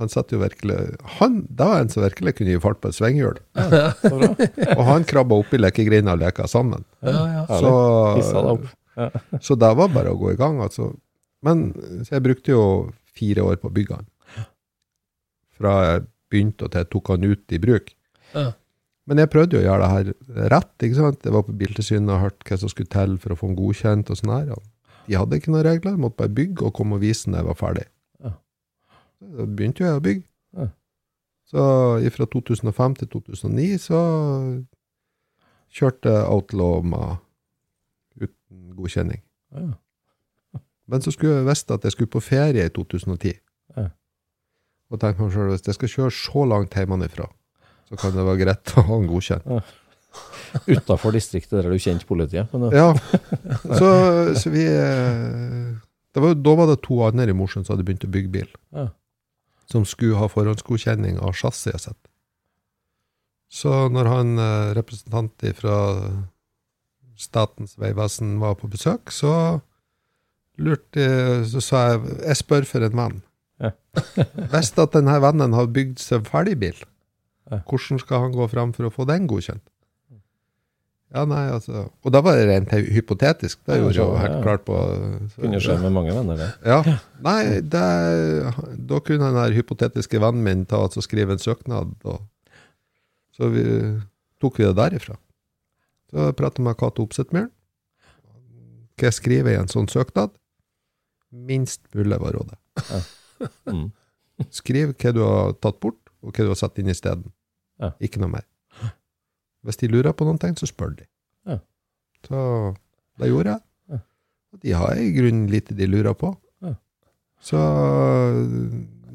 han 0.00 0.08
satt 0.08 0.32
jo 0.32 0.38
virkelig 0.40 0.76
han, 1.18 1.42
Det 1.48 1.66
var 1.68 1.82
en 1.82 1.90
som 1.92 2.04
virkelig 2.06 2.32
kunne 2.38 2.54
gi 2.54 2.60
fart 2.62 2.78
på 2.80 2.88
et 2.88 2.96
svinghjul. 2.96 3.36
Ja. 3.52 3.90
Og 4.78 4.84
han 4.88 5.04
krabba 5.04 5.36
oppi 5.42 5.60
lekegrinda 5.60 6.14
og 6.16 6.22
leka 6.22 6.46
sammen. 6.48 6.86
Ja, 7.04 7.20
ja. 7.34 7.42
Så, 7.60 9.10
så 9.44 9.56
det 9.60 9.72
var 9.76 9.92
bare 9.92 10.14
å 10.14 10.18
gå 10.20 10.32
i 10.32 10.38
gang, 10.40 10.62
altså. 10.64 10.94
Men 11.44 11.70
så 12.06 12.16
jeg 12.16 12.24
brukte 12.24 12.54
jo 12.54 12.62
fire 13.20 13.44
år 13.46 13.60
på 13.60 13.68
å 13.70 13.76
bygge 13.76 14.00
den. 14.00 14.48
Fra 15.60 15.76
jeg 15.84 16.08
begynte 16.32 16.66
og 16.66 16.72
til 16.72 16.82
jeg 16.82 16.90
tok 16.94 17.12
han 17.12 17.28
ut 17.28 17.54
i 17.54 17.60
bruk. 17.60 17.94
Ja. 18.32 18.50
Men 19.10 19.18
jeg 19.18 19.30
prøvde 19.32 19.56
jo 19.56 19.62
å 19.62 19.66
gjøre 19.66 19.82
det 19.82 19.92
her 19.92 20.50
rett. 20.52 20.74
ikke 20.86 20.98
sant? 21.00 21.24
Jeg 21.26 21.34
var 21.34 21.46
på 21.46 21.54
Biltilsynet 21.58 22.12
og 22.14 22.22
hørte 22.22 22.46
hva 22.46 22.58
som 22.62 22.70
skulle 22.70 22.92
til 22.92 23.16
for 23.18 23.34
å 23.34 23.38
få 23.38 23.48
den 23.50 23.58
godkjent. 23.58 24.12
og 24.12 24.20
sånn 24.20 24.34
her. 24.36 24.52
De 25.08 25.16
hadde 25.18 25.40
ikke 25.40 25.50
noen 25.50 25.66
regler, 25.66 25.96
jeg 25.96 26.02
måtte 26.04 26.20
bare 26.20 26.36
bygge 26.36 26.68
og 26.68 26.76
komme 26.76 26.94
og 26.94 27.02
vise 27.02 27.26
når 27.26 27.40
jeg 27.40 27.48
var 27.48 27.58
ferdig. 27.58 27.86
Ja. 28.22 28.32
Da 29.26 29.46
begynte 29.48 29.82
jo 29.82 29.88
jeg 29.88 29.98
å 29.98 30.04
bygge. 30.04 30.24
Ja. 30.60 30.68
Så 31.50 31.64
fra 32.14 32.28
2005 32.30 32.94
til 33.00 33.10
2009 33.16 33.80
så 33.82 34.00
kjørte 35.74 36.14
Outlaw 36.30 36.84
uten 38.20 38.70
godkjenning. 38.78 39.24
Ja. 39.56 39.72
Men 40.90 41.02
så 41.04 41.12
skulle 41.14 41.38
jeg 41.40 41.46
visst 41.48 41.70
at 41.70 41.84
jeg 41.86 41.94
skulle 41.94 42.10
på 42.12 42.22
ferie 42.24 42.64
i 42.66 42.72
2010. 42.74 43.36
Ja. 43.78 43.88
Og 44.90 44.98
tenkte 45.02 45.22
meg 45.22 45.32
selv, 45.36 45.52
hvis 45.54 45.68
jeg 45.70 45.76
skal 45.78 45.92
kjøre 45.92 46.14
så 46.16 46.46
langt 46.50 46.74
hjemmefra, 46.74 47.28
så 47.90 47.98
kan 48.00 48.16
det 48.16 48.24
være 48.26 48.40
greit 48.42 48.72
å 48.78 48.84
ha 48.88 48.98
en 48.98 49.06
godkjent. 49.10 49.46
Utafor 50.66 51.14
distriktet 51.14 51.54
der 51.60 51.68
er 51.68 51.74
du 51.76 51.78
kjent 51.82 52.02
politiet. 52.08 52.50
Men, 52.54 52.72
Ja, 52.74 52.88
så, 53.78 53.90
så 54.34 54.50
vi 54.50 54.64
eh, 54.66 55.68
det 56.10 56.22
var, 56.24 56.34
Da 56.34 56.54
var 56.58 56.66
det 56.72 56.80
to 56.82 56.98
andre 57.06 57.30
i 57.30 57.36
Mosjøen 57.38 57.62
som 57.66 57.76
hadde 57.76 57.86
begynt 57.86 58.06
å 58.08 58.10
bygge 58.10 58.32
bil, 58.34 58.50
Ja. 58.74 58.88
som 59.70 59.84
skulle 59.86 60.18
ha 60.18 60.26
forhåndsgodkjenning 60.26 61.20
av 61.22 61.36
chassiset 61.38 61.84
sitt. 61.86 62.00
Så 63.50 63.70
når 63.94 64.10
han 64.10 64.34
eh, 64.42 64.72
representant 64.78 65.46
fra 65.58 65.76
Statens 67.20 67.76
vegvesen 67.78 68.38
var 68.42 68.54
på 68.58 68.66
besøk, 68.72 69.10
så 69.14 69.60
lurte 70.60 71.08
Så 71.48 71.62
sa 71.64 71.80
jeg 71.92 72.16
jeg 72.26 72.38
spør 72.42 72.66
for 72.68 72.86
en 72.86 72.96
venn. 73.00 73.18
Ja. 73.60 73.72
At 74.84 74.94
denne 74.96 75.18
vennen 75.24 75.56
har 75.56 75.68
bygd 75.72 75.98
seg 76.02 76.28
ferdigbil, 76.30 76.78
Ja. 77.50 77.58
hvordan 77.66 77.98
skal 77.98 78.20
han 78.28 78.32
gå 78.36 78.46
fram 78.52 78.72
for 78.76 78.86
å 78.86 78.92
få 78.94 79.04
den 79.10 79.26
godkjent? 79.30 79.64
Ja, 81.10 81.24
nei, 81.26 81.48
altså 81.50 81.88
Og 82.06 82.12
da 82.14 82.20
var 82.22 82.36
det 82.38 82.44
rent 82.46 82.70
hypotetisk. 82.70 83.58
Det 83.66 83.80
jeg 83.80 83.96
jo 83.96 84.12
helt 84.14 84.36
ja. 84.36 84.42
klart 84.44 84.62
på 84.64 84.76
så- 85.32 85.40
Kunne 85.42 85.58
skje 85.58 85.74
med 85.82 85.92
mange 85.96 86.12
venner, 86.14 86.36
det. 86.38 86.50
Ja. 86.64 86.98
Nei, 87.26 87.60
det, 87.66 87.82
da 88.86 89.00
kunne 89.02 89.32
den 89.34 89.56
hypotetiske 89.56 90.20
vennen 90.22 90.44
min 90.46 90.62
ta 90.70 90.84
og 90.86 90.94
skrive 91.02 91.34
en 91.34 91.42
søknad, 91.42 91.96
og 92.04 92.20
så 93.34 93.50
vi, 93.50 93.64
tok 94.40 94.58
vi 94.60 94.64
det 94.68 94.76
derifra. 94.78 95.16
Så 96.12 96.30
pratet 96.38 96.62
med 96.62 96.78
Cato 96.78 97.02
Opsethmyhren. 97.02 97.50
Hva 99.00 99.08
jeg 99.10 99.16
skriver 99.18 99.50
i 99.54 99.58
en 99.58 99.68
sånn 99.70 99.88
søknad? 99.90 100.30
Minst 101.30 101.86
mulig 101.94 102.18
var 102.20 102.34
rådet. 102.34 102.58
Mm. 103.66 103.90
Skriv 104.60 104.94
hva 104.94 105.12
du 105.14 105.20
har 105.22 105.54
tatt 105.62 105.80
bort, 105.82 106.00
og 106.20 106.34
hva 106.34 106.46
du 106.46 106.52
har 106.52 106.58
satt 106.58 106.78
inn 106.80 106.90
i 106.90 106.96
stedet. 106.96 107.30
Ja. 107.80 107.92
Ikke 108.02 108.20
noe 108.22 108.32
mer. 108.34 108.46
Hvis 109.64 109.80
de 109.80 109.90
lurer 109.92 110.14
på 110.16 110.24
noen 110.24 110.40
ting, 110.40 110.56
så 110.56 110.68
spør 110.68 110.94
de. 110.96 111.06
Ja. 111.48 111.58
Så 112.26 112.40
det 113.20 113.28
gjorde 113.28 113.56
jeg. 113.56 113.64
Ja. 113.92 114.00
Og 114.52 114.62
de 114.64 114.76
har 114.76 115.00
i 115.00 115.10
grunnen 115.16 115.50
lite 115.52 115.76
de 115.76 115.88
lurer 115.88 116.16
på. 116.16 116.32
Ja. 116.64 116.74
Så 117.44 117.60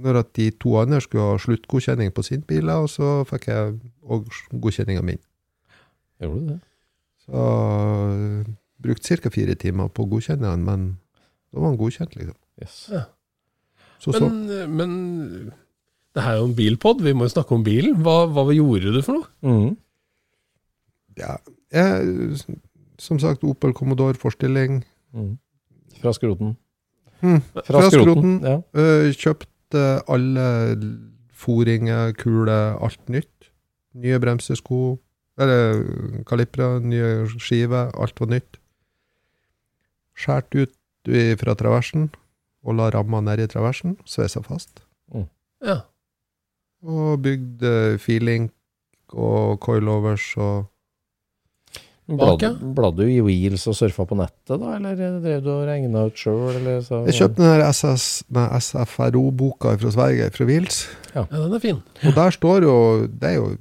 når 0.06 0.22
at 0.22 0.36
de 0.38 0.50
to 0.62 0.76
andre 0.78 1.02
skulle 1.02 1.24
ha 1.32 1.40
sluttgodkjenning 1.42 2.14
på 2.14 2.26
sin 2.26 2.44
bil, 2.46 2.70
og 2.70 2.90
så 2.94 3.24
fikk 3.30 3.50
jeg 3.50 3.80
òg 4.04 4.30
godkjenninga 4.54 5.02
min. 5.06 5.22
Gjorde 6.22 6.42
du 6.42 6.54
det? 6.54 6.60
Så 7.26 7.42
brukte 8.86 9.18
ca. 9.18 9.30
fire 9.34 9.56
timer 9.56 9.90
på 9.90 10.06
å 10.06 10.10
godkjenne 10.10 10.52
den, 10.52 10.66
men 10.66 10.86
da 11.56 11.62
var 11.62 11.72
han 11.72 11.78
godkjent, 11.80 12.18
liksom. 12.20 12.36
Yes. 12.60 12.74
Så, 14.04 14.12
så. 14.12 14.28
Men, 14.28 14.76
men 14.76 14.96
det 16.16 16.24
her 16.24 16.36
er 16.36 16.42
jo 16.42 16.50
en 16.50 16.56
bilpod, 16.56 17.02
vi 17.04 17.14
må 17.16 17.30
jo 17.30 17.32
snakke 17.32 17.56
om 17.56 17.64
bilen. 17.64 17.96
Hva, 18.04 18.26
hva 18.32 18.44
gjorde 18.52 18.92
du 18.92 19.00
for 19.04 19.22
noe? 19.22 19.32
Mm. 19.48 19.74
Ja, 21.20 21.38
jeg, 21.72 22.38
som 23.00 23.20
sagt, 23.24 23.44
Opel 23.48 23.74
Commodore 23.76 24.20
forstilling. 24.20 24.82
Mm. 25.16 25.38
Fra 26.02 26.14
skroten. 26.16 26.58
Mm. 27.22 27.40
Fra, 27.56 27.64
Fra 27.70 27.84
skroten. 27.88 28.04
skroten. 28.04 28.38
Ja. 28.44 28.60
Uh, 28.76 29.12
kjøpte 29.16 29.86
alle 30.12 30.48
foringer, 31.36 32.12
kuler, 32.20 32.76
alt 32.84 33.12
nytt. 33.12 33.50
Nye 33.96 34.20
bremsesko, 34.20 34.98
eller 35.40 35.84
kalipra, 36.28 36.78
nye 36.84 37.26
skiver, 37.40 37.92
alt 37.96 38.20
var 38.20 38.32
nytt. 38.36 38.60
Skjært 40.16 40.56
ut 40.56 40.75
i- 41.08 41.36
fra 41.40 41.56
traversen, 41.56 42.10
og 42.66 42.76
la 42.76 42.90
ramma 42.90 43.22
ned 43.22 43.40
i 43.40 43.48
traversen, 43.48 43.98
sveisa 44.06 44.42
fast. 44.42 44.82
Ja. 45.66 45.82
Og 46.86 47.22
bygde 47.22 47.98
feeling 48.00 48.50
og 49.14 49.60
coilovers 49.60 50.34
og 50.38 50.66
Bladde 52.06 52.52
bladde 52.78 53.02
du 53.02 53.08
i 53.10 53.18
Wheels 53.26 53.64
og 53.66 53.74
surfa 53.74 54.04
på 54.06 54.14
nettet, 54.20 54.60
da, 54.62 54.76
eller 54.76 54.94
drev 55.24 55.40
du 55.42 55.50
og 55.50 55.64
regna 55.66 56.04
ut 56.06 56.14
sjøl, 56.22 56.60
Jeg 56.62 57.16
kjøpte 57.18 57.40
den 57.42 57.48
der 57.50 57.64
SS, 57.74 58.24
med 58.30 58.52
SFRO-boka 58.62 59.72
fra 59.82 59.90
Sverige, 59.96 60.28
fra 60.36 60.46
Wheels. 60.46 60.84
ja, 61.16 61.24
den 61.32 61.54
er 61.58 61.60
fin. 61.64 61.80
Og 62.06 62.14
der 62.14 62.30
står 62.30 62.62
jo 62.62 63.08
Det 63.08 63.24
er 63.24 63.34
jo 63.40 63.58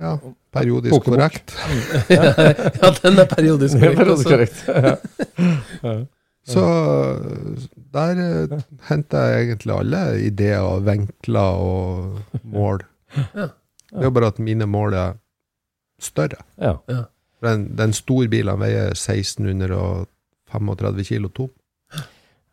ja, 0.00 0.16
periodisk 0.52 0.92
Pokebok. 0.94 1.18
korrekt. 1.18 1.56
ja, 2.10 2.92
den 3.02 3.18
er 3.18 3.26
periodisk 3.34 3.74
Ja, 3.82 3.94
korrekt. 3.98 4.62
er 4.68 4.74
altså. 4.76 4.96
Ja. 5.82 5.96
Så 6.46 6.62
der 7.94 8.48
uh, 8.52 8.58
henter 8.88 9.18
jeg 9.18 9.48
egentlig 9.48 9.74
alle 9.74 10.26
ideer 10.26 10.60
og 10.62 10.86
vinkler 10.86 11.40
og 11.62 12.18
mål. 12.42 12.80
Ja. 13.34 13.46
Det 13.90 13.98
er 14.02 14.06
jo 14.08 14.14
bare 14.14 14.32
at 14.34 14.38
mine 14.42 14.66
mål 14.66 14.94
er 14.94 15.12
større. 16.02 16.36
Ja. 16.60 16.72
Den, 17.42 17.78
den 17.78 17.92
store 17.96 18.28
bilen 18.28 18.60
veier 18.60 18.86
1635 18.94 21.04
kilo 21.06 21.28
tom. 21.28 21.50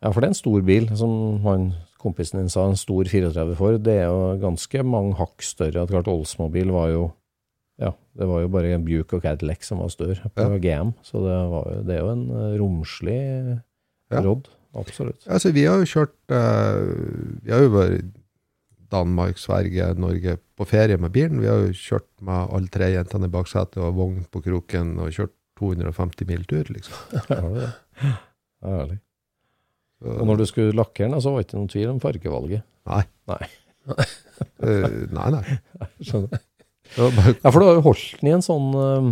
ja, 0.02 0.10
for 0.10 0.20
det 0.20 0.26
er 0.28 0.32
en 0.32 0.38
stor 0.38 0.60
bil, 0.64 0.96
som 0.96 1.10
han, 1.44 1.72
kompisen 2.00 2.40
din 2.40 2.48
sa, 2.52 2.60
en 2.68 2.76
stor 2.78 3.04
34 3.10 3.56
for. 3.58 3.70
Det 3.82 3.94
er 4.00 4.06
jo 4.08 4.38
ganske 4.42 4.82
mange 4.86 5.14
hakk 5.18 5.42
større. 5.42 5.82
At 5.82 5.90
klart 5.92 6.08
Oldsmobil 6.08 6.70
var 6.74 6.88
jo 6.94 7.02
ja, 7.82 7.90
det 8.14 8.26
var 8.30 8.38
jo 8.44 8.48
bare 8.54 8.74
en 8.76 8.84
Buick 8.86 9.12
og 9.16 9.22
Cadillac 9.24 9.60
som 9.66 9.78
var 9.82 9.90
større 9.90 10.28
på 10.30 10.42
Ja. 10.46 10.58
GM, 10.62 10.90
så 11.02 11.14
det, 11.18 11.38
var 11.50 11.64
jo, 11.72 11.78
det 11.82 11.94
er 11.96 12.02
jo 12.04 12.12
en 12.12 12.26
eh, 12.30 12.54
romslig 12.60 13.22
Ja. 14.12 14.20
råd. 14.24 14.50
Absolutt. 14.74 15.22
Altså, 15.30 15.52
vi 15.54 15.64
har 15.68 15.78
jo 15.78 15.86
kjørt 15.86 16.34
eh, 16.34 16.80
Vi 17.46 17.52
har 17.54 17.62
jo 17.62 17.70
vært 17.76 18.08
Danmark, 18.94 19.38
Sverige, 19.38 19.86
Norge 19.98 20.36
på 20.58 20.66
ferie 20.68 20.98
med 21.00 21.14
bilen. 21.14 21.40
Vi 21.42 21.48
har 21.50 21.62
jo 21.62 21.72
kjørt 21.74 22.08
med 22.22 22.52
alle 22.54 22.70
tre 22.74 22.90
jentene 22.92 23.30
i 23.30 23.32
baksetet 23.32 23.80
og 23.82 23.96
vogn 23.96 24.26
på 24.30 24.42
kroken 24.44 24.94
og 25.02 25.14
kjørt 25.14 25.34
250 25.58 26.28
mil 26.30 26.44
tur, 26.50 26.70
liksom. 26.74 26.94
Ja, 27.30 27.42
det 27.54 27.66
er 27.66 28.14
Ærlig. 28.64 28.98
Så, 30.00 30.14
Og 30.14 30.26
når 30.28 30.40
du 30.40 30.46
skulle 30.48 30.76
lakkere 30.76 31.10
den, 31.10 31.20
så 31.22 31.32
var 31.32 31.40
det 31.40 31.46
ikke 31.48 31.58
noen 31.58 31.72
tvil 31.72 31.90
om 31.92 32.00
fargevalget. 32.02 32.64
nei, 32.90 33.02
nei. 33.30 33.42
uh, 34.64 34.96
nei. 35.12 35.28
nei. 35.34 35.58
Skjønner. 36.06 36.42
Ja, 36.94 37.50
for 37.50 37.58
du 37.60 37.66
har 37.66 37.78
jo 37.78 37.84
holdt 37.84 38.20
den 38.20 38.30
i 38.30 38.34
en 38.36 38.44
sånn 38.44 38.66
eh, 38.76 39.06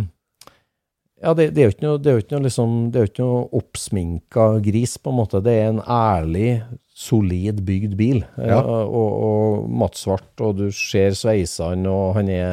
Ja, 1.23 1.31
det, 1.37 1.49
det 1.55 1.61
er 1.63 1.69
jo 1.69 1.73
ikke 1.77 1.85
noe, 1.87 1.99
det 2.03 2.09
er 2.11 2.17
jo 2.17 2.23
ikke 2.25 2.35
noe, 2.35 2.43
liksom, 2.49 2.71
det 2.91 2.99
er 2.99 3.05
jo 3.05 3.11
ikke 3.13 3.23
noe 3.25 3.43
oppsminka 3.61 4.47
gris, 4.65 4.97
på 4.99 5.13
en 5.13 5.19
måte. 5.21 5.39
Det 5.45 5.53
er 5.61 5.69
en 5.71 5.79
ærlig, 5.87 6.49
solid 6.93 7.61
bygd 7.65 7.95
bil. 7.99 8.19
Ja. 8.37 8.59
Og, 8.59 9.15
og 9.29 9.69
mattsvart, 9.81 10.29
og 10.43 10.57
du 10.59 10.65
ser 10.75 11.15
sveisene, 11.17 11.87
og 11.89 12.17
han 12.19 12.29
er 12.33 12.51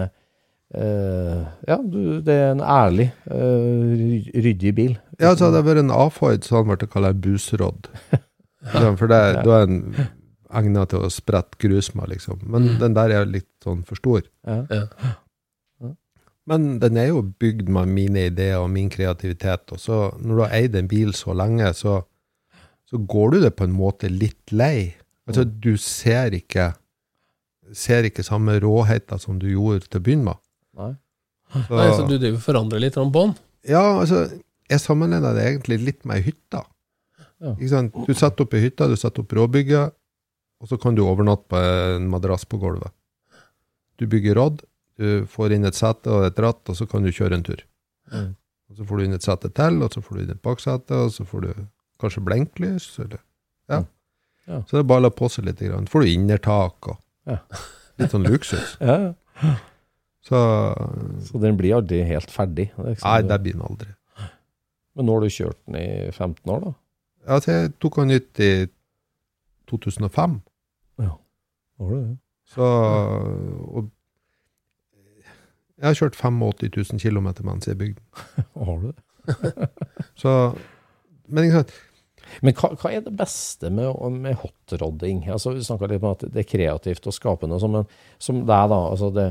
eh, 0.75 1.43
Ja, 1.68 1.77
du, 1.83 2.21
det 2.25 2.37
er 2.37 2.55
en 2.55 2.62
ærlig, 2.64 3.11
eh, 3.27 4.31
ryddig 4.47 4.75
bil. 4.79 4.95
ja, 5.21 5.35
så 5.35 5.49
hadde 5.49 5.59
det 5.59 5.66
vært 5.73 5.83
en 5.85 5.91
A-Ford, 5.95 6.47
så 6.47 6.57
hadde 6.61 6.68
den 6.71 6.77
blitt 6.77 6.93
kalt 6.95 7.11
en 7.11 7.21
busrodd. 7.27 7.91
Ja, 8.71 8.91
For 8.95 9.09
det, 9.11 9.21
da 9.47 9.59
er 9.62 9.66
den 9.71 9.83
egnet 10.51 10.91
til 10.93 11.05
å 11.07 11.11
sprette 11.12 11.59
grus 11.62 11.93
med, 11.97 12.11
liksom. 12.12 12.41
Men 12.51 12.77
den 12.81 12.95
der 12.97 13.12
er 13.21 13.29
litt 13.29 13.49
sånn 13.64 13.83
for 13.89 13.99
stor. 14.01 14.23
Ja. 14.47 14.62
Ja. 14.71 15.14
Men 16.51 16.70
den 16.82 16.98
er 16.98 17.12
jo 17.12 17.22
bygd 17.22 17.68
med 17.70 17.92
mine 17.94 18.26
ideer 18.30 18.59
og 18.59 18.70
min 18.74 18.90
kreativitet, 18.90 19.70
og 19.70 19.78
så 19.78 20.01
når 20.18 20.34
du 20.34 20.42
har 20.42 20.55
eid 20.59 20.78
en 20.78 20.90
bil 20.90 21.12
så 21.14 21.34
lenge, 21.36 21.68
så, 21.78 22.01
så 22.90 22.98
går 22.98 23.36
du 23.36 23.40
det 23.44 23.53
på 23.59 23.68
en 23.68 23.76
måte 23.76 24.11
litt 24.11 24.51
lei. 24.51 24.90
Altså, 25.30 25.44
du 25.46 25.76
ser 25.78 26.34
ikke 26.34 26.72
ser 27.76 28.07
ikke 28.09 28.24
samme 28.26 28.57
råheter 28.62 29.20
som 29.22 29.38
du 29.38 29.48
gjorde 29.51 29.86
til 29.86 30.01
å 30.01 30.05
begynne 30.05 30.32
med. 30.32 30.40
Nei. 30.80 30.90
Så, 31.51 31.74
Nei, 31.74 31.86
så 31.94 32.07
du 32.07 32.16
driver 32.16 32.42
forandrer 32.42 32.82
litt 32.82 32.98
om 33.01 33.11
bånd? 33.14 33.38
Ja, 33.66 33.82
altså, 34.01 34.24
jeg 34.70 34.82
sammenligner 34.82 35.34
det 35.36 35.46
egentlig 35.48 35.80
litt 35.82 36.05
med 36.07 36.20
ei 36.20 36.28
hytte. 36.30 36.62
Ja. 37.40 37.55
Ikke 37.57 37.70
sant? 37.72 37.96
Du 38.07 38.12
setter 38.14 38.46
opp 38.46 38.55
ei 38.55 38.64
hytte, 38.66 38.88
du 38.90 38.98
setter 38.98 39.24
opp 39.24 39.34
råbygget, 39.34 39.96
og 40.61 40.70
så 40.70 40.78
kan 40.80 40.96
du 40.96 41.03
overnatte 41.07 41.48
på 41.51 41.61
en 41.61 42.11
madrass 42.12 42.46
på 42.46 42.61
gulvet. 42.61 42.92
Du 44.01 44.07
bygger 44.11 44.38
rodd, 44.38 44.62
du 45.01 45.26
får 45.32 45.55
inn 45.57 45.64
et 45.68 45.76
sete 45.78 46.12
og 46.12 46.26
et 46.28 46.38
ratt, 46.44 46.61
og 46.68 46.76
så 46.76 46.86
kan 46.90 47.03
du 47.07 47.11
kjøre 47.16 47.38
en 47.38 47.44
tur. 47.46 47.62
Mm. 48.12 48.34
Og 48.70 48.76
så 48.78 48.84
får 48.86 49.01
du 49.01 49.05
inn 49.09 49.16
et 49.16 49.24
sete 49.26 49.51
til, 49.57 49.80
og 49.82 49.94
så 49.96 50.03
får 50.05 50.16
du 50.18 50.22
inn 50.26 50.34
et 50.36 50.42
baksete, 50.44 50.98
og 51.07 51.11
så 51.14 51.24
får 51.26 51.46
du 51.46 51.53
kanskje 52.03 52.22
blinklys. 52.26 52.86
eller 53.03 53.18
Ja. 53.70 53.80
Ja. 54.46 54.61
Så 54.66 54.76
det 54.76 54.82
er 54.84 54.88
bare 54.90 55.01
å 55.01 55.07
la 55.09 55.11
på 55.14 55.28
seg 55.30 55.44
litt. 55.46 55.59
Grann. 55.62 55.86
Får 55.90 56.03
du 56.05 56.09
innertak 56.12 56.88
og 56.92 56.98
Ja. 57.26 57.38
litt 57.98 58.11
sånn 58.12 58.26
luksus. 58.28 58.76
Ja, 58.80 59.14
Så 60.22 60.36
så 61.24 61.40
den 61.40 61.57
blir 61.57 61.74
aldri 61.78 62.03
helt 62.05 62.28
ferdig. 62.30 62.70
Det 62.76 62.96
ikke 62.96 63.05
Nei, 63.09 63.20
sånn- 63.22 63.28
det 63.28 63.38
blir 63.42 63.53
den 63.57 63.62
aldri. 63.62 63.88
Men 64.96 65.07
nå 65.07 65.12
har 65.16 65.20
du 65.20 65.28
kjørt 65.32 65.57
den 65.66 65.76
i 65.80 66.11
15 66.12 66.51
år, 66.53 66.61
da? 66.64 66.72
Ja, 67.26 67.38
jeg 67.40 67.72
tok 67.80 67.96
den 68.03 68.11
ut 68.11 68.40
i 68.40 68.68
2005. 69.70 70.40
Ja, 70.98 71.14
var 71.78 71.90
det? 71.94 72.18
Så 72.51 72.61
og 72.66 73.60
Jeg 75.81 75.89
har 75.89 75.97
kjørt 75.97 76.18
85 76.18 76.93
000 76.93 77.01
km 77.01 77.28
mens 77.47 77.68
jeg 77.68 77.78
bygde. 77.81 78.03
Har 78.66 78.83
du 78.83 78.91
det? 78.91 78.99
Så 80.20 80.33
Men 81.28 81.47
ikke 81.47 81.61
sant 81.61 81.76
Men 82.43 82.57
hva, 82.57 82.72
hva 82.81 82.91
er 82.93 83.05
det 83.05 83.12
beste 83.16 83.70
med, 83.74 83.97
med 84.20 84.41
hotrodding? 84.43 85.24
Altså, 85.33 85.55
vi 85.57 85.64
snakka 85.64 85.89
litt 85.91 86.03
om 86.05 86.12
at 86.12 86.26
det 86.28 86.45
er 86.45 86.49
kreativt 86.49 87.09
og 87.11 87.16
skapende, 87.16 87.59
sånn, 87.61 87.81
men 87.81 87.89
som 88.22 88.45
deg, 88.45 88.68
da. 88.70 88.78
altså 88.93 89.11
det, 89.14 89.26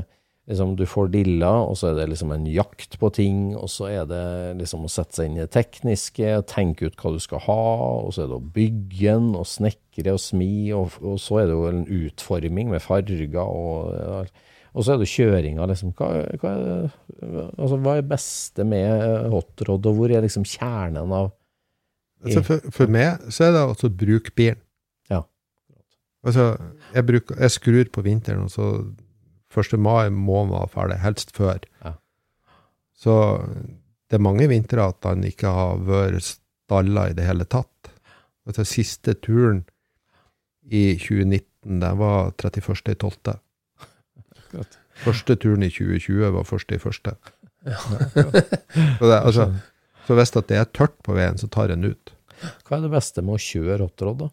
liksom, 0.50 0.74
Du 0.76 0.84
får 0.88 1.08
dilla, 1.14 1.52
og 1.64 1.78
så 1.80 1.90
er 1.90 1.96
det 2.00 2.10
liksom 2.12 2.34
en 2.34 2.44
jakt 2.50 2.98
på 3.00 3.10
ting, 3.16 3.40
og 3.56 3.70
så 3.72 3.88
er 3.88 4.04
det 4.10 4.26
liksom 4.60 4.84
å 4.84 4.92
sette 4.92 5.16
seg 5.16 5.30
inn 5.30 5.38
i 5.38 5.44
det 5.44 5.52
tekniske, 5.56 6.34
tenke 6.50 6.90
ut 6.90 7.00
hva 7.00 7.14
du 7.16 7.20
skal 7.24 7.42
ha, 7.46 7.58
og 8.04 8.12
så 8.14 8.26
er 8.26 8.30
det 8.34 8.38
å 8.38 8.52
bygge 8.58 9.00
den, 9.06 9.32
og 9.38 9.48
snekre 9.48 10.16
og 10.18 10.22
smi, 10.22 10.52
og, 10.76 11.00
og 11.00 11.16
så 11.24 11.40
er 11.40 11.50
det 11.50 11.56
jo 11.56 11.66
en 11.72 11.84
utforming 12.02 12.74
med 12.74 12.84
farger, 12.84 13.24
og, 13.46 14.28
og 14.70 14.86
så 14.86 14.94
er 14.94 15.02
det 15.02 15.10
kjøringa, 15.10 15.66
liksom. 15.70 15.92
Hva, 15.98 16.08
hva, 16.40 16.54
altså, 17.58 17.78
hva 17.82 17.96
er 17.98 18.08
beste 18.10 18.66
med 18.68 19.30
hotrod, 19.32 19.86
og 19.86 19.98
hvor 19.98 20.14
er 20.14 20.24
liksom 20.24 20.46
kjernen 20.46 21.14
av 21.16 21.30
altså 22.20 22.42
for, 22.44 22.72
for 22.74 22.92
meg 22.92 23.30
så 23.32 23.46
er 23.46 23.54
det 23.54 23.60
altså 23.64 23.88
å 23.88 23.96
bruke 24.02 24.32
bilen. 24.36 24.60
Ja. 25.08 25.22
Altså, 26.26 26.50
jeg, 26.92 27.06
bruker, 27.08 27.38
jeg 27.40 27.54
skrur 27.54 27.92
på 27.94 28.04
vinteren, 28.04 28.44
og 28.44 28.52
så 28.52 28.68
1. 29.50 29.78
mai 29.80 30.10
må 30.12 30.44
man 30.44 30.60
være 30.60 30.72
ferdig, 30.74 31.00
helst 31.02 31.32
før. 31.36 31.64
Ja. 31.82 31.94
Så 33.00 33.14
det 34.10 34.18
er 34.18 34.26
mange 34.26 34.46
vintre 34.50 34.84
at 34.92 35.06
han 35.08 35.24
ikke 35.26 35.50
har 35.54 35.80
vært 35.86 36.26
stalla 36.26 37.08
i 37.10 37.16
det 37.16 37.26
hele 37.26 37.46
tatt. 37.48 37.90
Altså, 38.46 38.66
siste 38.68 39.16
turen 39.18 39.64
i 40.70 40.92
2019, 41.00 41.80
det 41.80 41.94
var 41.98 42.34
31.12. 42.36 43.40
Akkurat. 44.50 44.78
Første 45.00 45.36
turen 45.40 45.62
i 45.62 45.70
2020 45.70 46.32
var 46.34 46.46
første 46.48 46.76
i 46.76 46.82
første. 46.82 47.14
så, 48.98 49.04
det, 49.06 49.18
altså, 49.18 49.46
så 50.06 50.16
hvis 50.18 50.34
det 50.34 50.56
er 50.58 50.68
tørt 50.74 50.96
på 51.06 51.14
veien, 51.14 51.38
så 51.38 51.48
tar 51.52 51.70
en 51.70 51.86
ut. 51.86 52.12
Hva 52.66 52.78
er 52.78 52.86
det 52.86 52.92
beste 52.92 53.22
med 53.22 53.36
å 53.36 53.42
kjøre 53.44 53.86
hot-rod, 53.86 54.24
da? 54.24 54.30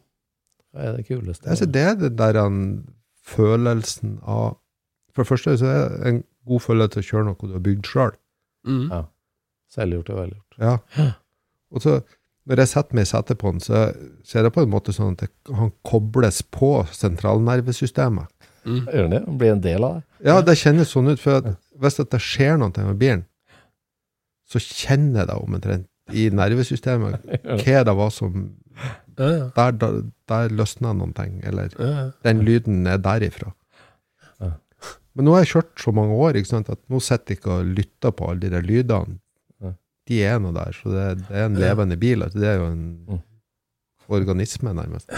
Hva 0.74 0.88
er 0.88 0.98
det 0.98 1.08
kuleste? 1.08 1.50
Altså, 1.52 1.68
det 1.70 1.84
er 1.84 2.00
det 2.02 2.16
der 2.18 2.40
han, 2.42 2.62
følelsen 3.28 4.22
av 4.24 4.56
For 5.12 5.26
det 5.26 5.28
første 5.28 5.58
så 5.60 5.68
er 5.68 5.80
det 5.84 6.12
en 6.12 6.20
god 6.48 6.64
følelse 6.64 7.02
å 7.02 7.08
kjøre 7.08 7.26
noe 7.28 7.50
du 7.50 7.56
har 7.56 7.64
bygd 7.66 7.90
sjøl. 7.90 8.14
Mm. 8.68 8.86
Ja. 8.92 9.02
Selvgjort 9.74 10.12
og 10.14 10.20
velgjort. 10.22 10.60
Ja. 10.62 11.08
Og 11.76 11.84
så, 11.84 11.96
når 12.48 12.62
jeg 12.62 12.72
setter 12.72 12.96
meg 12.96 13.08
i 13.08 13.10
setet 13.10 13.40
på 13.42 13.52
den, 13.52 13.64
så, 13.64 13.82
så 14.24 14.40
er 14.40 14.48
det 14.48 14.54
på 14.56 14.64
en 14.64 14.72
måte 14.72 14.94
sånn 14.96 15.18
at 15.18 15.26
han 15.58 15.74
kobles 15.88 16.40
på 16.54 16.72
sentralnervesystemet. 16.96 18.30
Mm. 18.68 18.80
Gjør 18.84 19.06
den 19.08 19.14
det? 19.16 19.22
Blir 19.40 19.52
en 19.56 19.62
del 19.64 19.84
av 19.88 19.94
det? 19.98 20.04
Ja, 20.28 20.38
det 20.44 20.58
kjennes 20.60 20.90
sånn 20.92 21.08
ut, 21.14 21.22
for 21.24 21.46
hvis 21.80 22.00
det 22.02 22.20
skjer 22.24 22.58
noe 22.60 22.72
med 22.90 22.98
bilen, 23.00 23.22
så 24.48 24.60
kjenner 24.64 25.24
jeg 25.24 25.30
det 25.30 25.38
omtrent 25.40 25.88
i 26.16 26.26
nervesystemet 26.32 27.24
hva 27.64 27.84
det 27.88 27.96
var 28.00 28.12
som. 28.16 28.50
Der, 29.18 29.48
der, 29.56 30.02
der 30.30 30.52
løsna 30.54 30.92
noen 30.94 31.14
ting, 31.18 31.40
eller 31.48 31.72
den 32.28 32.44
lyden 32.46 32.84
er 32.88 33.00
derifra. 33.02 33.54
Men 35.18 35.26
nå 35.26 35.32
har 35.34 35.42
jeg 35.42 35.50
kjørt 35.56 35.82
så 35.82 35.92
mange 35.98 36.14
år 36.22 36.38
sant, 36.46 36.68
at 36.70 36.78
nå 36.94 37.00
sitter 37.02 37.34
jeg 37.34 37.40
ikke 37.40 37.56
og 37.56 37.72
lytter 37.80 38.12
på 38.14 38.28
alle 38.30 38.44
de 38.44 38.52
der 38.54 38.62
lydene. 38.68 39.18
De 40.08 40.20
er 40.24 40.38
nå 40.40 40.52
der, 40.56 40.76
så 40.78 40.92
det, 40.94 41.06
det 41.26 41.34
er 41.42 41.48
en 41.50 41.58
levende 41.60 41.98
bil. 42.00 42.22
Altså, 42.24 42.40
det 42.44 42.52
er 42.52 42.60
jo 42.62 42.68
en 42.72 42.84
Mm. 44.08 44.14
organisme, 44.16 44.72
nærmest. 44.74 45.10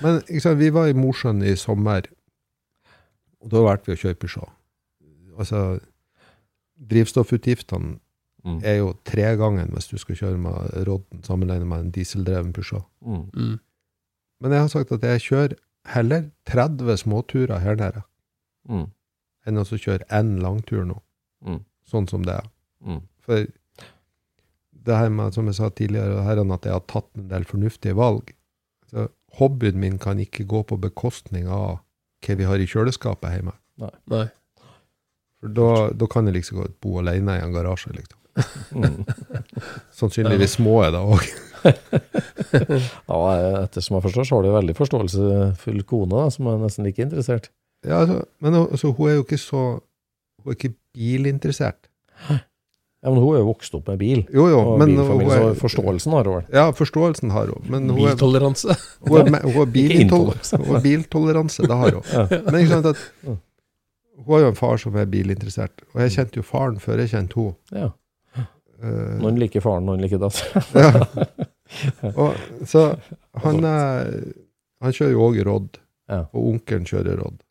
Men 0.00 0.22
sant, 0.40 0.56
vi 0.58 0.70
var 0.72 0.86
i 0.88 0.94
Mosjøen 0.96 1.42
i 1.44 1.52
sommer, 1.60 2.06
og 3.44 3.50
da 3.52 3.60
valgte 3.64 3.90
vi 3.92 3.96
å 3.98 4.00
kjøre 4.02 4.18
Peugeot. 4.24 4.52
Altså, 5.38 5.60
drivstoffutgiftene 6.90 7.98
Mm. 8.44 8.58
er 8.62 8.74
jo 8.76 8.90
tregangen 9.08 9.70
hvis 9.72 9.86
du 9.88 9.96
skal 9.96 10.16
kjøre 10.18 10.36
med 10.38 10.86
Rodden 10.86 11.22
sammenlignet 11.24 11.66
med 11.66 11.80
en 11.80 11.90
dieseldreven 11.90 12.52
Peugeot. 12.52 12.84
Mm. 13.00 13.30
Mm. 13.32 13.60
Men 14.40 14.52
jeg 14.52 14.60
har 14.60 14.68
sagt 14.68 14.92
at 14.92 15.00
jeg 15.02 15.20
kjører 15.20 15.54
heller 15.86 16.26
30 16.44 16.96
småturer 17.00 17.58
her 17.60 17.74
nede 17.74 18.02
Mm. 18.68 18.90
enn 19.46 19.56
å 19.56 19.64
kjøre 19.64 20.04
én 20.10 20.40
langtur 20.42 20.84
nå, 20.84 21.00
Mm. 21.44 21.64
sånn 21.88 22.08
som 22.08 22.22
det 22.22 22.34
er. 22.34 22.50
Mm. 22.84 23.02
For 23.20 23.46
det 24.84 24.96
her 24.98 25.08
med, 25.08 25.32
som 25.32 25.46
jeg 25.46 25.54
sa 25.54 25.70
tidligere, 25.70 26.16
det 26.16 26.24
her 26.24 26.36
er 26.44 26.52
at 26.52 26.62
jeg 26.64 26.72
har 26.72 26.80
tatt 26.80 27.08
en 27.16 27.28
del 27.28 27.44
fornuftige 27.44 27.94
valg. 27.94 28.34
Så 28.90 29.08
hobbyen 29.38 29.76
min 29.80 29.98
kan 29.98 30.18
ikke 30.18 30.44
gå 30.46 30.62
på 30.66 30.78
bekostning 30.78 31.48
av 31.48 31.80
hva 32.24 32.36
vi 32.40 32.48
har 32.48 32.62
i 32.62 32.68
kjøleskapet 32.70 33.36
hjemme. 33.36 33.54
Nei. 34.10 34.26
For 35.40 35.52
da, 35.52 35.70
da 35.92 36.08
kan 36.10 36.28
jeg 36.28 36.38
liksom 36.38 36.62
godt 36.62 36.76
bo 36.82 36.98
alene 37.02 37.38
i 37.38 37.42
en 37.44 37.54
garasje, 37.54 37.92
liksom. 37.94 38.20
Mm. 38.74 39.04
Sannsynligvis 39.98 40.56
må 40.62 40.78
jeg 40.84 40.94
da 40.94 41.02
òg. 41.04 41.26
Ja, 41.64 43.18
ettersom 43.64 43.98
jeg 43.98 44.06
forstår, 44.08 44.28
så 44.28 44.38
har 44.38 44.46
du 44.46 44.54
veldig 44.54 44.76
forståelsesfull 44.78 45.84
kone, 45.88 46.14
da, 46.16 46.32
som 46.34 46.48
er 46.50 46.62
nesten 46.64 46.88
like 46.88 47.04
interessert. 47.04 47.50
Ja, 47.84 48.00
altså, 48.02 48.22
men 48.44 48.56
altså, 48.62 48.94
hun 48.96 49.10
er 49.10 49.18
jo 49.18 49.26
ikke 49.26 49.40
så 49.40 49.62
Hun 50.40 50.52
er 50.52 50.56
ikke 50.56 50.74
bilinteressert. 50.96 51.88
Ja, 53.04 53.10
men 53.12 53.20
hun 53.20 53.34
er 53.36 53.42
jo 53.42 53.48
vokst 53.50 53.74
opp 53.76 53.88
med 53.92 53.98
bil. 54.00 54.22
Jo, 54.32 54.46
jo, 54.48 54.58
Og 54.64 54.78
men 54.80 54.94
bilfamilie, 54.94 55.28
hun 55.28 55.32
er, 55.50 55.54
så 55.54 55.60
forståelsen 55.60 56.14
har 56.16 56.24
hun 56.30 56.36
vel. 56.38 56.46
Ja, 56.56 56.62
forståelsen 56.72 57.34
har 57.34 57.50
hun. 57.52 57.66
Men 57.68 57.90
hun 57.92 57.98
er, 58.00 58.14
Biltoleranse. 58.14 58.76
hun 59.04 59.18
er, 59.20 59.42
hun 59.44 59.66
er, 59.68 60.70
er 60.78 60.80
biltoleranse, 60.86 61.66
det 61.68 61.76
har 61.82 61.98
hun. 61.98 62.06
Ja. 62.08 62.22
Men 62.46 62.56
ikke 62.62 62.70
sant 62.72 62.88
at 62.94 63.02
hun 63.28 64.30
har 64.32 64.40
jo 64.46 64.48
en 64.54 64.56
far 64.56 64.80
som 64.80 64.96
er 64.96 65.10
bilinteressert, 65.12 65.84
og 65.92 66.00
jeg 66.00 66.14
kjente 66.16 66.40
jo 66.40 66.46
faren 66.48 66.80
før 66.80 67.02
jeg 67.04 67.12
kjente 67.12 67.36
henne. 67.44 67.84
Ja. 67.84 67.90
Eh, 68.84 69.14
Noen 69.20 69.36
liker 69.42 69.60
faren, 69.64 69.84
noen 69.88 70.00
liker 70.00 70.22
datteren. 70.24 70.64
ja. 70.84 71.44
og, 72.24 72.40
så 72.68 72.86
han, 73.44 73.60
er, 73.68 74.14
han 74.84 74.96
kjører 74.96 75.12
jo 75.18 75.26
òg 75.28 75.42
Rodd, 75.50 75.80
Ja. 76.08 76.22
og 76.36 76.50
onkelen 76.54 76.88
kjører 76.88 77.20
Rodd. 77.20 77.43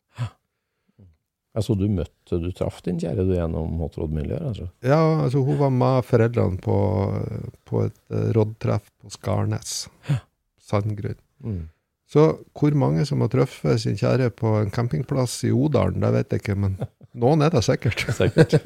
Jeg 1.54 1.62
så 1.68 1.74
du 1.78 1.84
møtte, 1.86 2.38
du 2.42 2.48
traff 2.56 2.80
din 2.82 2.96
kjære 2.98 3.24
du 3.28 3.34
gjennom 3.36 3.76
hotrod-miljøet, 3.78 4.42
altså. 4.48 4.64
Ja, 4.82 4.98
altså 5.22 5.44
hun 5.46 5.60
var 5.60 5.70
med 5.70 6.00
foreldrene 6.08 6.58
på, 6.62 6.78
på 7.68 7.84
et 7.86 8.00
eh, 8.10 8.32
Rodd-treff 8.34 8.88
på 8.98 9.12
Skarnes. 9.14 9.84
Sandgrunn. 10.64 11.20
Mm. 11.44 11.62
Så 12.10 12.24
hvor 12.58 12.74
mange 12.78 13.04
som 13.06 13.22
har 13.24 13.30
truffet 13.32 13.80
sin 13.84 13.96
kjære 14.00 14.32
på 14.34 14.56
en 14.60 14.70
campingplass 14.74 15.38
i 15.48 15.52
Odalen, 15.54 16.02
det 16.02 16.10
vet 16.14 16.34
jeg 16.34 16.42
ikke, 16.42 16.58
men 16.58 16.76
noen 17.22 17.46
er 17.46 17.54
det 17.54 17.62
sikkert. 17.66 18.02
Sikkert. 18.20 18.58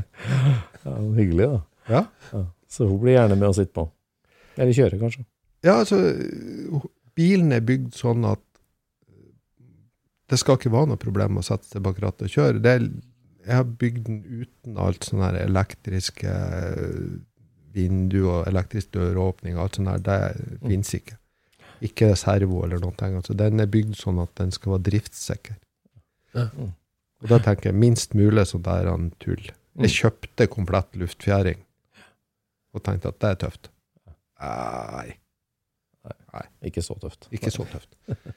ja, 0.86 0.96
hyggelig, 1.20 1.50
da. 1.52 1.62
Ja, 1.92 2.04
Ja. 2.32 2.44
Så 2.66 2.88
hun 2.88 2.98
blir 2.98 3.14
gjerne 3.14 3.36
med 3.38 3.46
å 3.46 3.54
sitte 3.54 3.70
på. 3.76 3.84
Eller 4.58 4.74
kjøre, 4.74 4.98
kanskje. 4.98 5.22
ja 5.64 5.76
altså, 5.84 6.00
bilen 7.16 7.54
er 7.54 7.62
bygd 7.64 7.94
sånn 7.96 8.24
at 8.28 8.42
det 10.30 10.38
skal 10.40 10.56
ikke 10.58 10.72
være 10.74 10.90
noe 10.90 11.00
problem 11.00 11.38
å 11.38 11.44
sette 11.46 11.68
seg 11.70 11.84
bak 11.86 12.00
rattet 12.02 12.26
og 12.28 12.32
kjøre. 12.34 12.62
Det 12.64 12.72
er, 12.78 12.86
jeg 13.46 13.58
har 13.60 13.68
bygd 13.82 14.06
den 14.08 14.22
uten 14.42 14.78
alt 14.82 15.06
sånne 15.06 15.28
her 15.28 15.38
elektriske 15.44 16.32
vinduer, 17.76 18.46
elektrisk 18.48 18.94
døråpning 18.96 19.56
og 19.58 19.66
alt 19.66 19.78
sånt 19.78 19.92
her. 19.92 20.02
Det 20.06 20.58
finnes 20.64 20.94
ikke. 20.96 21.18
Ikke 21.84 22.08
servo 22.16 22.62
eller 22.64 22.80
noen 22.80 22.96
ting. 22.98 23.14
Altså, 23.20 23.36
den 23.36 23.60
er 23.62 23.68
bygd 23.70 23.94
sånn 24.00 24.18
at 24.22 24.32
den 24.40 24.50
skal 24.54 24.76
være 24.76 24.86
driftssikker. 24.88 25.58
Mm. 26.36 26.72
Og 27.22 27.30
da 27.32 27.38
tenker 27.44 27.70
jeg 27.70 27.78
minst 27.80 28.16
mulig 28.16 28.46
sånn 28.50 28.64
der 28.64 28.88
han 28.90 29.10
tull. 29.22 29.44
Jeg 29.76 29.92
kjøpte 29.92 30.48
komplett 30.48 30.96
luftfjæring 30.96 31.60
og 32.76 32.82
tenkte 32.84 33.12
at 33.12 33.20
det 33.22 33.28
er 33.30 33.38
tøft. 33.44 33.70
Nei, 34.40 35.14
Ikke 36.68 36.82
så 36.84 36.96
tøft. 37.00 37.28
ikke 37.32 37.50
så 37.52 37.64
tøft. 37.68 37.96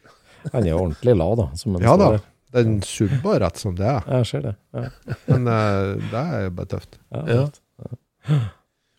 Han 0.53 0.63
er 0.65 0.69
jo 0.73 0.79
ordentlig 0.83 1.15
la, 1.17 1.27
da. 1.39 1.45
Som 1.59 1.69
Ja 1.81 1.93
da, 1.99 2.07
den 2.55 2.79
subber 2.85 3.39
rett 3.43 3.57
som 3.61 3.75
det 3.77 3.85
er. 3.85 4.01
Jeg 4.19 4.25
ser 4.31 4.41
det. 4.47 4.55
Ja. 4.73 4.79
Men 5.27 5.41
uh, 5.47 5.51
det 6.11 6.23
er 6.23 6.39
jo 6.47 6.51
bare 6.61 6.71
tøft. 6.77 6.91
Ja, 7.13 7.21
Ja. 7.29 7.43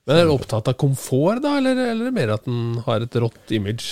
Men 0.09 0.17
er 0.17 0.25
du 0.27 0.31
opptatt 0.33 0.67
av 0.71 0.75
komfort, 0.81 1.43
da, 1.45 1.51
eller, 1.61 1.77
eller 1.93 2.11
mer 2.15 2.31
at 2.35 2.45
den 2.49 2.61
har 2.87 2.99
et 3.05 3.15
rått 3.21 3.51
image? 3.55 3.89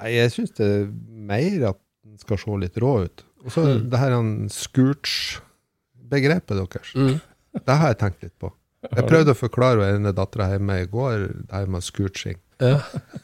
Nei, 0.00 0.10
Jeg 0.14 0.30
syns 0.32 0.52
det 0.56 0.66
er 0.70 0.86
mer 1.28 1.64
at 1.74 1.78
den 2.06 2.16
skal 2.22 2.38
se 2.40 2.50
litt 2.62 2.76
rå 2.80 2.92
ut. 3.04 3.18
Og 3.44 3.50
så 3.52 3.60
Mm. 3.66 3.82
det 3.92 3.98
her 4.00 4.12
en 4.16 4.30
Scooch-begrepet 4.48 6.56
deres. 6.56 6.94
Mm. 6.94 7.20
Det 7.64 7.74
har 7.76 7.86
jeg 7.92 7.98
tenkt 8.00 8.22
litt 8.24 8.38
på. 8.40 8.48
Jeg 8.84 9.04
prøvde 9.08 9.32
å 9.34 9.38
forklare 9.38 9.90
henne 9.92 10.12
dattera 10.16 10.48
hjemme 10.54 10.74
i 10.82 10.86
går, 10.86 11.18
det 11.48 11.52
her 11.56 11.66
med 11.66 11.82
scooching. 11.84 12.38
Ja. 12.60 12.78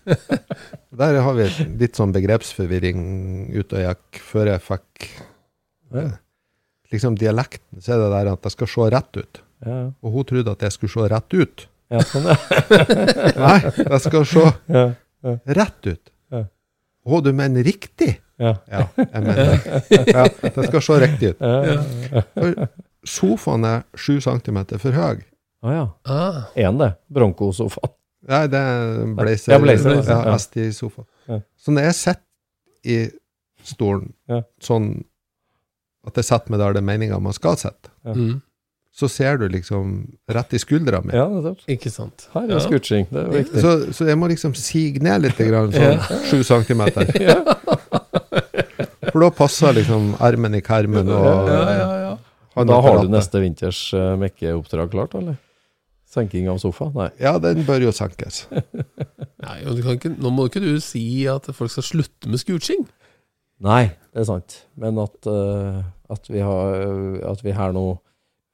Der 0.91 1.21
har 1.23 1.35
vi 1.39 1.45
litt 1.79 1.95
sånn 1.99 2.11
begrepsforvirring 2.15 3.03
ute 3.55 3.77
og 3.79 3.85
gikk 3.87 4.19
før 4.27 4.49
jeg 4.55 4.63
fikk 4.67 5.05
Ja. 5.95 6.07
liksom 6.93 7.15
dialekten. 7.19 7.79
Så 7.83 7.95
er 7.95 8.03
det 8.03 8.11
der 8.17 8.33
at 8.33 8.43
det 8.43 8.53
skal 8.53 8.67
se 8.71 8.89
rett 8.91 9.17
ut. 9.21 9.41
Ja. 9.67 9.93
Og 10.03 10.13
hun 10.17 10.25
trodde 10.25 10.51
at 10.51 10.63
jeg 10.67 10.73
skulle 10.73 10.91
se 10.95 11.09
rett 11.13 11.35
ut. 11.35 11.67
Ja, 11.91 12.01
sånn, 12.07 12.27
ja. 12.31 12.37
Nei, 13.45 13.61
det 13.87 14.01
skal 14.03 14.25
se 14.27 14.45
Ja. 14.71 14.85
rett 15.47 15.87
ut. 15.87 16.11
Ja. 16.33 16.45
Å, 17.07 17.21
du 17.23 17.33
mener 17.33 17.63
riktig? 17.67 18.17
Ja. 18.41 18.55
Ja, 18.73 18.87
jeg 18.97 19.23
mener 19.23 19.37
det. 19.37 20.07
Ja, 20.15 20.27
det 20.43 20.67
skal 20.71 20.81
se 20.83 20.99
riktig 21.03 21.33
ut. 21.35 21.41
Ja. 21.45 22.23
For 22.35 22.69
sofaen 23.07 23.65
er 23.69 23.83
sju 23.95 24.19
centimeter 24.25 24.79
for 24.81 24.97
høy. 24.97 25.23
Å 25.63 25.75
ja. 25.75 25.87
Ah, 26.09 26.47
En 26.57 26.79
det. 26.81 26.95
Bronco-sofaen. 27.13 27.93
Nei, 28.29 28.43
det 28.53 28.59
er 28.61 28.99
en 29.05 29.15
blazer. 29.17 29.55
Ja, 29.55 29.59
blazer, 29.63 29.95
ja, 30.05 30.19
ja. 30.29 30.37
i 30.61 30.73
sofaen. 30.77 31.07
Ja. 31.29 31.41
Så 31.57 31.73
når 31.73 31.89
jeg 31.89 31.95
sitter 31.95 32.27
i 32.85 32.99
stolen 33.65 34.13
Ja. 34.29 34.43
sånn 34.63 35.05
at 36.07 36.17
jeg 36.17 36.25
setter 36.25 36.51
meg 36.53 36.61
der 36.63 36.73
det 36.77 36.81
er 36.81 36.87
meninga 36.89 37.21
man 37.21 37.33
skal 37.37 37.57
sitte, 37.61 37.91
Ja. 38.05 38.13
mm. 38.15 38.41
så 38.93 39.09
ser 39.09 39.37
du 39.39 39.49
liksom 39.49 40.17
rett 40.29 40.53
i 40.53 40.59
skuldra 40.59 41.03
mi. 41.05 41.13
Ja. 41.15 41.27
Ikke 41.69 41.91
sant. 41.91 42.29
Her 42.35 42.45
er 42.45 42.55
Ja. 42.57 42.61
Skutsing, 42.61 43.07
Det 43.11 43.21
er 43.21 43.31
viktig. 43.31 43.61
Så, 43.61 43.93
så 43.93 44.07
jeg 44.07 44.19
må 44.19 44.29
liksom 44.29 44.55
sige 44.55 44.99
ned 45.01 45.23
litt, 45.23 45.37
grann, 45.39 45.73
sånn 45.73 46.25
sju 46.29 46.43
centimeter. 46.43 47.07
For 49.11 49.21
da 49.21 49.31
passer 49.31 49.73
liksom 49.75 50.15
ermen 50.21 50.55
i 50.55 50.61
kermen 50.61 51.09
og 51.09 51.49
Ja, 51.49 51.63
ja, 51.71 51.97
ja. 52.01 52.65
Da 52.65 52.81
har 52.81 53.03
du 53.03 53.09
neste 53.09 53.41
vinters 53.41 53.93
uh, 53.95 54.17
mekkeoppdrag 54.21 54.91
klart, 54.91 55.15
eller? 55.15 55.37
Senking 56.11 56.49
av 56.51 56.59
sofa? 56.59 56.89
Nei. 56.95 57.09
Ja, 57.23 57.37
den 57.39 57.63
bør 57.69 57.85
jo 57.87 57.93
senkes. 57.95 58.45
Nei, 59.47 59.59
og 59.65 59.77
du 59.79 59.83
kan 59.85 59.95
ikke, 59.95 60.11
nå 60.19 60.33
må 60.35 60.49
ikke 60.51 60.63
du 60.65 60.73
si 60.83 61.05
at 61.31 61.47
folk 61.55 61.71
skal 61.71 61.87
slutte 61.87 62.31
med 62.33 62.43
scooching. 62.43 62.83
Nei, 63.63 63.93
det 64.11 64.25
er 64.25 64.27
sant. 64.27 64.57
Men 64.81 64.99
at, 65.03 65.19
uh, 65.31 65.83
at, 66.11 66.27
vi 66.33 66.43
har, 66.43 66.77
at 67.31 67.45
vi 67.47 67.55
her 67.55 67.75
nå 67.77 67.87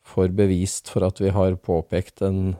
får 0.06 0.34
bevist 0.36 0.90
for 0.92 1.06
at 1.08 1.18
vi 1.22 1.32
har 1.34 1.56
påpekt 1.56 2.22
en 2.26 2.56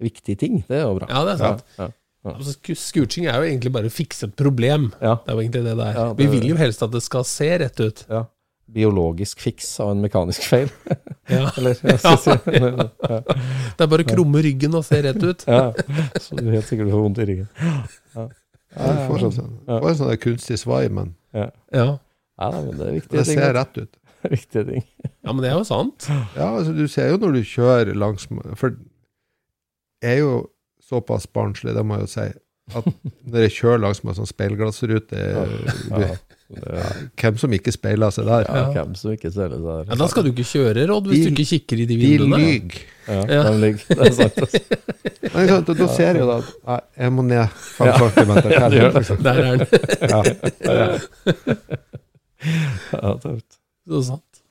viktig 0.00 0.36
ting. 0.40 0.60
Det 0.68 0.78
er 0.78 0.86
jo 0.86 0.98
bra. 1.00 1.08
Ja, 1.10 1.24
det 1.26 1.36
er 1.36 1.42
sant. 1.42 1.70
Ja, 1.80 1.92
Altså, 2.26 2.56
Scooching 2.74 3.28
er 3.30 3.36
jo 3.38 3.46
egentlig 3.46 3.70
bare 3.70 3.86
å 3.86 3.92
fikse 3.94 4.26
et 4.26 4.32
problem. 4.34 4.88
ja. 4.98 5.12
Det 5.22 5.30
er 5.30 5.36
jo 5.36 5.42
egentlig 5.44 5.60
det 5.62 5.74
det 5.78 5.84
er. 5.86 5.92
Ja, 5.94 6.06
det- 6.12 6.16
Vi 6.18 6.26
vil 6.32 6.48
jo 6.48 6.56
helst 6.58 6.82
at 6.82 6.90
det 6.90 7.02
skal 7.04 7.22
se 7.24 7.50
rett 7.62 7.78
ut. 7.80 8.04
ja. 8.10 8.24
Biologisk 8.66 9.40
fiks 9.40 9.68
av 9.80 9.92
en 9.94 10.00
mekanisk 10.04 10.46
feil. 10.50 10.70
Ja. 11.26 11.48
Eller, 11.58 11.74
jeg 11.82 11.98
ja. 12.54 12.84
ja. 13.10 13.16
Det 13.74 13.82
er 13.82 13.88
bare 13.90 14.04
å 14.04 14.06
krumme 14.06 14.38
ryggen 14.46 14.76
og 14.78 14.84
se 14.86 15.00
rett 15.02 15.18
ut. 15.24 15.40
ja. 15.50 15.72
Så 16.22 16.36
du 16.38 16.44
helt 16.52 16.68
sikkert 16.68 16.92
får 16.92 17.00
vondt 17.02 17.18
i 17.18 17.26
ryggen. 17.32 17.48
Ja, 18.14 18.26
du 18.78 19.00
får 19.08 19.24
sånn, 19.24 19.56
en 19.66 19.96
sånn 19.98 20.12
kunstig 20.22 20.60
svai, 20.62 20.84
men 20.86 21.16
Ja. 21.34 21.48
Ja, 21.74 22.50
men 22.52 22.76
det 22.78 22.86
er 22.86 22.94
viktige 23.00 23.18
det 23.18 23.24
ting. 23.26 23.40
ser 23.40 23.56
rett 23.58 23.80
ut. 23.80 23.98
Viktige 24.30 24.64
ting. 24.68 24.84
ja, 25.02 25.32
men 25.32 25.42
det 25.42 25.50
er 25.50 25.56
jo 25.58 25.66
sant. 25.66 26.06
Ja, 26.36 26.52
altså 26.60 26.76
du 26.76 26.86
ser 26.90 27.10
jo 27.10 27.18
når 27.22 27.40
du 27.40 27.42
kjører 27.48 27.98
langs 27.98 28.28
For 28.54 28.76
jeg 30.04 30.18
er 30.18 30.22
jo 30.22 30.32
såpass 30.86 31.26
barnslig, 31.26 31.74
det 31.74 31.82
må 31.86 31.98
jeg 31.98 32.06
jo 32.06 32.12
si, 32.14 32.28
at 32.76 32.86
når 33.26 33.48
jeg 33.48 33.56
kjører 33.58 33.82
langs 33.82 34.04
med 34.06 34.18
sånn 34.18 34.30
speilglassrute 34.30 35.26
Ja. 35.26 36.14
Du- 36.46 37.10
Hvem 37.20 37.38
som 37.42 37.50
ikke 37.56 37.72
speiler 37.74 38.10
seg 38.14 38.24
der? 38.28 38.44
ja, 38.46 38.64
hvem 38.72 38.94
som 38.94 39.10
ikke 39.12 39.30
stiller 39.32 39.56
seg 39.56 39.64
Ja, 39.66 39.82
der. 39.90 39.96
Da 40.02 40.06
skal 40.12 40.22
du 40.22 40.30
ikke 40.30 40.44
kjøre, 40.46 40.84
Rodd, 40.88 41.06
hvis 41.10 41.24
De- 41.24 41.30
du 41.30 41.42
ikke 41.42 41.48
kikker 41.52 41.80
i 41.82 41.86
de 41.86 41.96
De 41.96 42.18
lyver. 42.18 42.76
Ja, 43.08 43.20
Ja. 43.26 43.42
de 43.50 43.56
ligger. 43.60 43.82
Det 43.88 44.06
er 44.06 44.12
sant. 44.12 44.36
altså. 44.36 44.60
Men 45.34 45.48
sant, 45.48 45.66
Da 45.78 45.86
ser 45.88 46.06
jeg 46.14 46.20
jo 46.22 46.26
da 46.30 46.36
at 46.76 46.84
jeg 46.96 47.12
må 47.12 47.22
ned 47.26 47.48
fem 47.50 47.86
Ja. 47.86 47.98
centimeter. 47.98 48.50
Ja, 48.60 48.68
det 48.68 48.78
gjør 48.80 48.92
det. 48.92 49.02
Liksom. 49.02 49.22
Der 49.22 49.34
er 49.42 49.56
den. 49.56 49.66
Ja, 50.10 50.22
ja. 50.70 50.98
Ja, 52.92 53.12
tøft. 53.22 53.58
Så 53.88 54.02
sant. 54.06 54.42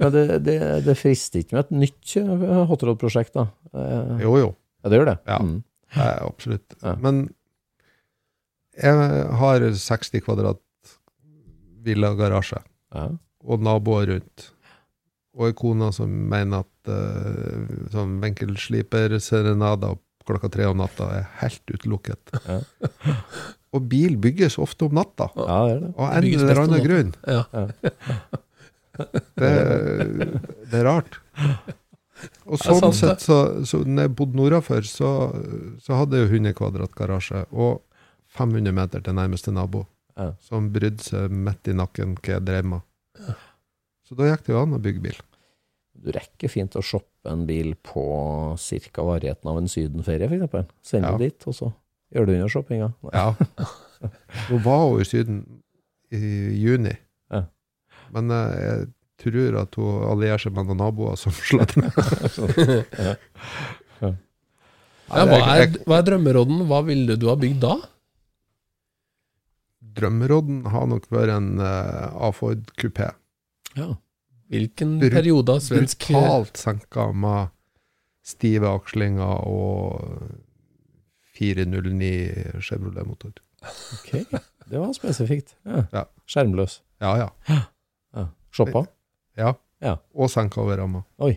Men 0.00 0.12
det, 0.12 0.22
det, 0.44 0.56
det 0.86 0.94
frister 0.98 1.42
ikke 1.42 1.56
med 1.56 1.64
et 1.66 1.74
nytt 1.84 2.14
hotrod-prosjekt, 2.70 3.34
da? 3.36 3.46
Eh, 3.76 4.22
Jo, 4.24 4.36
jo. 4.40 4.54
Ja, 4.84 4.88
det 4.92 4.98
gjør 5.00 5.10
det? 5.10 5.18
Ja. 5.28 5.38
Mm. 5.42 5.58
Absolutt. 5.96 6.76
Ja. 6.82 6.94
Men 7.00 7.26
jeg 8.76 8.92
har 9.40 9.60
60 9.72 10.20
kvadrat 10.24 10.60
villagarasje 11.86 12.60
Ja. 12.94 13.08
og 13.46 13.62
naboer 13.62 14.06
rundt. 14.12 14.50
Og 15.36 15.50
ei 15.50 15.56
kone 15.58 15.90
som 15.92 16.10
mener 16.30 16.64
at 16.64 16.88
uh, 16.90 17.66
sånn 17.92 18.16
vinkelsliperserenader 18.22 19.98
klokka 20.26 20.48
tre 20.50 20.66
om 20.66 20.80
natta 20.80 21.06
er 21.14 21.26
helt 21.42 21.62
utelukket. 21.70 22.32
Ja. 22.48 22.60
og 23.76 23.84
bil 23.90 24.16
bygges 24.18 24.56
ofte 24.62 24.88
om 24.88 24.96
natta, 24.96 25.28
ja, 25.36 25.58
det 25.68 25.76
det. 25.84 25.92
av 25.98 26.16
en 26.16 26.28
eller 26.40 26.62
annen 26.64 26.86
grunn. 26.86 27.14
Ja. 27.26 27.44
Det, 29.36 29.48
det 30.72 30.78
er 30.78 30.86
rart. 30.86 31.18
Og 32.48 32.56
sånn 32.62 32.78
sant, 32.80 32.96
sett, 32.96 33.20
så, 33.20 33.36
så 33.68 33.82
når 33.84 34.06
jeg 34.06 34.12
bodde 34.16 34.38
nordafor, 34.38 34.86
så, 34.88 35.10
så 35.84 35.98
hadde 35.98 36.16
jeg 36.16 36.30
jo 36.30 36.38
100 36.38 36.54
kvadrat 36.56 36.94
garasje 36.96 37.42
og 37.52 37.82
500 38.38 38.72
meter 38.72 39.04
til 39.04 39.16
nærmeste 39.18 39.52
nabo, 39.52 39.84
Ja. 40.16 40.30
som 40.40 40.70
brydde 40.72 41.04
seg 41.04 41.30
midt 41.30 41.68
i 41.68 41.74
nakken 41.76 42.14
hva 42.16 42.36
jeg 42.38 42.44
drev 42.48 42.64
med. 42.64 42.80
Så 44.06 44.16
da 44.16 44.30
gikk 44.30 44.46
det 44.46 44.54
jo 44.54 44.60
an 44.62 44.76
å 44.76 44.80
bygge 44.80 45.02
bil. 45.04 45.18
Du 45.96 46.10
rekker 46.14 46.48
fint 46.52 46.76
å 46.78 46.82
shoppe 46.84 47.28
en 47.32 47.42
bil 47.48 47.74
på 47.84 48.02
cirka 48.60 49.02
varigheten 49.04 49.48
av 49.50 49.58
en 49.60 49.68
sydenferie, 49.68 50.28
for 50.28 50.36
eksempel. 50.38 50.66
Send 50.84 51.04
Ja. 51.04 51.16
det 51.16 51.30
dit, 51.32 51.46
og 51.48 51.54
så 51.56 51.72
gjør 52.14 52.26
du 52.26 52.32
under 52.36 52.48
shoppinga. 52.52 52.88
Ja. 53.12 53.34
Nå 54.50 54.58
var 54.64 54.84
hun 54.88 55.00
i 55.00 55.08
Syden 55.08 55.40
i 56.12 56.20
juni, 56.62 56.92
Ja. 57.32 57.44
men 58.14 58.30
eh, 58.30 58.56
jeg 58.62 58.86
tror 59.18 59.56
at 59.62 59.74
hun 59.80 60.04
allierer 60.12 60.38
seg 60.38 60.52
med 60.54 60.68
noen 60.68 60.78
naboer 60.84 61.16
som 61.18 61.32
slår 61.48 61.66
med. 61.80 61.92
Ja, 65.06 65.22
hva, 65.26 65.38
er, 65.54 65.70
hva 65.86 66.00
er 66.00 66.06
drømmerodden? 66.08 66.64
Hva 66.66 66.80
ville 66.86 67.14
du 67.18 67.28
ha 67.30 67.36
bygd 67.38 67.60
da? 67.62 67.76
Drømmerodden 69.96 70.64
har 70.72 70.86
nok 70.90 71.06
vært 71.12 71.32
en 71.36 71.52
uh, 71.60 72.10
A-Ford 72.28 72.68
kupé. 72.80 73.10
Ja. 73.76 73.94
Hvilken 74.52 74.98
Bru- 75.02 75.10
periode 75.14 75.56
av 75.56 75.62
svensk 75.64 76.06
brutalt 76.10 76.60
senka 76.60 77.08
med 77.16 77.48
stive 78.26 78.68
akslinger 78.70 79.42
og 79.46 80.28
409 81.38 82.60
Chevrolet-motor. 82.62 83.32
Ok, 83.96 84.12
det 84.70 84.78
var 84.78 84.92
spesifikt. 84.96 85.56
Ja. 85.66 85.84
Ja. 85.92 86.04
Skjermløs. 86.30 86.80
Ja, 87.02 87.16
ja. 87.24 87.28
Ja. 88.14 88.28
Shoppa. 88.54 88.86
ja. 89.36 89.54
Ja. 89.84 89.98
Og 90.16 90.30
senka 90.32 90.62
over 90.62 90.78
ramma. 90.80 91.02
Oi. 91.20 91.34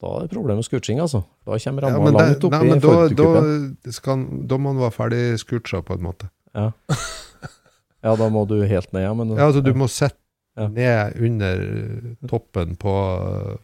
Da 0.00 0.08
er 0.16 0.24
det 0.24 0.32
problem 0.32 0.58
med 0.58 0.64
scootching, 0.66 0.98
altså. 0.98 1.20
Da 1.46 1.58
kommer 1.62 1.84
ramma 1.86 2.08
ja, 2.10 2.16
langt 2.16 2.44
oppi 2.48 2.56
nei, 2.56 2.70
men 2.72 2.80
da, 2.82 2.94
da, 3.20 3.92
skal, 3.94 4.24
da 4.48 4.58
må 4.58 4.72
man 4.72 4.80
være 4.82 4.96
ferdig 4.96 5.20
scootcha, 5.38 5.82
på 5.86 5.94
en 5.98 6.02
måte. 6.08 6.30
Ja. 6.56 6.70
ja, 8.02 8.14
da 8.16 8.28
må 8.32 8.46
du 8.48 8.56
helt 8.64 8.92
ned, 8.96 9.02
ja. 9.04 9.12
Men, 9.14 9.34
Ja, 9.36 9.48
altså 9.50 9.62
Du 9.64 9.72
må 9.74 9.88
sette 9.88 10.16
Ja. 10.58 10.66
ned 10.68 11.16
under 11.20 12.16
toppen 12.28 12.76
på, 12.76 12.94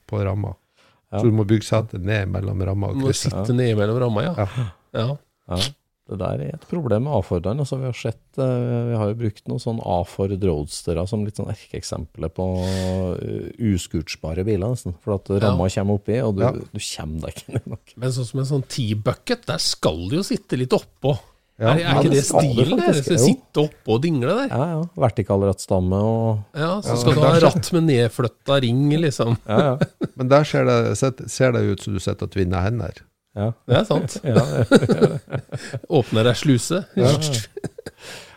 på 0.07 0.21
ramma. 0.25 0.55
Ja. 1.13 1.19
Så 1.21 1.25
du 1.31 1.33
må 1.39 1.45
bygge 1.47 1.65
setet 1.67 2.03
ned 2.05 2.29
mellom 2.35 2.61
ramma 2.67 2.93
Du 2.93 3.01
må 3.05 3.11
krysset. 3.11 3.33
sitte 3.33 3.55
ned 3.57 3.77
mellom 3.79 3.99
ramma, 4.03 4.23
ja. 4.27 4.35
Ja. 4.37 4.47
ja. 4.95 5.17
Ja, 5.49 5.59
det 6.09 6.19
der 6.19 6.41
er 6.45 6.55
et 6.55 6.65
problem 6.71 7.05
med 7.07 7.13
A-Forderen. 7.19 7.59
Altså, 7.63 7.77
vi, 7.79 7.87
har 7.87 7.95
sett, 7.99 8.23
eh, 8.39 8.89
vi 8.91 8.97
har 8.99 9.09
jo 9.11 9.17
brukt 9.19 9.47
noen 9.51 9.63
sånn 9.63 9.79
A-Ford 9.83 10.35
Roadstere 10.43 11.03
som 11.11 11.25
litt 11.27 11.39
sånn 11.39 11.51
erkeeksempler 11.51 12.31
på 12.35 12.47
uh, 12.63 13.51
uskutsbare 13.75 14.45
biler, 14.47 14.67
nesten. 14.75 14.95
For 15.05 15.17
at 15.19 15.31
ramma 15.43 15.69
kommer 15.73 15.99
oppi, 16.01 16.19
og 16.23 16.37
du, 16.39 16.43
Ja. 16.43 16.53
du 16.53 16.79
kommer 16.83 17.27
deg 17.27 17.35
ikke 17.35 17.55
ned 17.57 17.67
nok. 17.75 17.95
Men 17.97 18.11
sånn 18.15 18.27
som 18.31 18.41
en 18.43 18.51
sånn 18.53 18.67
T-bucket, 18.71 19.47
der 19.51 19.59
skal 19.63 20.09
du 20.11 20.17
jo 20.21 20.23
sitte 20.27 20.59
litt 20.59 20.75
oppå. 20.77 21.17
Ja, 21.57 21.71
er, 21.73 21.79
er 21.89 21.99
ikke 22.03 22.11
det 22.13 22.19
det 22.19 22.25
stilen? 22.29 22.81
Sitte 23.17 23.63
oppå 23.63 23.95
og 23.97 24.03
dingle 24.05 24.35
der? 24.43 24.51
Ja, 24.53 24.65
ja. 24.75 24.81
Vertikalrattstamme 25.01 26.01
og 26.05 26.27
Ja, 26.53 26.75
så 26.85 26.93
Ja, 26.93 26.97
skal 27.01 27.17
du 27.17 27.21
ha 27.25 27.31
ratt 27.47 27.71
med 27.73 27.87
nedflytta 27.89 28.59
ring, 28.61 28.83
liksom. 29.01 29.39
Ja, 29.49 29.61
ja. 29.71 29.77
Men 30.21 30.29
der 30.33 30.45
ser 30.45 30.69
det, 30.69 31.31
ser 31.33 31.55
det 31.57 31.63
ut 31.65 31.85
som 31.87 31.97
du 31.97 32.03
sitter 32.05 32.29
og 32.29 32.35
tvinner 32.35 32.61
hender. 32.67 33.01
ja. 33.37 33.53
Det 33.65 33.79
er 33.81 33.87
sant. 33.89 34.19
ja, 34.25 34.37
ja. 34.37 35.41
Åpner 36.01 36.29
ei 36.29 36.37
sluse. 36.37 36.83
Ja, 36.97 37.15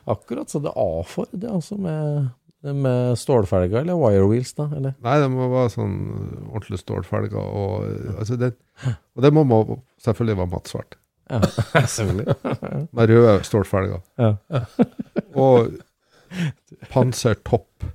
Akkurat. 0.09 0.47
Så 0.49 0.63
det 0.63 0.71
er 0.71 0.79
A-Ford, 0.79 1.29
det 1.35 1.51
altså 1.51 1.75
med, 1.77 2.31
med 2.63 3.19
stålfelger 3.19 3.83
eller 3.83 3.99
wirewheels, 3.99 4.55
da? 4.57 4.69
Eller? 4.79 4.95
Nei, 5.05 5.17
det 5.21 5.27
må 5.35 5.51
være 5.51 5.75
sånn 5.75 5.99
ordentlig 6.47 6.79
stålfelger. 6.81 7.35
Og, 7.35 8.15
altså 8.15 8.39
det, 8.39 8.53
og 8.87 9.27
det 9.27 9.35
må 9.35 9.43
må 9.43 9.61
selvfølgelig 10.07 10.39
være 10.39 10.53
mattsvart. 10.55 10.98
Ja, 11.29 11.39
selvfølgelig. 11.95 12.35
Med 12.97 13.09
røde 13.13 13.35
stålfelger. 13.47 14.01
Ja. 14.17 14.31
Og 15.45 15.73
pansertopp. 16.93 17.85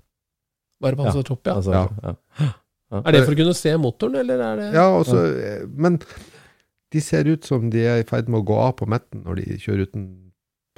Bare 0.82 0.97
pansertopp, 0.99 1.47
ja. 1.47 1.57
Altså, 1.59 1.72
Ja. 1.74 1.89
ja. 2.03 2.14
Ja. 2.93 3.01
Er 3.09 3.12
det 3.16 3.24
for 3.24 3.35
å 3.35 3.39
kunne 3.39 3.55
se 3.59 3.72
motoren, 3.80 4.14
eller 4.20 4.39
er 4.45 4.57
det 4.61 4.66
Ja, 4.76 4.85
altså, 4.95 5.16
men 5.74 5.97
de 6.95 7.01
ser 7.03 7.26
ut 7.26 7.43
som 7.49 7.70
de 7.72 7.80
er 7.91 8.03
i 8.03 8.07
ferd 8.07 8.28
med 8.30 8.43
å 8.43 8.47
gå 8.47 8.59
av 8.61 8.76
på 8.78 8.87
midten 8.87 9.24
når 9.24 9.41
de 9.41 9.57
kjører 9.59 9.89
uten 9.89 10.05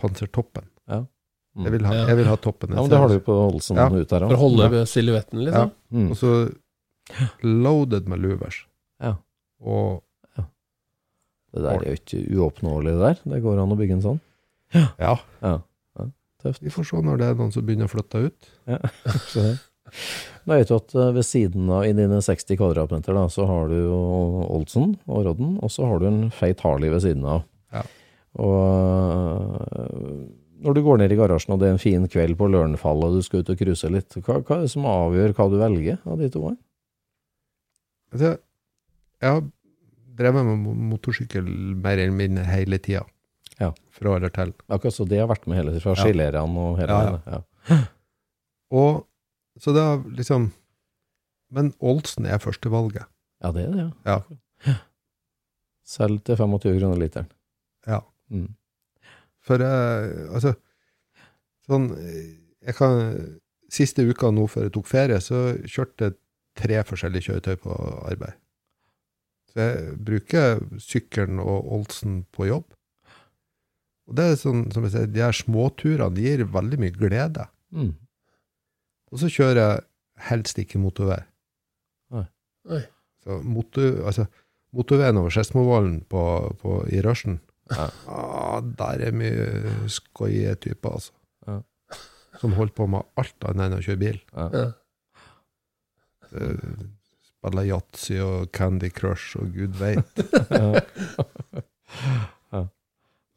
pansertoppen. 0.00 0.64
Mm. 0.88 1.64
Jeg 1.66 1.72
vil 1.72 1.84
ha, 1.88 1.94
jeg 2.08 2.16
vil 2.18 2.26
ha 2.28 2.36
toppen. 2.36 2.72
Ja, 2.76 2.82
men 2.84 2.90
det 2.92 2.98
har 3.00 3.08
du 3.08 3.20
på 3.24 3.32
Olsen 3.50 3.76
Ja. 3.80 3.86
ut 3.88 4.10
her 4.12 4.24
For 4.28 4.36
å 4.36 4.40
holde 4.40 4.80
silhuetten, 4.88 5.40
liksom? 5.44 5.70
Mm. 5.92 6.10
Og 6.12 6.16
så 6.20 6.32
loaded 7.42 8.08
med 8.08 8.20
louvers. 8.20 8.62
Ja. 9.02 9.14
Og 9.60 10.02
Det 11.56 11.64
der 11.64 11.80
er 11.80 11.88
jo 11.88 11.96
ikke 12.00 12.20
uoppnåelig, 12.36 12.92
det 12.92 13.02
der. 13.06 13.22
Det 13.32 13.42
går 13.44 13.62
an 13.62 13.72
å 13.74 13.78
bygge 13.80 13.96
en 13.98 14.04
sånn. 14.04 14.20
ja, 14.76 14.86
Ja. 15.00 15.16
ja. 15.40 15.56
Tøft. 16.44 16.60
vi 16.62 16.70
får 16.70 16.84
se 16.90 17.00
når 17.02 17.16
det 17.18 17.26
er 17.30 17.38
noen 17.38 17.52
som 17.54 17.64
begynner 17.66 17.88
å 17.88 17.92
flytte 17.94 18.20
ut. 18.28 18.48
Ja. 18.68 18.78
Så 19.32 19.42
det. 19.42 19.54
Da 20.46 20.58
vet 20.58 20.68
du 20.68 20.74
at 20.76 20.94
eh, 20.98 21.12
ved 21.16 21.24
siden 21.26 21.70
av 21.72 21.86
i 21.86 21.92
dine 21.96 22.18
60 22.22 22.58
kvadratmeter, 22.60 23.14
da, 23.16 23.22
så 23.32 23.46
har 23.48 23.70
du 23.70 23.76
jo 23.78 23.98
Olsen 24.52 24.96
og 25.06 25.24
Rodden, 25.26 25.54
og 25.62 25.70
så 25.72 25.86
har 25.88 26.02
du 26.02 26.08
en 26.10 26.18
feit 26.34 26.60
Harley 26.66 26.90
ved 26.92 27.02
siden 27.06 27.24
av. 27.30 27.44
Ja. 27.74 27.82
Og 28.42 28.58
øh, 29.62 30.26
når 30.66 30.76
du 30.76 30.82
går 30.84 31.00
ned 31.00 31.14
i 31.14 31.18
garasjen, 31.18 31.54
og 31.54 31.62
det 31.62 31.68
er 31.70 31.76
en 31.76 31.82
fin 31.82 32.06
kveld 32.10 32.36
på 32.38 32.48
Lørenfallet 32.52 33.08
og 33.08 33.18
du 33.18 33.24
skal 33.26 33.42
ut 33.44 33.52
og 33.54 33.58
cruise 33.62 33.90
litt, 33.94 34.18
hva, 34.26 34.38
hva 34.42 34.58
er 34.58 34.66
det 34.66 34.72
som 34.74 34.86
avgjør 34.90 35.34
hva 35.38 35.48
du 35.52 35.56
velger 35.62 35.98
av 36.04 36.20
de 36.20 36.30
to? 36.34 36.44
Altså, 38.12 38.34
jeg 39.22 39.32
har 39.38 39.42
drevet 40.16 40.44
med 40.46 40.58
mo- 40.64 40.74
motorsykkel 40.92 41.46
mer 41.76 41.98
eller 41.98 42.16
mindre 42.16 42.44
hele 42.48 42.78
tida. 42.82 43.04
Ja. 43.60 43.70
Fra 43.96 44.16
eller 44.16 44.28
til. 44.34 44.52
Akkurat 44.68 44.94
så 44.96 45.06
det 45.08 45.18
har 45.22 45.28
vært 45.30 45.46
med 45.48 45.56
hele 45.60 45.70
tiden, 45.74 45.82
fra 45.84 45.94
Ja. 45.96 46.04
skilærene 46.04 46.58
og 46.66 46.78
hele 46.80 46.96
Ja. 46.96 47.20
Ja. 47.70 47.78
Og 48.70 49.06
så 49.60 49.72
det 49.72 49.82
har 49.82 50.02
liksom 50.16 50.52
Men 51.52 51.72
Olsen 51.80 52.26
er 52.26 52.38
førstevalget. 52.42 53.06
ja, 53.42 53.52
det 53.52 53.64
er 53.68 53.72
det, 53.72 53.92
Ja. 54.04 54.20
Selv 55.86 56.18
til 56.26 56.36
25 56.36 56.80
kroner 56.80 56.98
literen. 56.98 57.28
Ja. 57.86 58.00
Mm. 58.30 58.54
For 59.46 59.58
jeg, 59.62 60.28
altså 60.34 60.54
Sånn 61.68 61.90
Jeg 62.66 62.74
kan 62.74 63.40
Siste 63.70 64.02
uka 64.06 64.30
nå 64.30 64.46
før 64.48 64.62
jeg 64.68 64.72
tok 64.76 64.86
ferie, 64.86 65.16
så 65.20 65.56
kjørte 65.66 66.04
jeg 66.06 66.14
tre 66.56 66.76
forskjellige 66.86 67.26
kjøretøy 67.26 67.56
på 67.64 67.74
arbeid. 68.06 68.34
Så 69.56 69.64
jeg 69.64 69.92
bruker 70.04 70.58
sykkelen 70.84 71.38
og 71.40 71.70
Olsen 71.72 72.18
på 72.36 72.44
jobb. 72.50 72.66
Og 74.06 74.18
det 74.18 74.26
er 74.28 74.36
sånn, 74.38 74.66
som 74.74 74.84
jeg 74.84 74.92
sier, 74.92 75.06
de 75.10 75.22
her 75.24 75.32
småturene 75.34 76.20
gir 76.20 76.44
veldig 76.52 76.78
mye 76.82 76.92
glede. 76.94 77.46
Mm. 77.72 77.94
Og 79.10 79.22
så 79.22 79.30
kjører 79.32 79.58
jeg 79.62 79.86
helst 80.28 80.60
ikke 80.60 80.78
motorvei. 80.82 81.22
Nei. 82.66 82.82
Så 83.24 83.38
motor, 83.46 83.96
altså, 84.10 84.26
motorveien 84.76 85.18
over 85.20 85.32
Skedsmovollen 85.34 86.00
på, 86.10 86.22
på, 86.60 86.80
i 86.92 87.00
rushen, 87.06 87.40
Ja. 87.72 87.88
ah, 88.06 88.60
der 88.78 89.00
er 89.08 89.14
mye 89.16 89.88
skoie 89.90 90.52
typer, 90.62 91.00
altså. 91.00 91.12
Ja. 91.48 91.56
Som 92.38 92.52
holder 92.58 92.76
på 92.76 92.86
med 92.92 93.08
alt 93.18 93.46
annet 93.48 93.64
enn 93.70 93.78
å 93.80 93.82
kjøre 93.82 94.02
bil. 94.04 94.20
Ja. 94.36 94.46
Ja. 94.52 94.66
Spiller 97.46 97.68
yatzy 97.68 98.16
og 98.18 98.48
Candy 98.50 98.90
Crush 98.90 99.38
og 99.38 99.52
gud 99.54 99.76
veit. 99.78 100.18
ja. 102.52 102.62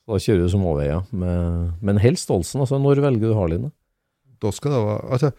Så 0.09 0.15
da 0.15 0.17
kjører 0.23 0.41
du 0.41 0.49
som 0.49 0.65
overveier. 0.65 1.03
Men, 1.13 1.75
men 1.85 2.01
helst 2.01 2.31
Olsen. 2.33 2.63
Altså, 2.63 2.79
når 2.81 3.03
velger 3.05 3.29
du 3.29 3.37
Harleyen? 3.37 3.67
da? 3.69 3.75
Da 4.41 4.51
skal 4.55 4.73
det 4.73 4.79
være 4.81 5.11
Altså, 5.13 5.29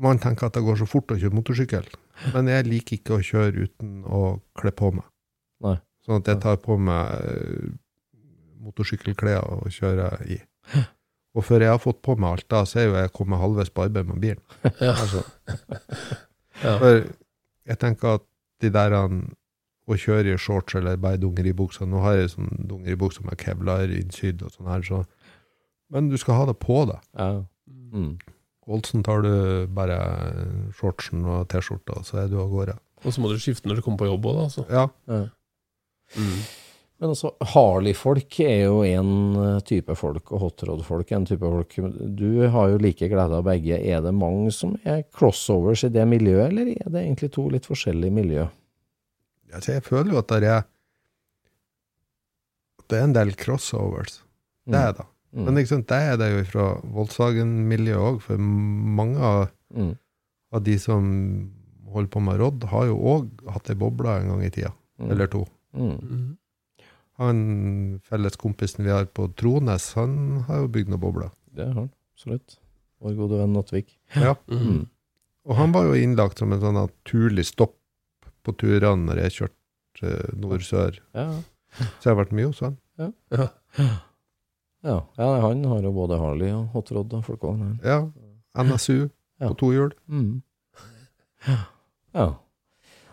man 0.00 0.18
tenker 0.22 0.48
at 0.48 0.56
det 0.56 0.64
går 0.64 0.80
så 0.80 0.88
fort 0.88 1.12
å 1.12 1.18
kjøre 1.20 1.36
motorsykkel, 1.36 1.84
men 2.32 2.48
jeg 2.50 2.66
liker 2.66 2.96
ikke 2.96 3.18
å 3.18 3.22
kjøre 3.22 3.68
uten 3.68 4.00
å 4.08 4.22
kle 4.58 4.72
på 4.74 4.88
meg. 4.96 5.04
Nei. 5.62 5.76
Sånn 6.06 6.22
at 6.22 6.32
jeg 6.32 6.40
tar 6.42 6.56
på 6.64 6.78
meg 6.80 7.12
eh, 7.28 7.68
motorsykkelklær 8.64 9.44
og 9.60 9.68
kjører 9.70 10.24
i. 10.32 10.40
Og 11.36 11.46
før 11.46 11.64
jeg 11.64 11.72
har 11.72 11.80
fått 11.84 12.00
på 12.04 12.16
meg 12.18 12.34
alt 12.34 12.48
da, 12.50 12.64
så 12.66 12.80
er 12.82 12.88
jo 12.88 12.96
jeg 12.98 13.12
kommet 13.14 13.40
halvveis 13.40 13.70
på 13.70 13.84
arbeid 13.86 14.10
med 14.10 14.22
bilen. 14.24 14.42
Ja. 14.82 14.96
Altså, 14.96 15.22
Ja. 16.62 16.76
For 16.80 17.04
jeg 17.68 17.78
tenker 17.82 18.18
at 18.18 18.26
de 18.62 18.70
der 18.74 18.94
han, 18.96 19.22
å 19.90 19.96
kjøre 19.98 20.34
i 20.34 20.38
shorts 20.38 20.76
eller 20.78 21.00
bare 21.02 21.18
dungeribukser 21.18 21.88
Nå 21.90 22.04
har 22.04 22.14
jeg 22.20 22.28
sånn 22.36 22.52
dungeribukse 22.70 23.24
med 23.26 23.34
kevlar 23.40 23.90
innsydd 23.90 24.44
og 24.46 24.52
sånn 24.54 24.70
her, 24.70 24.84
så 24.86 25.02
Men 25.92 26.08
du 26.08 26.14
skal 26.16 26.38
ha 26.38 26.46
det 26.48 26.54
på 26.62 26.84
deg. 26.88 27.02
Ja. 27.18 27.42
Mm. 27.92 28.14
Olsen 28.72 29.02
tar 29.04 29.24
du 29.26 29.66
bare 29.74 29.98
shortsen 30.78 31.26
og 31.28 31.48
T-skjorta, 31.52 31.98
så 32.06 32.22
er 32.22 32.30
du 32.30 32.38
av 32.40 32.48
gårde. 32.48 32.78
Og 33.02 33.12
så 33.12 33.20
må 33.20 33.28
du 33.28 33.40
skifte 33.42 33.68
når 33.68 33.80
du 33.80 33.84
kommer 33.84 34.04
på 34.04 34.08
jobb 34.08 34.28
òg, 34.30 34.38
da. 34.38 34.44
Altså. 34.46 34.64
Ja. 34.70 34.86
Ja. 35.10 35.24
Mm. 36.16 36.38
Men 37.02 37.10
altså, 37.16 37.32
Harley-folk 37.50 38.36
er 38.46 38.60
jo 38.68 38.76
en 38.86 39.60
type 39.66 39.94
folk, 39.98 40.28
og 40.30 40.44
hotrod-folk 40.44 41.08
er 41.10 41.16
en 41.18 41.24
type 41.26 41.42
folk. 41.50 41.74
Du 42.14 42.44
har 42.54 42.68
jo 42.70 42.78
like 42.78 43.08
glede 43.10 43.34
av 43.40 43.42
begge. 43.48 43.74
Er 43.82 44.04
det 44.04 44.12
mange 44.14 44.52
som 44.54 44.76
er 44.86 45.02
crossovers 45.10 45.82
i 45.88 45.90
det 45.90 46.04
miljøet, 46.06 46.52
eller 46.52 46.70
er 46.76 46.92
det 46.94 47.02
egentlig 47.02 47.32
to 47.34 47.48
litt 47.50 47.66
forskjellige 47.66 48.14
miljø? 48.14 48.44
Altså, 49.52 49.74
jeg 49.74 49.82
føler 49.88 50.14
jo 50.14 50.20
at 50.22 50.30
det 50.30 50.46
er 50.52 50.62
det 52.92 52.98
er 53.00 53.06
en 53.08 53.14
del 53.16 53.32
crossovers. 53.40 54.20
Det 54.68 54.76
er 54.78 54.92
det. 54.98 55.06
Mm. 55.32 55.46
Men 55.48 55.66
sant, 55.66 55.86
det 55.88 55.98
er 56.12 56.18
det 56.20 56.28
jo 56.28 56.42
fra 56.50 56.64
Volkswagen-miljøet 56.92 58.04
òg, 58.12 58.18
for 58.22 58.36
mange 58.38 59.18
av, 59.18 59.50
Mm. 59.74 59.94
av 60.52 60.62
de 60.62 60.74
som 60.78 61.50
holder 61.90 62.10
på 62.12 62.20
med 62.22 62.38
Rodd, 62.38 62.64
har 62.68 62.84
jo 62.86 62.96
òg 62.98 63.50
hatt 63.50 63.70
ei 63.70 63.74
boble 63.74 64.08
en 64.20 64.28
gang 64.28 64.42
i 64.44 64.50
tida, 64.50 64.72
Mm. 65.00 65.10
eller 65.10 65.26
to. 65.26 65.46
Mm. 65.74 66.36
Han 67.20 68.00
felleskompisen 68.08 68.84
vi 68.86 68.90
har 68.90 69.04
på 69.12 69.28
Trones, 69.36 69.90
han 69.98 70.42
har 70.48 70.62
jo 70.64 70.70
bygd 70.72 70.88
noen 70.92 71.02
bobler. 71.02 71.30
Det 71.52 71.66
har 71.66 71.74
han, 71.76 71.90
absolutt. 72.16 72.56
Vår 73.02 73.14
gode 73.18 73.38
venn 73.42 73.52
Nattvik. 73.56 73.92
Ja. 74.16 74.34
Mm. 74.48 74.62
Mm. 74.62 74.82
Og 75.50 75.56
han 75.58 75.72
var 75.74 75.88
jo 75.88 75.98
innlagt 75.98 76.38
som 76.38 76.52
en 76.54 76.60
sånn 76.62 76.78
naturlig 76.78 77.44
stopp 77.50 77.74
på 78.46 78.54
turene 78.58 79.08
når 79.08 79.20
jeg 79.24 79.34
kjørte 79.36 80.12
eh, 80.12 80.30
nord-sør. 80.38 81.00
Ja. 81.18 81.26
Så 81.98 82.06
jeg 82.06 82.12
har 82.12 82.20
vært 82.22 82.34
mye 82.36 82.48
hos 82.50 82.62
han. 82.62 82.76
Ja. 83.00 83.10
Ja. 84.82 84.96
ja, 85.18 85.26
han 85.46 85.64
har 85.70 85.82
jo 85.86 85.92
både 85.94 86.18
Harley 86.20 86.50
og 86.54 86.72
Hot 86.74 86.90
Rod 86.94 87.12
og 87.18 87.24
folk 87.26 87.44
òg. 87.48 87.60
Ja. 87.86 88.00
NSU 88.58 89.08
Ja. 89.42 89.48
på 89.48 89.54
to 89.58 89.72
hjul. 89.74 89.92
Mm. 90.06 90.42
Ja. 92.14 92.26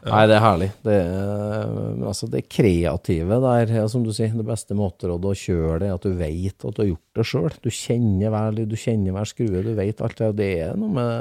Nei, 0.06 0.22
det 0.30 0.36
er 0.38 0.44
herlig. 0.44 0.68
Det 0.86 0.94
er, 0.96 1.72
altså 2.08 2.28
det 2.32 2.46
kreative 2.52 3.40
der, 3.44 3.74
som 3.92 4.04
du 4.06 4.12
sier, 4.16 4.32
det 4.38 4.46
beste 4.48 4.78
måterådet 4.78 5.32
å 5.34 5.40
kjøre 5.42 5.80
det, 5.82 5.90
er 5.90 5.98
at 5.98 6.06
du 6.08 6.14
vet 6.20 6.66
at 6.66 6.78
du 6.78 6.82
har 6.84 6.90
gjort 6.94 7.20
det 7.20 7.26
sjøl. 7.28 7.50
Du 7.66 7.70
kjenner 7.74 8.32
hver 8.32 8.54
lyd, 8.56 8.70
du 8.72 8.78
kjenner 8.80 9.12
hver 9.18 9.28
skrue, 9.28 9.64
du 9.66 9.74
vet 9.76 10.02
alt 10.06 10.16
det. 10.22 10.30
Og 10.32 10.38
det 10.40 10.50
er 10.70 10.80
noe 10.80 10.94
med 10.96 11.20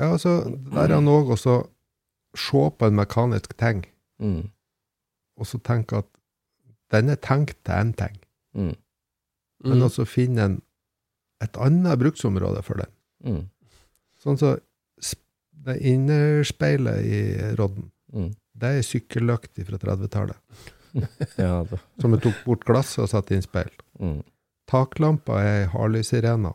Ja, 0.00 0.08
altså, 0.16 0.32
der 0.74 0.88
er 0.88 0.96
han 0.96 1.06
også 1.06 1.36
også 1.38 1.56
se 2.34 2.64
på 2.78 2.86
en 2.90 2.96
mekanisk 2.98 3.52
ting, 3.62 3.84
mm, 4.18 4.40
og 5.38 5.46
så 5.46 5.60
tenke 5.62 6.00
at 6.02 6.08
den 6.90 7.12
er 7.14 7.20
tenkt 7.22 7.60
til 7.62 7.74
én 7.78 7.92
ting, 7.94 8.16
mm, 8.58 8.72
men 9.64 9.78
Mm. 9.78 9.84
også 9.86 10.04
finne 10.04 10.42
en, 10.44 10.56
et 11.40 11.56
annet 11.56 11.98
bruksområde 11.98 12.62
for 12.66 12.74
den. 12.82 12.90
mm, 13.24 13.44
Sånn 14.18 14.36
så 14.40 14.56
det 15.64 15.78
innerspeilet 15.90 17.06
i 17.06 17.20
rodden, 17.58 17.88
mm. 18.12 18.30
det 18.60 18.72
er 18.78 18.86
sykkellykt 18.86 19.62
fra 19.68 19.80
30-tallet, 19.82 20.36
Ja, 21.44 21.64
som 22.00 22.14
vi 22.14 22.20
tok 22.22 22.44
bort 22.46 22.66
glasset 22.68 23.02
og 23.04 23.10
satte 23.10 23.34
inn 23.36 23.44
speil. 23.44 23.72
mm, 23.98 24.20
Taklampa 24.70 25.40
er 25.42 25.66
Harley-sirena. 25.72 26.54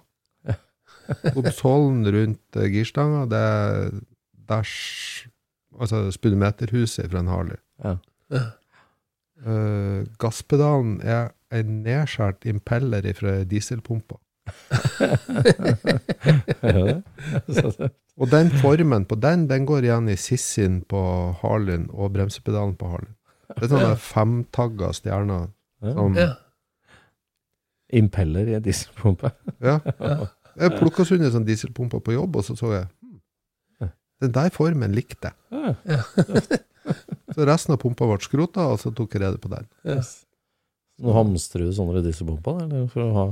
Konsollen 1.36 2.06
rundt 2.16 2.58
eh, 2.58 2.70
girstanga, 2.74 3.26
det 3.30 3.42
er 3.42 4.00
dash 4.50 5.28
Altså 5.80 6.10
speedometerhuset 6.12 7.12
fra 7.12 7.22
en 7.22 7.30
Harley. 7.32 7.60
Ja. 7.86 7.92
Eh, 9.40 10.00
gasspedalen 10.20 10.98
er 11.06 11.30
en 11.56 11.78
nedskjært 11.86 12.44
impeller 12.50 13.06
fra 13.16 13.38
dieselpumpa. 13.48 14.18
Og 18.20 18.28
den 18.32 18.50
formen 18.60 19.06
på 19.08 19.16
den, 19.20 19.48
den 19.48 19.66
går 19.70 19.82
igjen 19.88 20.10
i 20.12 20.18
sissien 20.20 20.82
på 20.90 21.00
Harlin 21.42 21.86
og 21.94 22.14
bremsepedalen 22.16 22.76
på 22.80 22.86
Harlin. 22.92 23.16
Det 23.56 23.64
er 23.66 23.72
sånne 23.72 23.96
femtagga 24.04 24.88
stjerner 24.98 25.44
som 25.82 26.16
Ja. 26.20 26.32
Impeller 27.90 28.46
i 28.46 28.54
en 28.54 28.62
dieselpumpe. 28.62 29.32
Ja. 29.66 29.80
Jeg 30.60 30.78
plukka 30.78 31.02
sund 31.08 31.24
en 31.26 31.34
sånn 31.34 31.48
dieselpumpe 31.48 31.98
på 32.06 32.14
jobb, 32.14 32.36
og 32.38 32.44
så 32.46 32.54
så 32.60 32.68
jeg 32.76 32.86
hmm, 33.02 33.18
den 34.22 34.34
der 34.36 34.50
formen 34.54 34.94
likte 34.94 35.32
jeg. 35.32 35.36
Ja. 35.90 36.02
Så 37.36 37.46
resten 37.46 37.76
av 37.76 37.82
pumpa 37.84 38.08
ble 38.10 38.18
skrota, 38.24 38.64
og 38.74 38.80
så 38.82 38.90
tok 38.96 39.14
jeg 39.14 39.22
rede 39.22 39.38
på 39.42 39.52
den. 39.52 39.68
Yes. 39.86 40.24
Nå 41.00 41.14
hamstrer 41.14 41.68
du 41.68 41.74
sånne 41.76 42.02
dieselpumper, 42.04 42.64
eller 42.66 42.88
for 42.92 43.02
å 43.06 43.12
ha 43.14 43.26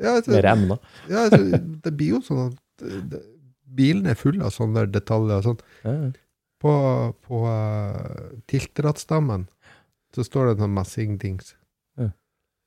Ja, 0.00 0.16
altså, 0.16 0.32
mer 0.32 0.48
emner? 0.54 0.80
ja, 1.10 1.26
altså, 1.26 1.60
det 1.84 1.92
blir 1.96 2.16
jo 2.16 2.22
sånn 2.24 2.42
at 2.48 2.58
det, 2.80 3.00
det, 3.12 3.20
bilen 3.76 4.08
er 4.10 4.18
full 4.18 4.40
av 4.42 4.52
sånne 4.54 4.86
detaljer. 4.90 5.40
og 5.40 5.46
Sånn. 5.46 5.62
Ja. 5.84 5.94
På, 6.60 6.72
på 7.24 7.40
uh, 7.46 8.36
tiltrattstammen 8.50 9.46
så 10.14 10.24
står 10.26 10.48
det 10.48 10.56
en 10.56 10.64
sånn 10.66 10.76
messingdings. 10.76 11.54
Ja. 12.00 12.10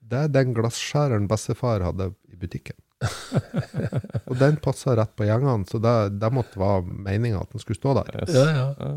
Det 0.02 0.22
er 0.26 0.34
den 0.34 0.56
glasskjæreren 0.58 1.28
bestefar 1.30 1.84
hadde 1.86 2.14
i 2.32 2.40
butikken. 2.40 2.78
og 4.30 4.38
den 4.40 4.58
passa 4.64 4.96
rett 4.96 5.12
på 5.20 5.28
gjengene, 5.28 5.68
så 5.68 5.82
det, 5.84 5.96
det 6.22 6.32
måtte 6.34 6.62
være 6.62 6.86
meninga 6.88 7.44
at 7.44 7.52
den 7.52 7.64
skulle 7.64 7.82
stå 7.82 7.98
der. 8.00 8.24
Yes. 8.24 8.38
Ja, 8.38 8.70
ja. 8.80 8.94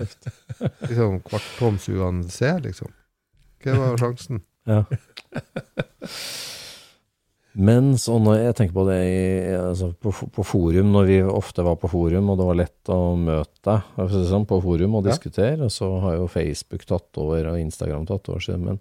Liksom 0.88 1.20
kvarttoms 1.26 1.88
UNC, 1.90 2.38
liksom. 2.66 2.92
Hva 3.60 3.76
var 3.78 4.00
sjansen? 4.00 4.44
Ja. 4.68 4.84
Men 7.58 7.96
så 7.98 8.14
når 8.22 8.36
jeg 8.44 8.54
tenker 8.60 8.74
på 8.76 8.84
det 8.86 8.98
i, 9.10 9.22
altså 9.58 9.88
på, 9.98 10.12
på 10.36 10.44
forum, 10.46 10.92
når 10.94 11.08
vi 11.08 11.16
ofte 11.26 11.64
var 11.66 11.74
på 11.82 11.88
forum, 11.90 12.28
og 12.30 12.38
det 12.38 12.46
var 12.46 12.58
lett 12.60 12.92
å 12.94 12.98
møte 13.18 13.74
deg 13.96 14.14
sånn, 14.30 14.46
på 14.46 14.60
forum 14.62 14.94
og 15.00 15.04
Ja. 15.08 15.10
diskutere, 15.16 15.58
og 15.66 15.72
så 15.74 15.88
har 16.04 16.14
jo 16.20 16.28
Facebook 16.30 16.86
tatt 16.86 17.18
over 17.18 17.48
og 17.50 17.58
Instagram 17.58 18.06
tatt 18.06 18.30
over 18.30 18.44
siden, 18.44 18.64
men 18.68 18.80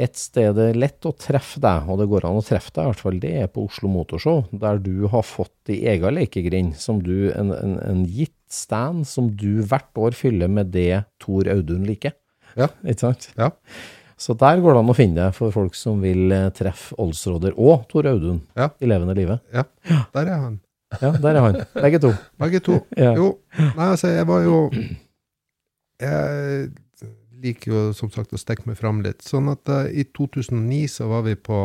et 0.00 0.16
sted 0.16 0.54
det 0.56 0.66
er 0.70 0.78
lett 0.80 1.04
å 1.08 1.14
treffe 1.16 1.60
deg, 1.60 1.88
og 1.88 1.98
det 2.00 2.08
går 2.12 2.24
an 2.28 2.38
å 2.40 2.44
treffe 2.44 2.70
deg 2.76 2.84
i 2.84 2.90
hvert 2.92 3.00
fall, 3.04 3.18
det 3.20 3.32
er 3.42 3.48
på 3.52 3.64
Oslo 3.66 3.88
Motorshow, 3.92 4.44
der 4.52 4.78
du 4.84 5.06
har 5.12 5.24
fått 5.26 5.72
i 5.72 5.80
egen 5.92 6.14
lekegrind, 6.16 6.76
som 6.80 7.00
du, 7.04 7.30
en, 7.32 7.50
en, 7.56 7.74
en 7.84 8.04
gitt 8.04 8.36
stand 8.52 9.06
som 9.08 9.28
du 9.36 9.62
hvert 9.64 9.96
år 10.00 10.12
fyller 10.16 10.48
med 10.48 10.72
det 10.76 11.04
Tor 11.20 11.48
Audun 11.52 11.84
liker. 11.88 12.12
Ja. 12.56 12.68
Ikke 12.84 13.00
sant? 13.08 13.28
Ja. 13.38 13.50
Så 14.20 14.34
der 14.36 14.60
går 14.60 14.74
det 14.76 14.80
an 14.82 14.92
å 14.92 14.96
finne 14.96 15.16
deg 15.22 15.36
for 15.36 15.52
folk 15.54 15.76
som 15.78 16.02
vil 16.04 16.32
eh, 16.36 16.50
treffe 16.56 16.96
Olsråder 17.00 17.54
og 17.56 17.86
Tor 17.88 18.08
Audun 18.10 18.42
Ja. 18.58 18.68
i 18.80 18.88
levende 18.90 19.14
livet. 19.16 19.40
Ja, 19.54 19.64
der 20.12 20.28
er 20.28 20.42
han. 20.44 20.58
Ja, 21.00 21.12
der 21.22 21.38
er 21.38 21.44
han. 21.46 21.58
Begge 21.78 22.00
to. 22.02 22.10
Begge 22.42 22.60
to. 22.66 22.80
Ja. 22.98 23.14
Jo, 23.16 23.30
nei, 23.56 23.86
altså, 23.94 24.10
jeg 24.12 24.26
var 24.28 24.42
jo 24.44 24.58
Jeg 26.00 26.70
liker 27.40 27.72
jo 27.72 27.82
som 27.96 28.10
sagt 28.12 28.34
å 28.36 28.40
stikke 28.40 28.68
meg 28.68 28.76
fram 28.80 29.00
litt. 29.04 29.22
Sånn 29.24 29.48
at 29.52 29.68
uh, 29.72 29.86
i 29.88 30.04
2009 30.16 30.82
så 30.92 31.08
var 31.08 31.24
vi 31.24 31.36
på 31.40 31.60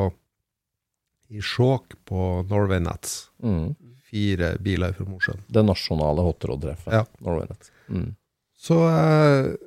i 1.36 1.42
Skjåk 1.44 1.98
på 2.08 2.28
Norway 2.48 2.80
Nets. 2.86 3.26
Mm. 3.44 3.74
Fire 4.06 4.54
biler 4.64 4.94
fra 4.96 5.08
Mosjøen. 5.10 5.42
Det 5.52 5.64
nasjonale 5.66 6.24
hotrod-treffet. 6.24 6.94
Ja. 6.94 7.04
Norway 7.26 7.50
Nets. 7.50 7.72
Mm. 7.90 8.12
Så 8.56 8.78
når 8.80 9.58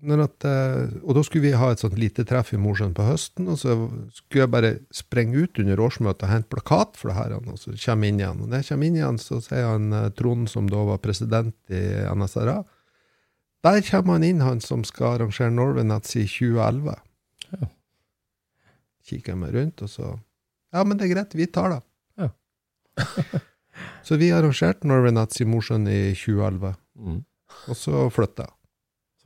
at, 0.00 0.44
eh, 0.48 0.94
og 1.04 1.14
da 1.14 1.22
skulle 1.26 1.44
vi 1.44 1.56
ha 1.60 1.70
et 1.74 1.82
sånt 1.82 1.98
lite 2.00 2.24
treff 2.24 2.54
i 2.54 2.60
Mosjøen 2.60 2.94
på 2.96 3.04
høsten, 3.04 3.48
og 3.52 3.58
så 3.60 3.74
skulle 4.16 4.46
jeg 4.46 4.50
bare 4.54 4.70
sprenge 4.96 5.42
ut 5.44 5.58
under 5.60 5.82
årsmøtet 5.84 6.24
og 6.24 6.30
hente 6.32 6.48
plakat 6.48 6.96
for 6.96 7.10
det 7.10 7.16
her, 7.18 7.34
og 7.36 7.58
så 7.60 7.74
kommer 7.76 8.06
jeg 8.08 8.14
inn 8.14 8.20
igjen. 8.22 8.40
Og 8.40 8.48
når 8.48 8.62
jeg 8.62 8.68
kommer 8.70 8.86
inn 8.88 8.96
igjen, 8.96 9.18
så 9.20 9.40
sier 9.44 9.66
han 9.68 9.92
eh, 9.92 10.08
Trond, 10.16 10.48
som 10.48 10.70
da 10.72 10.84
var 10.88 11.02
president 11.04 11.54
i 11.68 11.82
NSRA, 12.16 12.56
der 13.60 13.82
kommer 13.90 14.16
han 14.16 14.24
inn, 14.24 14.40
han 14.40 14.60
som 14.64 14.86
skal 14.88 15.18
arrangere 15.18 15.52
Norway 15.52 15.84
Nets 15.84 16.16
i 16.16 16.24
2011. 16.24 16.94
Ja. 17.52 17.68
Kikker 19.10 19.34
jeg 19.34 19.40
meg 19.42 19.52
rundt, 19.56 19.82
og 19.84 19.90
så 19.92 20.14
Ja, 20.72 20.84
men 20.86 20.96
det 20.96 21.08
er 21.08 21.14
greit, 21.16 21.32
vi 21.34 21.44
tar 21.50 21.72
det. 21.74 21.80
Ja. 22.16 22.28
så 24.06 24.16
vi 24.20 24.30
arrangerte 24.32 24.86
Norway 24.88 25.12
Nets 25.12 25.40
i 25.42 25.48
Mosjøen 25.48 25.88
i 25.90 26.00
2011, 26.14 26.76
Mm. 27.00 27.20
og 27.72 27.76
så 27.76 28.06
flytta 28.12 28.44
jeg. 28.44 28.54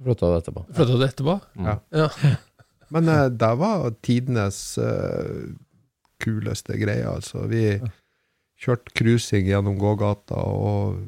Flytta 0.05 0.31
du 0.31 0.39
etterpå. 0.39 0.65
Flytta 0.77 0.99
du 1.01 1.05
etterpå? 1.07 1.39
Mm. 1.57 1.69
Ja. 1.71 1.77
Ja. 2.05 2.37
Men 2.95 3.09
uh, 3.09 3.27
det 3.33 3.53
var 3.61 3.91
tidenes 4.05 4.59
uh, 4.79 5.55
kuleste 6.23 6.77
greie, 6.79 7.07
altså. 7.09 7.47
Vi 7.51 7.79
kjørte 8.61 8.95
cruising 8.97 9.49
gjennom 9.49 9.79
gågata 9.81 10.39
og 10.39 11.01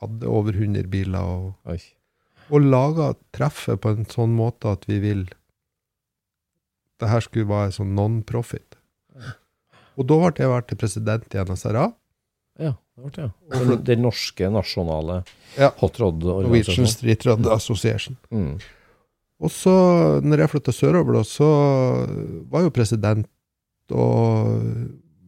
hadde 0.00 0.28
over 0.30 0.56
100 0.56 0.88
biler, 0.90 1.20
og, 1.20 1.54
Oi. 1.70 1.78
og 2.50 2.66
laga 2.66 3.12
treffet 3.36 3.80
på 3.82 3.94
en 3.94 4.08
sånn 4.08 4.34
måte 4.36 4.72
at 4.72 4.86
vi 4.90 5.00
vil 5.02 5.28
Det 7.00 7.08
her 7.08 7.22
skulle 7.24 7.48
være 7.48 7.72
sånn 7.72 7.94
non-profit. 7.96 8.76
Og 9.96 10.04
da 10.04 10.18
ble 10.20 10.42
jeg 10.44 10.50
vært 10.52 10.74
president 10.76 11.32
i 11.32 11.40
NSRA. 11.48 11.86
Ja, 12.60 12.74
det 12.96 13.02
ble 13.06 13.10
det. 13.16 13.26
Ja. 13.50 13.58
Den, 13.64 13.82
den 13.88 14.02
norske 14.04 14.50
nasjonale 14.52 15.22
Ja. 15.58 15.70
hot 15.80 15.98
Norwegian 15.98 16.86
Street 16.86 17.24
Rod 17.26 17.46
Association. 17.50 18.16
Mm. 18.30 18.58
Og 19.40 19.50
så, 19.50 19.72
når 20.20 20.42
jeg 20.44 20.50
flytta 20.52 20.72
sørover, 20.76 21.16
da, 21.16 21.22
så 21.24 21.46
var 22.52 22.66
jo 22.66 22.70
president 22.76 23.26
og 23.90 24.50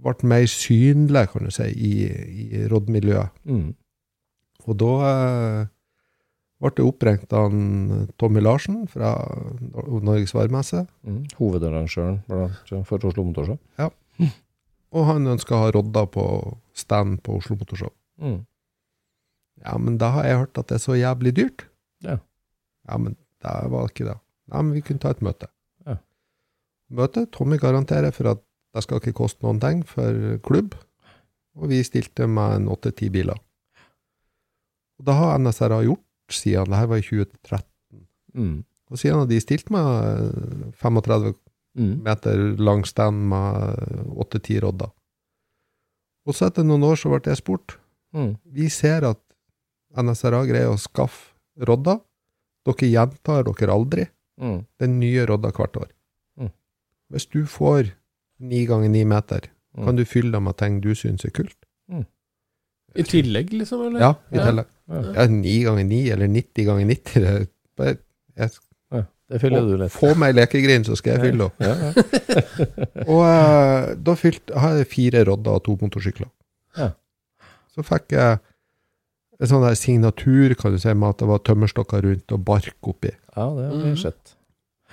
ble 0.02 0.14
mer 0.28 0.44
synlig, 0.50 1.28
kan 1.32 1.46
du 1.48 1.50
si, 1.54 1.68
i, 1.72 1.92
i 2.52 2.66
rådmiljøet. 2.70 3.30
Mm. 3.48 3.70
Og 4.68 4.76
da 4.78 4.90
eh, 5.08 5.70
ble 6.62 6.70
det 6.76 6.84
oppringt 6.86 7.32
av 7.34 7.54
Tommy 8.20 8.42
Larsen 8.44 8.82
fra 8.90 9.14
Norges 10.04 10.34
Varmesse, 10.36 10.84
Mm. 11.02 11.24
Hovedarrangøren 11.38 12.20
for 12.86 13.08
Oslo 13.08 13.24
Motorshow. 13.26 13.58
og 14.92 15.06
han 15.08 15.26
ønska 15.26 15.56
å 15.56 15.62
ha 15.64 15.70
rodda 15.74 16.04
på 16.06 16.26
stand 16.74 17.22
på 17.22 17.36
Oslo 17.38 17.56
Motorshow. 17.60 17.90
Mm. 18.22 18.40
Ja, 19.62 19.76
men 19.78 19.98
da 20.00 20.10
har 20.16 20.24
jeg 20.26 20.38
hørt 20.38 20.58
at 20.58 20.68
det 20.70 20.78
er 20.78 20.84
så 20.84 20.96
jævlig 20.98 21.34
dyrt. 21.36 21.66
Ja. 22.02 22.18
Ja, 22.88 22.96
men 22.98 23.14
det 23.44 23.56
var 23.70 23.88
ikke 23.90 24.06
det. 24.08 24.16
Nei, 24.52 24.62
men 24.62 24.72
vi 24.76 24.82
kunne 24.86 25.02
ta 25.02 25.10
et 25.14 25.22
møte. 25.22 25.48
Ja. 25.86 25.98
Møte. 26.90 27.26
Tommy 27.34 27.58
garanterer 27.62 28.10
for 28.14 28.32
at 28.32 28.42
det 28.74 28.82
skal 28.86 28.98
ikke 29.02 29.12
koste 29.20 29.44
noen 29.44 29.60
ting 29.62 29.82
for 29.86 30.38
klubb. 30.46 30.74
Og 31.60 31.68
vi 31.68 31.82
stilte 31.84 32.26
med 32.26 32.56
en 32.62 32.68
åtte-ti 32.72 33.10
biler. 33.12 33.36
Og 34.98 35.04
det 35.08 35.14
har 35.18 35.38
NSRA 35.38 35.82
gjort 35.84 36.04
siden, 36.32 36.70
det 36.72 36.78
her 36.80 36.88
var 36.88 37.02
i 37.02 37.04
2013. 37.04 38.06
Mm. 38.34 38.58
Og 38.92 38.98
siden 39.00 39.28
de 39.28 39.40
stilt 39.40 39.70
med 39.70 40.72
35 40.80 41.34
Mm. 41.72 42.02
meter 42.04 42.36
lang 42.60 42.82
stand 42.84 43.16
med 43.30 44.10
åtte-ti 44.20 44.58
rodder. 44.60 44.90
Og 46.26 46.34
så 46.34 46.46
etter 46.48 46.64
noen 46.66 46.84
år 46.86 46.96
så 47.00 47.10
ble 47.10 47.20
jeg 47.32 47.40
spurt. 47.40 47.76
Mm. 48.14 48.36
Vi 48.54 48.68
ser 48.70 49.04
at 49.08 49.20
NSRA 49.98 50.44
greier 50.48 50.70
å 50.72 50.78
skaffe 50.80 51.32
rodder. 51.68 52.00
Dere 52.66 52.88
gjentar 52.92 53.44
dere 53.48 53.72
aldri 53.74 54.08
Mm. 54.40 54.64
den 54.80 54.98
nye 54.98 55.26
rodda 55.28 55.50
hvert 55.52 55.76
år. 55.76 55.88
Mm. 56.40 56.50
Hvis 57.12 57.26
du 57.30 57.44
får 57.46 57.92
ni 58.40 58.64
ganger 58.66 58.88
ni 58.90 59.04
meter, 59.04 59.40
Mm. 59.76 59.84
kan 59.84 59.96
du 59.96 60.04
fylle 60.04 60.32
dem 60.32 60.44
med 60.44 60.56
ting 60.56 60.80
du 60.80 60.94
syns 60.94 61.24
er 61.24 61.30
kult? 61.30 61.56
I 62.94 63.02
tillegg, 63.08 63.48
liksom? 63.56 63.86
Eller? 63.86 64.00
Ja, 64.00 64.10
i 64.30 64.36
tillegg. 64.38 64.66
Ja. 65.16 65.26
Ni 65.26 65.62
ganger 65.64 65.84
ni 65.86 66.10
eller 66.10 66.28
90 66.28 66.64
ganger 66.66 66.84
90. 66.86 67.14
Det 67.14 67.30
er 67.40 67.46
bare, 67.76 67.96
jeg, 68.36 68.50
det 69.30 69.40
fyller 69.40 69.62
du 69.68 69.76
litt. 69.80 69.92
få 69.94 70.14
meg 70.18 70.34
lekegrind, 70.34 70.84
så 70.86 70.96
skal 70.98 71.14
jeg 71.16 71.20
fylle 71.32 71.44
opp. 71.46 71.60
Ja, 71.62 71.74
ja. 71.78 71.92
Og 73.12 73.20
uh, 73.22 73.94
da 73.96 74.14
fylte 74.18 74.58
har 74.60 74.76
jeg 74.80 74.88
fire 74.92 75.22
rodder 75.28 75.56
og 75.56 75.64
to 75.64 75.76
motorsykler. 75.80 76.28
Ja. 76.76 76.90
Så 77.72 77.84
fikk 77.86 78.12
jeg 78.12 78.38
en 79.42 79.48
sånn 79.48 79.64
der 79.64 79.74
signatur, 79.78 80.52
kan 80.60 80.72
du 80.74 80.78
si, 80.78 80.92
med 80.94 81.08
at 81.14 81.22
det 81.22 81.28
var 81.30 81.40
tømmerstokker 81.46 82.04
rundt 82.04 82.32
og 82.36 82.44
bark 82.44 82.76
oppi. 82.92 83.10
ja, 83.36 83.46
det 83.56 83.64
har 83.70 83.76
vi 83.78 83.90
Mm. 83.94 83.96
sett. 84.02 84.34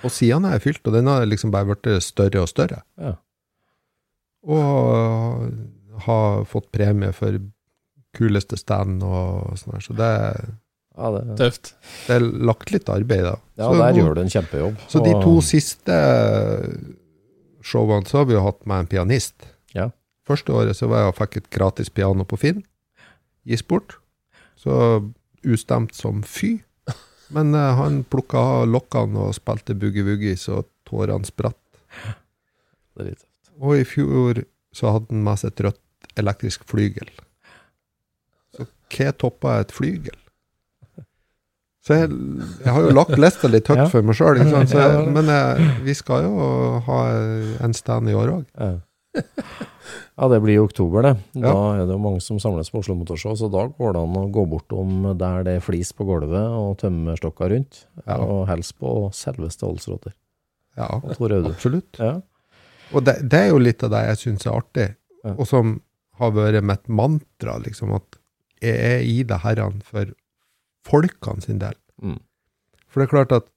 Og 0.02 0.10
siden 0.10 0.44
har 0.44 0.52
jeg 0.56 0.62
fylt, 0.62 0.86
og 0.88 0.94
den 0.96 1.06
har 1.06 1.26
liksom 1.28 1.50
bare 1.52 1.66
blitt 1.74 2.02
større 2.02 2.40
og 2.40 2.48
større. 2.48 2.80
Ja. 2.98 3.14
Og 4.48 5.50
har 6.06 6.44
fått 6.48 6.70
premie 6.72 7.12
for 7.12 7.36
kuleste 8.16 8.56
stand 8.58 9.02
og 9.04 9.52
sånn 9.60 9.74
her. 9.76 9.84
Så 9.84 9.96
det, 9.98 10.10
Ja, 10.98 11.10
det, 11.14 11.36
Tøft. 11.38 11.72
det 12.08 12.16
er 12.16 12.24
lagt 12.50 12.72
litt 12.74 12.88
arbeid, 12.90 13.22
da. 13.24 13.36
ja, 13.60 13.68
så, 13.68 13.76
der 13.78 14.00
gjør 14.00 14.16
du 14.16 14.20
en 14.24 14.32
kjempejobb. 14.32 14.80
Så 14.90 15.02
de 15.04 15.12
to 15.22 15.36
siste 15.44 15.96
showene 17.64 18.08
så 18.08 18.20
har 18.20 18.28
vi 18.28 18.36
jo 18.36 18.42
hatt 18.44 18.60
med 18.68 18.84
en 18.84 18.90
pianist. 18.90 19.46
Ja. 19.76 19.90
Første 20.28 20.54
året 20.56 20.78
så 20.78 20.90
var 20.90 21.04
jeg 21.04 21.12
og 21.12 21.18
fikk 21.20 21.38
et 21.40 21.50
gratis 21.54 21.92
piano 21.94 22.26
på 22.28 22.38
Finn. 22.40 22.64
Gis 23.48 23.62
bort. 23.66 23.96
Så 24.58 24.74
ustemt 25.46 25.94
som 25.96 26.24
fy. 26.26 26.58
Men 27.30 27.54
uh, 27.54 27.78
han 27.78 28.02
plukka 28.10 28.42
av 28.58 28.68
lokkene 28.68 29.28
og 29.28 29.36
spilte 29.36 29.76
boogie-woogie 29.78 30.36
så 30.38 30.64
tårene 30.88 31.28
spratt. 31.28 31.58
Det 31.94 33.04
er 33.04 33.12
litt 33.12 33.20
tøft. 33.22 33.54
Og 33.60 33.76
i 33.76 33.86
fjor 33.86 34.42
så 34.74 34.94
hadde 34.96 35.12
han 35.12 35.24
med 35.26 35.40
seg 35.40 35.52
et 35.52 35.64
rødt 35.68 36.18
elektrisk 36.20 36.64
flygel. 36.68 37.10
Så 38.56 38.66
hva 38.66 39.12
toppa 39.14 39.60
et 39.62 39.74
flygel? 39.74 40.16
Så 41.90 41.96
jeg, 41.98 42.10
jeg 42.62 42.70
har 42.76 42.84
jo 42.86 42.92
lagt 42.94 43.16
lista 43.18 43.48
litt 43.50 43.66
høyt 43.66 43.80
Ja. 43.82 43.88
for 43.90 44.06
meg 44.06 44.14
sjøl, 44.14 44.38
men 45.10 45.26
jeg, 45.26 45.64
vi 45.82 45.94
skal 45.98 46.22
jo 46.28 46.44
ha 46.86 47.00
en 47.66 47.74
stand 47.74 48.12
i 48.12 48.14
år 48.14 48.30
òg. 48.36 48.44
Ja. 48.54 48.70
ja, 49.18 50.28
det 50.30 50.38
blir 50.44 50.54
i 50.54 50.62
oktober, 50.62 51.02
det. 51.02 51.12
Da 51.42 51.50
er 51.74 51.82
det 51.88 51.96
jo 51.96 51.98
mange 52.02 52.20
som 52.22 52.38
samles 52.38 52.70
på 52.70 52.78
Oslo 52.84 52.94
Motorshow, 52.94 53.34
så 53.34 53.48
da 53.50 53.64
går 53.74 53.96
det 53.96 54.02
an 54.06 54.18
å 54.20 54.24
gå 54.30 54.44
bortom 54.52 55.08
der 55.18 55.42
det 55.48 55.56
er 55.58 55.64
flis 55.66 55.90
på 55.96 56.06
gulvet 56.06 56.38
og 56.60 56.76
tømmerstokker 56.84 57.50
rundt, 57.56 57.82
og 58.06 58.44
helst 58.52 58.76
på 58.78 58.94
selveste 59.16 59.66
Olsrotter. 59.66 60.14
Ja, 60.78 60.86
absolutt. 61.02 61.98
Ja. 61.98 62.20
Og 62.94 63.02
det, 63.06 63.16
det 63.30 63.44
er 63.48 63.50
jo 63.50 63.58
litt 63.62 63.82
av 63.86 63.90
det 63.96 64.04
jeg 64.12 64.22
syns 64.24 64.46
er 64.46 64.56
artig, 64.62 64.88
og 65.34 65.42
som 65.48 65.80
har 66.22 66.32
vært 66.36 66.62
mitt 66.70 66.86
mantra, 66.92 67.58
liksom, 67.66 67.96
at 67.98 68.20
jeg 68.62 68.76
er 68.94 69.02
i 69.08 69.22
det 69.24 69.38
herren 69.42 69.78
for 69.82 70.10
folkene 70.86 71.42
sin 71.44 71.58
del. 71.60 71.74
Mm. 72.02 72.18
For 72.88 73.00
det 73.00 73.08
er 73.08 73.14
klart 73.16 73.32
at 73.32 73.48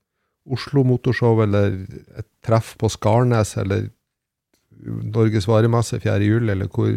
Oslo 0.51 0.83
Motorshow 0.83 1.39
eller 1.43 1.77
et 2.19 2.27
treff 2.43 2.73
på 2.77 2.89
Skarnes 2.91 3.55
eller 3.57 3.89
Norges 5.15 5.47
varemesse 5.47 5.99
4. 6.03 6.17
juli 6.25 6.51
eller 6.51 6.67
hvor, 6.67 6.89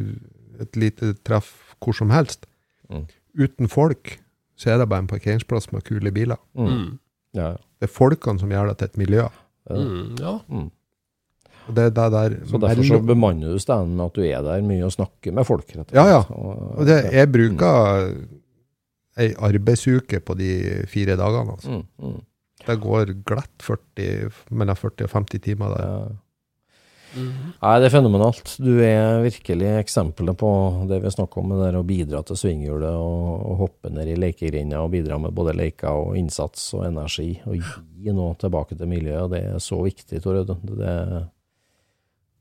et 0.60 0.76
lite 0.76 1.12
treff 1.26 1.52
hvor 1.82 1.94
som 1.94 2.10
helst, 2.10 2.46
Mm. 2.88 3.02
uten 3.38 3.68
folk, 3.68 4.20
så 4.56 4.70
er 4.70 4.78
det 4.78 4.88
bare 4.88 5.02
en 5.02 5.08
parkeringsplass 5.10 5.72
med 5.72 5.82
kule 5.84 6.10
biler. 6.14 6.36
Mm. 6.54 6.66
Mm. 6.70 6.98
Ja, 7.34 7.48
ja. 7.48 7.56
Det 7.80 7.88
er 7.88 7.92
folkene 7.92 8.38
som 8.38 8.48
gjør 8.50 8.68
det 8.68 8.76
til 8.78 8.84
et 8.86 8.96
miljø. 9.00 9.24
Mm, 9.70 10.14
ja. 10.22 10.38
Mm. 10.48 10.70
Og 11.66 11.74
det 11.74 11.82
er 11.84 11.90
det 11.90 12.12
der 12.14 12.36
Så 12.46 12.60
derfor 12.62 12.82
så 12.86 13.00
bemanner 13.02 13.50
du 13.52 13.58
standen 13.58 13.96
med 13.96 14.04
at 14.06 14.14
du 14.14 14.20
er 14.22 14.42
der 14.46 14.62
mye 14.62 14.84
og 14.86 14.92
snakker 14.94 15.32
med 15.34 15.44
folk, 15.44 15.66
rett 15.74 15.90
og 15.90 15.94
Ja, 15.98 16.04
ja. 16.06 16.20
Og, 16.30 16.86
det, 16.86 17.00
jeg 17.12 17.32
bruker 17.32 18.14
ei 19.16 19.32
arbeidsuke 19.48 20.20
på 20.20 20.36
de 20.38 20.50
fire 20.90 21.16
dagene. 21.18 21.56
Altså. 21.56 21.80
mm, 21.80 22.06
mm. 22.06 22.22
Det 22.66 22.78
går 22.82 23.12
glatt 23.28 23.62
40, 23.62 24.30
mellom 24.50 24.78
40 24.78 25.06
og 25.06 25.12
50 25.12 25.44
timer 25.44 25.74
der. 25.76 25.90
Ja. 25.90 26.14
Mm. 27.16 27.52
Nei, 27.62 27.74
det 27.80 27.86
er 27.88 27.94
fenomenalt. 27.94 28.50
Du 28.60 28.72
er 28.84 29.22
virkelig 29.24 29.68
eksempelet 29.80 30.36
på 30.36 30.50
det 30.90 30.98
vi 31.04 31.12
snakker 31.14 31.40
om, 31.40 31.48
med 31.48 31.60
det 31.60 31.68
der 31.70 31.78
å 31.78 31.86
bidra 31.86 32.20
til 32.26 32.38
svinghjulet 32.40 32.98
og, 32.98 33.30
og 33.46 33.62
hoppe 33.62 33.92
ned 33.94 34.10
i 34.12 34.18
lekegrinda 34.20 34.82
og 34.84 34.92
bidra 34.92 35.18
med 35.22 35.34
både 35.36 35.54
leker 35.56 36.02
og 36.02 36.18
innsats 36.20 36.68
og 36.76 36.84
energi, 36.90 37.30
og 37.48 37.56
gi 37.56 38.14
noe 38.16 38.36
tilbake 38.40 38.76
til 38.76 38.90
miljøet. 38.90 39.32
Det 39.32 39.42
er 39.46 39.64
så 39.64 39.80
viktig, 39.86 40.20
Tor 40.24 40.42
Audun. 40.42 40.76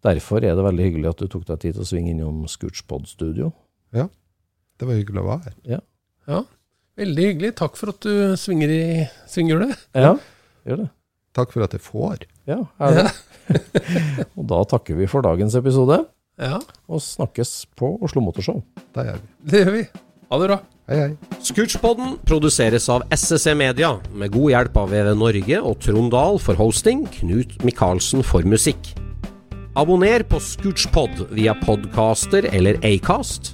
Derfor 0.06 0.44
er 0.44 0.58
det 0.58 0.68
veldig 0.68 0.90
hyggelig 0.90 1.14
at 1.14 1.24
du 1.24 1.32
tok 1.32 1.48
deg 1.48 1.64
tid 1.64 1.78
til 1.78 1.86
å 1.86 1.90
svinge 1.90 2.12
innom 2.14 2.44
Scootspod-studio. 2.52 3.54
Det 4.76 4.90
var 4.90 5.00
hyggelig 5.00 5.24
å 5.24 5.30
være 5.30 5.48
her. 5.48 5.58
Ja. 5.78 5.82
ja. 6.28 6.44
Veldig 6.96 7.26
hyggelig. 7.30 7.52
Takk 7.60 7.76
for 7.80 7.92
at 7.92 8.06
du 8.06 8.36
svinger 8.40 8.72
i 8.72 8.84
svinghjulet. 9.32 9.76
Ja, 9.98 10.14
gjør 10.68 10.86
det. 10.86 10.90
Takk 11.36 11.52
for 11.52 11.66
at 11.66 11.74
jeg 11.76 11.84
får. 11.84 12.24
Ja, 12.48 12.62
er 12.80 13.00
herlig. 13.00 13.16
og 14.40 14.46
da 14.50 14.62
takker 14.72 14.96
vi 14.98 15.08
for 15.12 15.26
dagens 15.26 15.58
episode, 15.60 16.06
Ja, 16.40 16.58
og 16.92 17.00
snakkes 17.00 17.52
på 17.80 17.94
Oslo 18.04 18.20
Motorshow. 18.24 18.58
Det 18.96 19.06
gjør 19.08 19.20
vi. 19.22 19.28
det 19.52 19.60
gjør 19.62 19.76
vi. 19.76 19.84
Ha 20.32 20.40
det 20.42 20.48
bra. 20.50 20.58
Hei, 20.90 20.98
hei. 21.00 21.38
Scootspodden 21.44 22.18
produseres 22.28 22.88
av 22.92 23.06
SSC 23.16 23.54
Media, 23.58 23.94
med 24.12 24.34
god 24.34 24.52
hjelp 24.52 24.80
av 24.82 24.92
VV 24.92 25.12
Norge 25.20 25.60
og 25.62 25.80
Trond 25.84 26.12
Dahl 26.14 26.40
for 26.44 26.60
hosting, 26.60 27.06
Knut 27.20 27.56
Micaelsen 27.66 28.24
for 28.26 28.44
musikk. 28.48 28.92
Abonner 29.80 30.24
på 30.28 30.40
Scootspod 30.44 31.26
via 31.36 31.56
podcaster 31.64 32.48
eller 32.52 32.80
Acast, 32.88 33.54